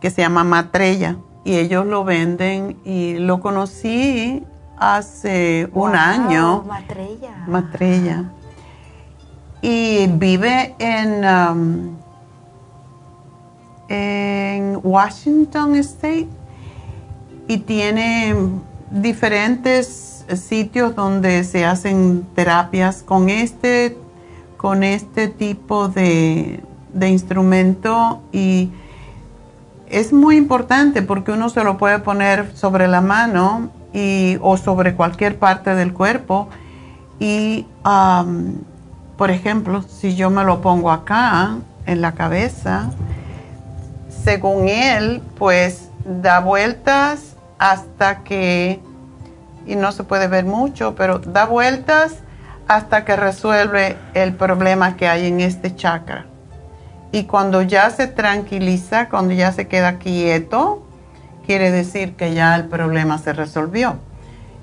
[0.00, 1.16] que se llama Matrella.
[1.44, 4.44] Y ellos lo venden y lo conocí
[4.80, 6.64] hace un año.
[6.66, 7.44] Matrella.
[7.46, 8.24] Matrella.
[9.60, 11.96] Y vive en, um,
[13.88, 16.28] en Washington State
[17.46, 18.34] y tiene
[18.90, 23.98] diferentes sitios donde se hacen terapias con este,
[24.56, 26.62] con este tipo de,
[26.94, 28.70] de instrumento y
[29.88, 34.94] es muy importante porque uno se lo puede poner sobre la mano y, o sobre
[34.94, 36.48] cualquier parte del cuerpo.
[37.18, 37.66] Y,
[39.16, 41.56] por ejemplo, si yo me lo pongo acá,
[41.86, 42.90] en la cabeza,
[44.24, 48.80] según él, pues da vueltas hasta que,
[49.66, 52.18] y no se puede ver mucho, pero da vueltas
[52.68, 56.26] hasta que resuelve el problema que hay en este chakra.
[57.12, 60.86] Y cuando ya se tranquiliza, cuando ya se queda quieto,
[61.50, 63.96] quiere decir que ya el problema se resolvió.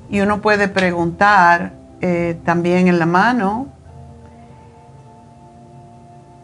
[0.09, 3.68] Y uno puede preguntar eh, también en la mano.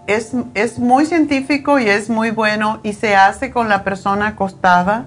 [0.06, 5.06] Es, es, muy científico y es muy bueno y se hace con la persona acostada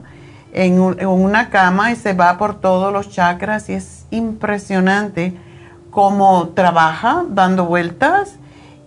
[0.54, 5.36] en, una cama y se va por todos los chakras y es impresionante
[5.90, 8.36] cómo trabaja dando vueltas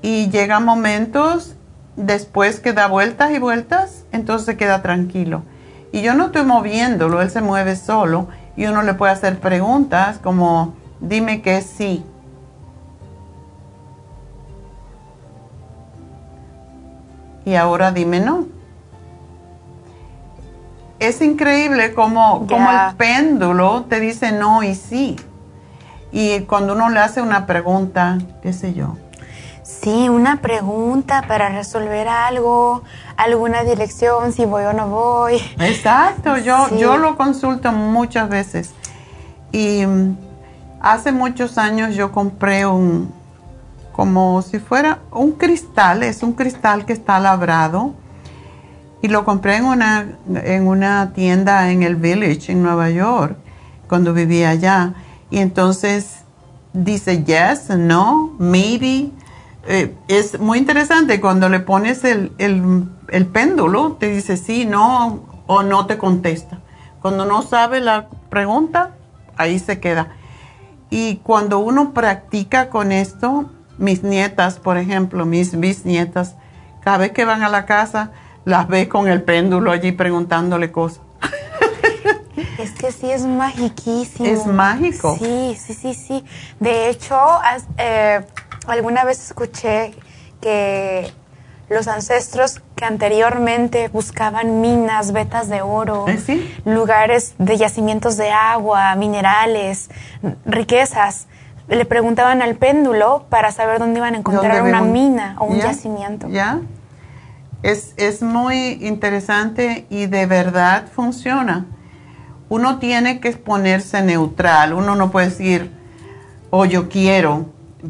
[0.01, 1.53] y llega momentos
[1.95, 5.43] después que da vueltas y vueltas, entonces se queda tranquilo
[5.91, 10.20] y yo no estoy moviéndolo, él se mueve solo y uno le puede hacer preguntas
[10.20, 12.06] como dime que sí.
[17.45, 18.45] Y ahora dime no.
[20.99, 25.16] Es increíble como, como el péndulo te dice no y sí.
[26.11, 28.98] Y cuando uno le hace una pregunta, qué sé yo,
[29.69, 32.83] Sí, una pregunta para resolver algo,
[33.15, 35.35] alguna dirección, si voy o no voy.
[35.59, 38.71] Exacto, yo, yo lo consulto muchas veces.
[39.51, 40.17] Y mm,
[40.81, 43.13] hace muchos años yo compré un,
[43.93, 47.93] como si fuera un cristal, es un cristal que está labrado.
[49.01, 53.37] Y lo compré en una, en una tienda en el Village, en Nueva York,
[53.87, 54.95] cuando vivía allá.
[55.29, 56.23] Y entonces
[56.73, 59.11] dice yes, no, maybe.
[59.71, 65.61] Eh, es muy interesante cuando le pones el, el péndulo te dice sí, no o
[65.61, 66.59] no te contesta.
[67.03, 68.95] Cuando no sabe la pregunta,
[69.37, 70.15] ahí se queda.
[70.89, 76.35] Y cuando uno practica con esto, mis nietas, por ejemplo, mis bisnietas,
[76.81, 78.11] cada vez que van a la casa,
[78.45, 81.01] las ves con el péndulo allí preguntándole cosas.
[82.57, 84.27] Es que sí es magiquísimo.
[84.27, 85.15] Es mágico.
[85.17, 86.25] Sí, sí, sí, sí.
[86.59, 87.17] De hecho,
[87.77, 88.25] eh,
[88.69, 89.93] alguna vez escuché
[90.41, 91.11] que
[91.69, 98.95] los ancestros que anteriormente buscaban minas, vetas de oro, ¿Eh, lugares de yacimientos de agua,
[98.95, 99.89] minerales,
[100.45, 101.27] riquezas,
[101.67, 106.27] le preguntaban al péndulo para saber dónde iban a encontrar una mina o un yacimiento.
[106.29, 106.61] Ya.
[107.61, 111.65] Es, es muy interesante y de verdad funciona.
[112.47, 114.73] Uno tiene que ponerse neutral.
[114.73, 115.71] Uno no puede decir,
[116.49, 117.45] o oh, yo quiero,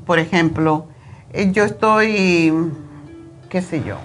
[0.06, 0.88] por ejemplo,
[1.32, 2.54] eh, yo estoy
[3.50, 3.98] qué sé yo,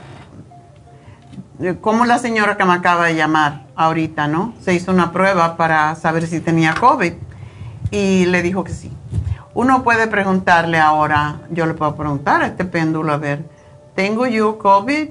[1.81, 4.55] como la señora que me acaba de llamar ahorita, ¿no?
[4.61, 7.13] Se hizo una prueba para saber si tenía COVID
[7.91, 8.91] y le dijo que sí.
[9.53, 13.45] Uno puede preguntarle ahora, yo le puedo preguntar a este péndulo, a ver,
[13.95, 15.11] ¿tengo yo COVID?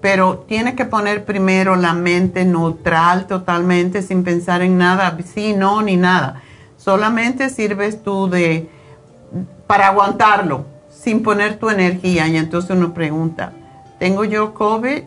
[0.00, 5.82] Pero tiene que poner primero la mente neutral totalmente, sin pensar en nada, sí, no,
[5.82, 6.40] ni nada.
[6.76, 8.70] Solamente sirves tú de,
[9.70, 12.26] para aguantarlo, sin poner tu energía.
[12.26, 13.52] Y entonces uno pregunta,
[14.00, 15.04] ¿Tengo yo COVID?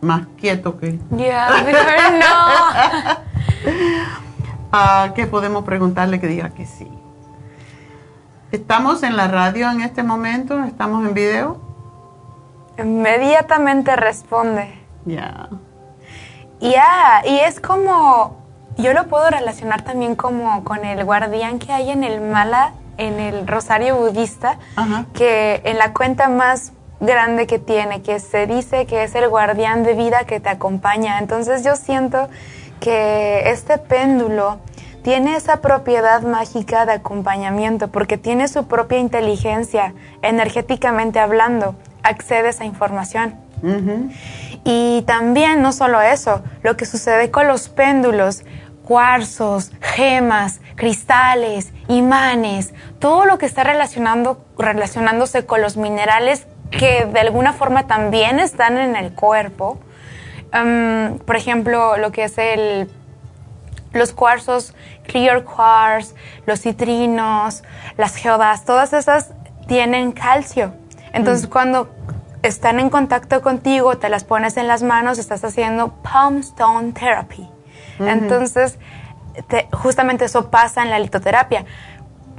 [0.00, 1.00] Más quieto que...
[1.10, 3.18] Ya, yeah, no.
[4.70, 6.88] Ah, ¿Qué podemos preguntarle que diga que sí?
[8.52, 10.62] ¿Estamos en la radio en este momento?
[10.62, 11.60] ¿Estamos en video?
[12.78, 14.72] Inmediatamente responde.
[15.04, 15.48] Ya.
[16.60, 18.47] Ya, y es como,
[18.78, 23.20] yo lo puedo relacionar también como con el guardián que hay en el mala en
[23.20, 24.58] el rosario budista,
[25.14, 29.84] que en la cuenta más grande que tiene, que se dice que es el guardián
[29.84, 31.18] de vida que te acompaña.
[31.20, 32.28] Entonces yo siento
[32.80, 34.58] que este péndulo
[35.02, 42.50] tiene esa propiedad mágica de acompañamiento porque tiene su propia inteligencia energéticamente hablando, accede a
[42.50, 43.36] esa información.
[44.64, 48.42] Y también no solo eso, lo que sucede con los péndulos,
[48.88, 57.20] cuarzos, gemas, cristales, imanes, todo lo que está relacionando, relacionándose con los minerales que de
[57.20, 59.78] alguna forma también están en el cuerpo.
[60.54, 62.90] Um, por ejemplo, lo que es el,
[63.92, 64.74] los cuarzos,
[65.06, 66.14] clear quartz,
[66.46, 67.64] los citrinos,
[67.98, 69.32] las geodas, todas esas
[69.66, 70.72] tienen calcio.
[71.12, 71.50] Entonces, mm.
[71.50, 71.90] cuando
[72.42, 77.50] están en contacto contigo, te las pones en las manos, estás haciendo palm stone therapy.
[78.00, 78.78] Entonces,
[79.72, 81.64] justamente eso pasa en la litoterapia.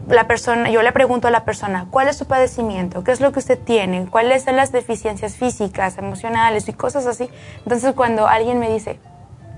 [0.08, 3.04] La persona, yo le pregunto a la persona, ¿cuál es su padecimiento?
[3.04, 4.08] ¿Qué es lo que usted tiene?
[4.08, 7.30] ¿Cuáles son las deficiencias físicas, emocionales y cosas así?
[7.60, 9.00] Entonces, cuando alguien me dice,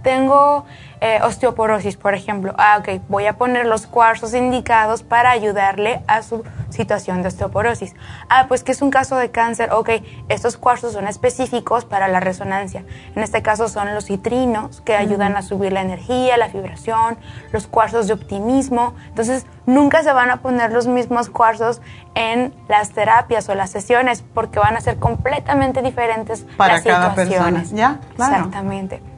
[0.01, 0.65] tengo
[1.03, 2.53] eh, osteoporosis, por ejemplo.
[2.57, 7.95] Ah, ok, voy a poner los cuarzos indicados para ayudarle a su situación de osteoporosis.
[8.29, 9.71] Ah, pues que es un caso de cáncer.
[9.71, 9.89] Ok,
[10.29, 12.83] estos cuarzos son específicos para la resonancia.
[13.15, 17.17] En este caso son los citrinos que ayudan a subir la energía, la vibración,
[17.51, 18.93] los cuarzos de optimismo.
[19.07, 21.81] Entonces, nunca se van a poner los mismos cuarzos
[22.13, 27.15] en las terapias o las sesiones porque van a ser completamente diferentes para las cada
[27.15, 27.63] persona.
[27.71, 28.35] Ya, claro.
[28.35, 29.10] Exactamente.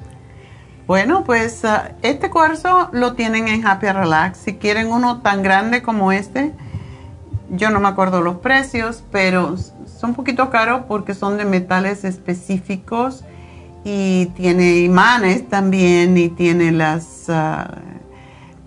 [0.85, 4.37] Bueno, pues ah, este cuarzo lo tienen en Happy Relax.
[4.37, 6.51] Si quieren uno tan grande como este,
[7.49, 12.03] yo no me acuerdo los precios, pero son un poquito caros porque son de metales
[12.03, 13.23] específicos
[13.85, 17.29] y tiene imanes también y tiene las...
[17.29, 17.77] Ah,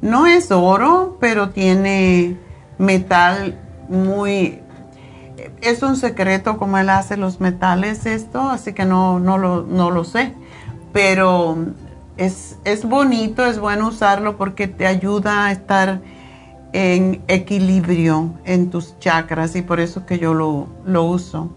[0.01, 2.39] no es oro, pero tiene
[2.79, 3.59] metal
[3.91, 4.61] muy...
[5.61, 9.91] Es un secreto cómo él hace los metales esto, así que no, no, lo, no
[9.91, 10.33] lo sé.
[10.93, 11.59] Pero
[12.17, 16.01] es, es bonito, es bueno usarlo porque te ayuda a estar
[16.73, 21.51] en equilibrio en tus chakras y por eso que yo lo, lo uso.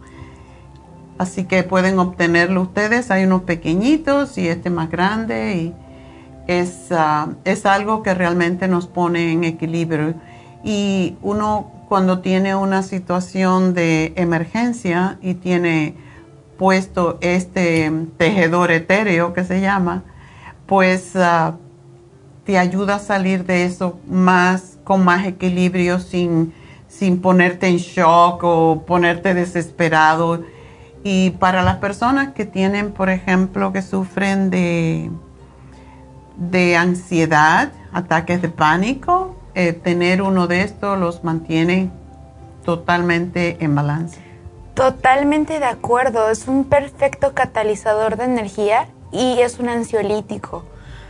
[1.17, 3.11] Así que pueden obtenerlo ustedes.
[3.11, 5.73] Hay unos pequeñitos y este más grande y
[6.47, 10.13] es, ah, es algo que realmente nos pone en equilibrio.
[10.63, 15.95] Y uno cuando tiene una situación de emergencia y tiene
[16.57, 20.03] puesto este tejedor etéreo que se llama,
[20.69, 21.55] pues ah,
[22.45, 26.53] te ayuda a salir de eso más con más equilibrio sin,
[26.87, 30.43] sin ponerte en shock o ponerte desesperado.
[31.03, 35.09] Y para las personas que tienen, por ejemplo, que sufren de,
[36.37, 41.89] de ansiedad, ataques de pánico, eh, tener uno de estos los mantiene
[42.63, 44.19] totalmente en balance.
[44.75, 50.63] Totalmente de acuerdo, es un perfecto catalizador de energía y es un ansiolítico.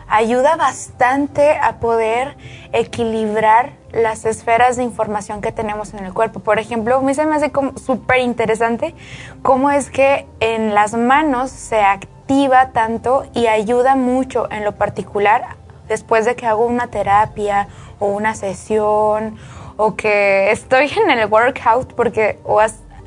[0.08, 2.36] Ayuda bastante a poder
[2.74, 6.40] equilibrar las esferas de información que tenemos en el cuerpo.
[6.40, 7.52] Por ejemplo, a mí se me hace
[7.84, 8.96] súper interesante
[9.44, 15.58] cómo es que en las manos se activa tanto y ayuda mucho en lo particular
[15.88, 17.68] después de que hago una terapia
[18.00, 19.38] o una sesión
[19.78, 22.40] o que estoy en el workout porque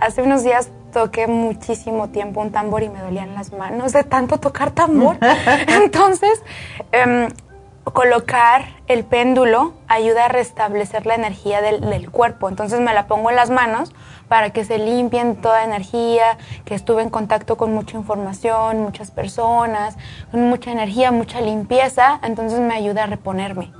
[0.01, 4.39] hace unos días toqué muchísimo tiempo un tambor y me dolían las manos de tanto
[4.39, 5.19] tocar tambor.
[5.67, 6.43] Entonces,
[6.93, 7.29] em,
[7.85, 12.49] colocar el péndulo ayuda a restablecer la energía del, cuerpo.
[12.49, 13.93] Entonces me la pongo en las manos
[14.29, 19.97] para que se limpien toda energía, que estuve en contacto con mucha información, muchas personas,
[20.31, 22.21] con mucha energía, mucha limpieza.
[22.23, 23.73] Entonces me ayuda a reponerme,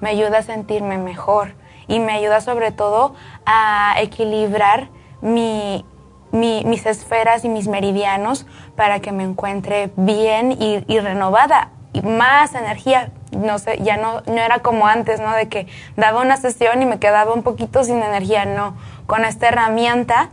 [0.00, 1.54] me ayuda a sentirme mejor
[1.88, 3.14] y me ayuda sobre todo
[3.44, 4.88] a equilibrar
[5.20, 5.84] mi,
[6.32, 8.46] mis esferas y mis meridianos
[8.76, 13.10] para que me encuentre bien y, renovada y más energía.
[13.32, 15.32] No sé, ya no, no era como antes, ¿no?
[15.34, 18.44] De que daba una sesión y me quedaba un poquito sin energía.
[18.44, 18.76] No,
[19.06, 20.30] con esta herramienta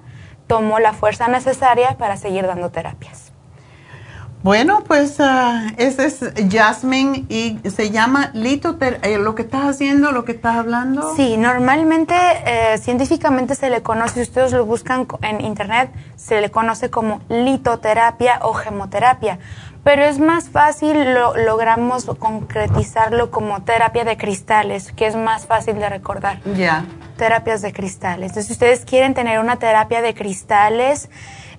[0.48, 3.25] tomo la fuerza necesaria para seguir dando terapias.
[4.46, 6.20] Bueno, pues uh, ese es
[6.52, 9.10] Jasmine y se llama litoterapia.
[9.10, 11.16] Eh, lo que estás haciendo, lo que estás hablando.
[11.16, 12.14] Sí, normalmente
[12.46, 17.22] eh, científicamente se le conoce, si ustedes lo buscan en internet, se le conoce como
[17.28, 19.40] litoterapia o gemoterapia.
[19.86, 25.76] Pero es más fácil, lo, logramos concretizarlo como terapia de cristales, que es más fácil
[25.76, 26.42] de recordar.
[26.56, 26.86] Ya.
[27.18, 28.32] Terapias de cristales.
[28.32, 31.08] Entonces, si ustedes quieren tener una terapia de cristales,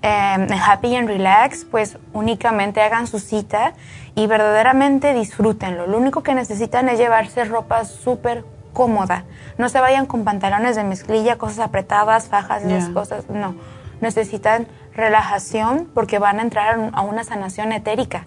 [0.03, 3.75] eh, Happy and Relax, pues únicamente hagan su cita
[4.17, 5.87] y verdaderamente disfrútenlo.
[5.87, 9.23] Lo único que necesitan es llevarse ropa súper cómoda.
[9.57, 13.31] No se vayan con pantalones de mezclilla, cosas apretadas, fajas, esas cosas.
[13.31, 13.55] No.
[14.01, 14.67] Necesitan
[14.97, 18.27] relajación porque van a entrar a una sanación etérica.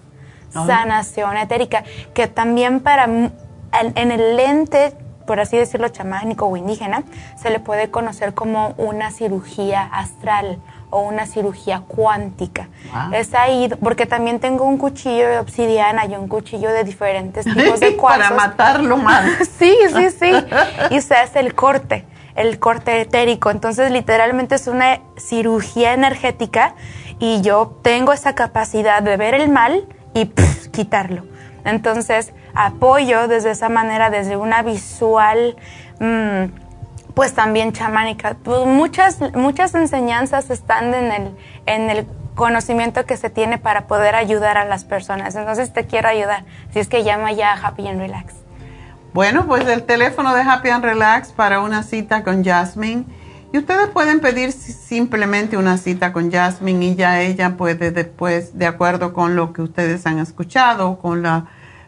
[0.53, 0.65] Ah.
[0.65, 1.83] Sanación etérica.
[2.13, 4.95] Que también para en el lente
[5.29, 7.03] por así decirlo, chamánico o indígena,
[7.37, 10.57] se le puede conocer como una cirugía astral
[10.89, 12.67] o una cirugía cuántica.
[13.13, 17.79] Es ahí, porque también tengo un cuchillo de obsidiana y un cuchillo de diferentes tipos
[17.79, 18.29] de cuarzos.
[18.29, 19.47] Para matarlo más.
[19.59, 20.31] sí, sí, sí.
[20.89, 22.05] Y se hace el corte,
[22.39, 23.51] el corte etérico.
[23.51, 26.75] Entonces, literalmente es una cirugía energética
[27.19, 30.27] y yo tengo esa capacidad de ver el mal y
[30.71, 31.25] quitarlo.
[31.65, 35.55] Entonces, apoyo desde esa manera, desde una visual...
[35.99, 36.67] Mm,
[37.19, 38.37] pues también chamánica.
[38.41, 44.15] Pues muchas, muchas enseñanzas están en el, en el conocimiento que se tiene para poder
[44.15, 45.35] ayudar a las personas.
[45.35, 46.45] Entonces te quiero ayudar.
[46.71, 48.38] Si es que llama ya Happy and Relax.
[49.19, 53.03] Bueno, pues el teléfono de Happy and Relax para una cita con Jasmine.
[53.51, 58.65] Y ustedes pueden pedir simplemente una cita con Jasmine y ya ella puede después, de
[58.65, 61.21] acuerdo con lo que ustedes han escuchado, con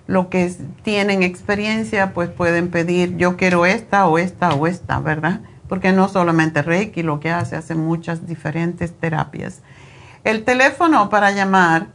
[0.07, 0.53] lo que
[0.83, 5.39] tienen experiencia, pues pueden pedir, yo quiero esta o esta o esta, ¿verdad?
[5.69, 9.61] Porque no solamente Reiki lo que hace, hace muchas diferentes terapias.
[10.25, 11.87] El teléfono para llamar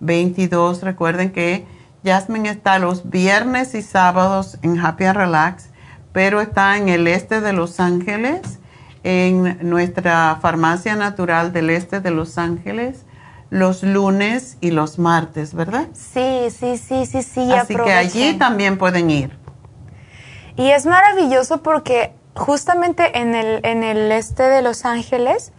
[0.00, 0.82] 818-841-1422.
[0.82, 1.66] Recuerden que
[2.04, 5.70] Jasmine está los viernes y sábados en Happy and Relax,
[6.12, 8.60] pero está en el este de Los Ángeles,
[9.02, 13.04] en nuestra farmacia natural del este de Los Ángeles
[13.50, 15.88] los lunes y los martes, ¿verdad?
[15.94, 17.52] Sí, sí, sí, sí, sí.
[17.52, 19.38] Así que allí también pueden ir.
[20.56, 25.52] Y es maravilloso porque justamente en el, en el este de Los Ángeles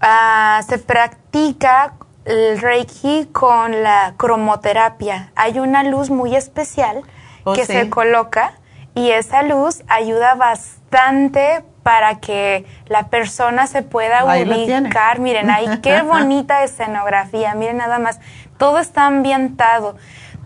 [0.00, 1.94] ah, se practica
[2.24, 5.30] el Reiki con la cromoterapia.
[5.36, 7.02] Hay una luz muy especial
[7.44, 8.54] oh, que se coloca
[8.94, 15.18] y esa luz ayuda bastante para que la persona se pueda ubicar.
[15.20, 18.20] Miren, ahí qué bonita escenografía, miren nada más,
[18.56, 19.96] todo está ambientado,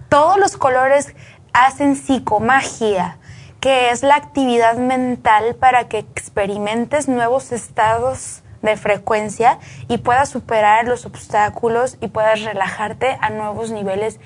[0.09, 1.15] todos los colores
[1.53, 3.19] hacen psicomagia,
[3.61, 9.59] que es la actividad mental para que experimentes nuevos estados de frecuencia
[9.89, 14.21] y puedas superar los obstáculos y puedas relajarte a nuevos niveles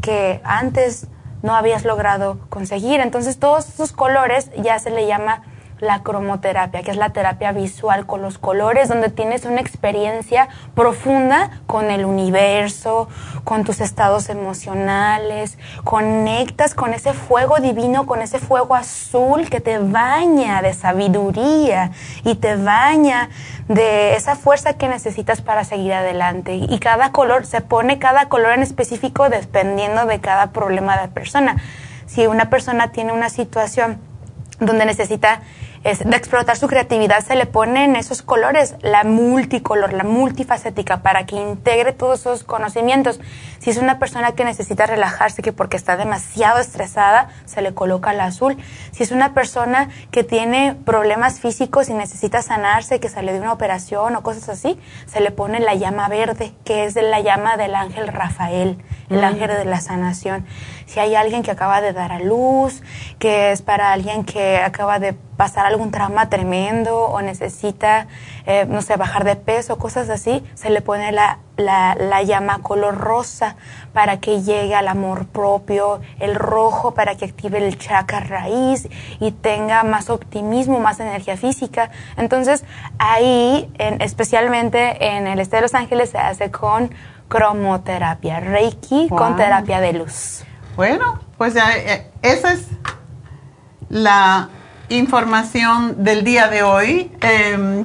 [0.00, 1.08] que antes
[1.42, 3.00] no habías logrado conseguir.
[3.00, 5.42] Entonces todos esos colores ya se le llama
[5.80, 11.50] la cromoterapia, que es la terapia visual con los colores, donde tienes una experiencia profunda
[11.66, 13.08] con el universo,
[13.44, 19.78] con tus estados emocionales, conectas con ese fuego divino, con ese fuego azul que te
[19.78, 21.92] baña de sabiduría
[22.24, 23.28] y te baña
[23.68, 26.54] de esa fuerza que necesitas para seguir adelante.
[26.54, 31.56] Y cada color, se pone cada color en específico dependiendo de cada problema de persona.
[32.06, 34.07] Si una persona tiene una situación
[34.60, 35.42] donde necesita
[35.84, 41.26] es, de explotar su creatividad, se le ponen esos colores, la multicolor, la multifacética, para
[41.26, 43.20] que integre todos esos conocimientos.
[43.58, 48.12] Si es una persona que necesita relajarse, que porque está demasiado estresada, se le coloca
[48.12, 48.56] el azul.
[48.92, 53.52] Si es una persona que tiene problemas físicos y necesita sanarse, que sale de una
[53.52, 57.56] operación o cosas así, se le pone la llama verde, que es de la llama
[57.56, 58.78] del ángel Rafael,
[59.10, 59.24] el Mm.
[59.24, 60.46] ángel de la sanación.
[60.86, 62.82] Si hay alguien que acaba de dar a luz,
[63.18, 68.08] que es para alguien que acaba de pasar algún trauma tremendo o necesita,
[68.44, 72.58] eh, no sé, bajar de peso, cosas así, se le pone la, la, la llama
[72.60, 73.56] color rosa
[73.92, 78.88] para que llegue al amor propio, el rojo para que active el chakra raíz
[79.20, 81.90] y tenga más optimismo, más energía física.
[82.16, 82.64] Entonces,
[82.98, 86.92] ahí, en- especialmente en el este de Los Ángeles, se hace con
[87.28, 90.42] cromoterapia, Reiki con terapia de luz.
[90.76, 92.66] Bueno, pues eh, eh, esa es
[93.88, 94.48] la
[94.90, 97.84] información del día de hoy em,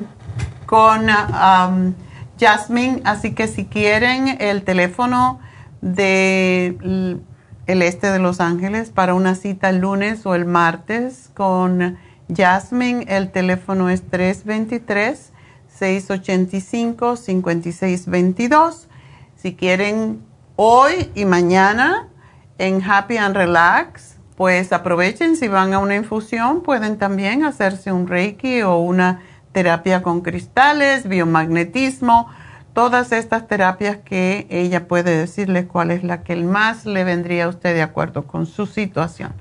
[0.66, 1.94] con um,
[2.40, 3.02] Jasmine.
[3.06, 5.40] Así que si quieren el teléfono
[5.82, 7.18] de l-
[7.66, 11.98] el este de Los Ángeles para una cita el lunes o el martes con
[12.36, 14.04] Jasmine, el teléfono es
[17.64, 18.88] 323-685-5622.
[19.36, 20.22] Si quieren
[20.56, 22.08] hoy y mañana
[22.58, 24.13] en Happy and Relax,
[24.44, 29.22] pues aprovechen si van a una infusión, pueden también hacerse un Reiki o una
[29.54, 32.28] terapia con cristales, biomagnetismo,
[32.74, 37.48] todas estas terapias que ella puede decirles cuál es la que más le vendría a
[37.48, 39.32] usted de acuerdo con su situación.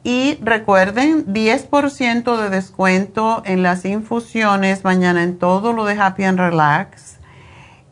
[0.05, 6.39] y recuerden, 10% de descuento en las infusiones mañana en todo lo de Happy and
[6.39, 7.19] Relax.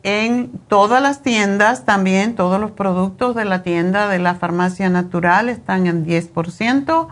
[0.04, 5.48] En todas las tiendas también, todos los productos de la tienda de la farmacia natural
[5.48, 7.08] están en 10%.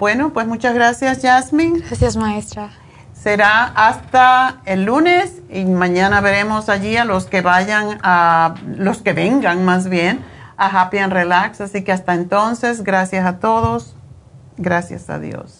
[0.00, 1.78] Bueno, pues muchas gracias, Jasmine.
[1.78, 2.70] Gracias, maestra.
[3.12, 9.12] Será hasta el lunes y mañana veremos allí a los que vayan a, los que
[9.12, 10.24] vengan más bien
[10.56, 11.60] a Happy and Relax.
[11.60, 13.94] Así que hasta entonces, gracias a todos.
[14.56, 15.59] Gracias a Dios.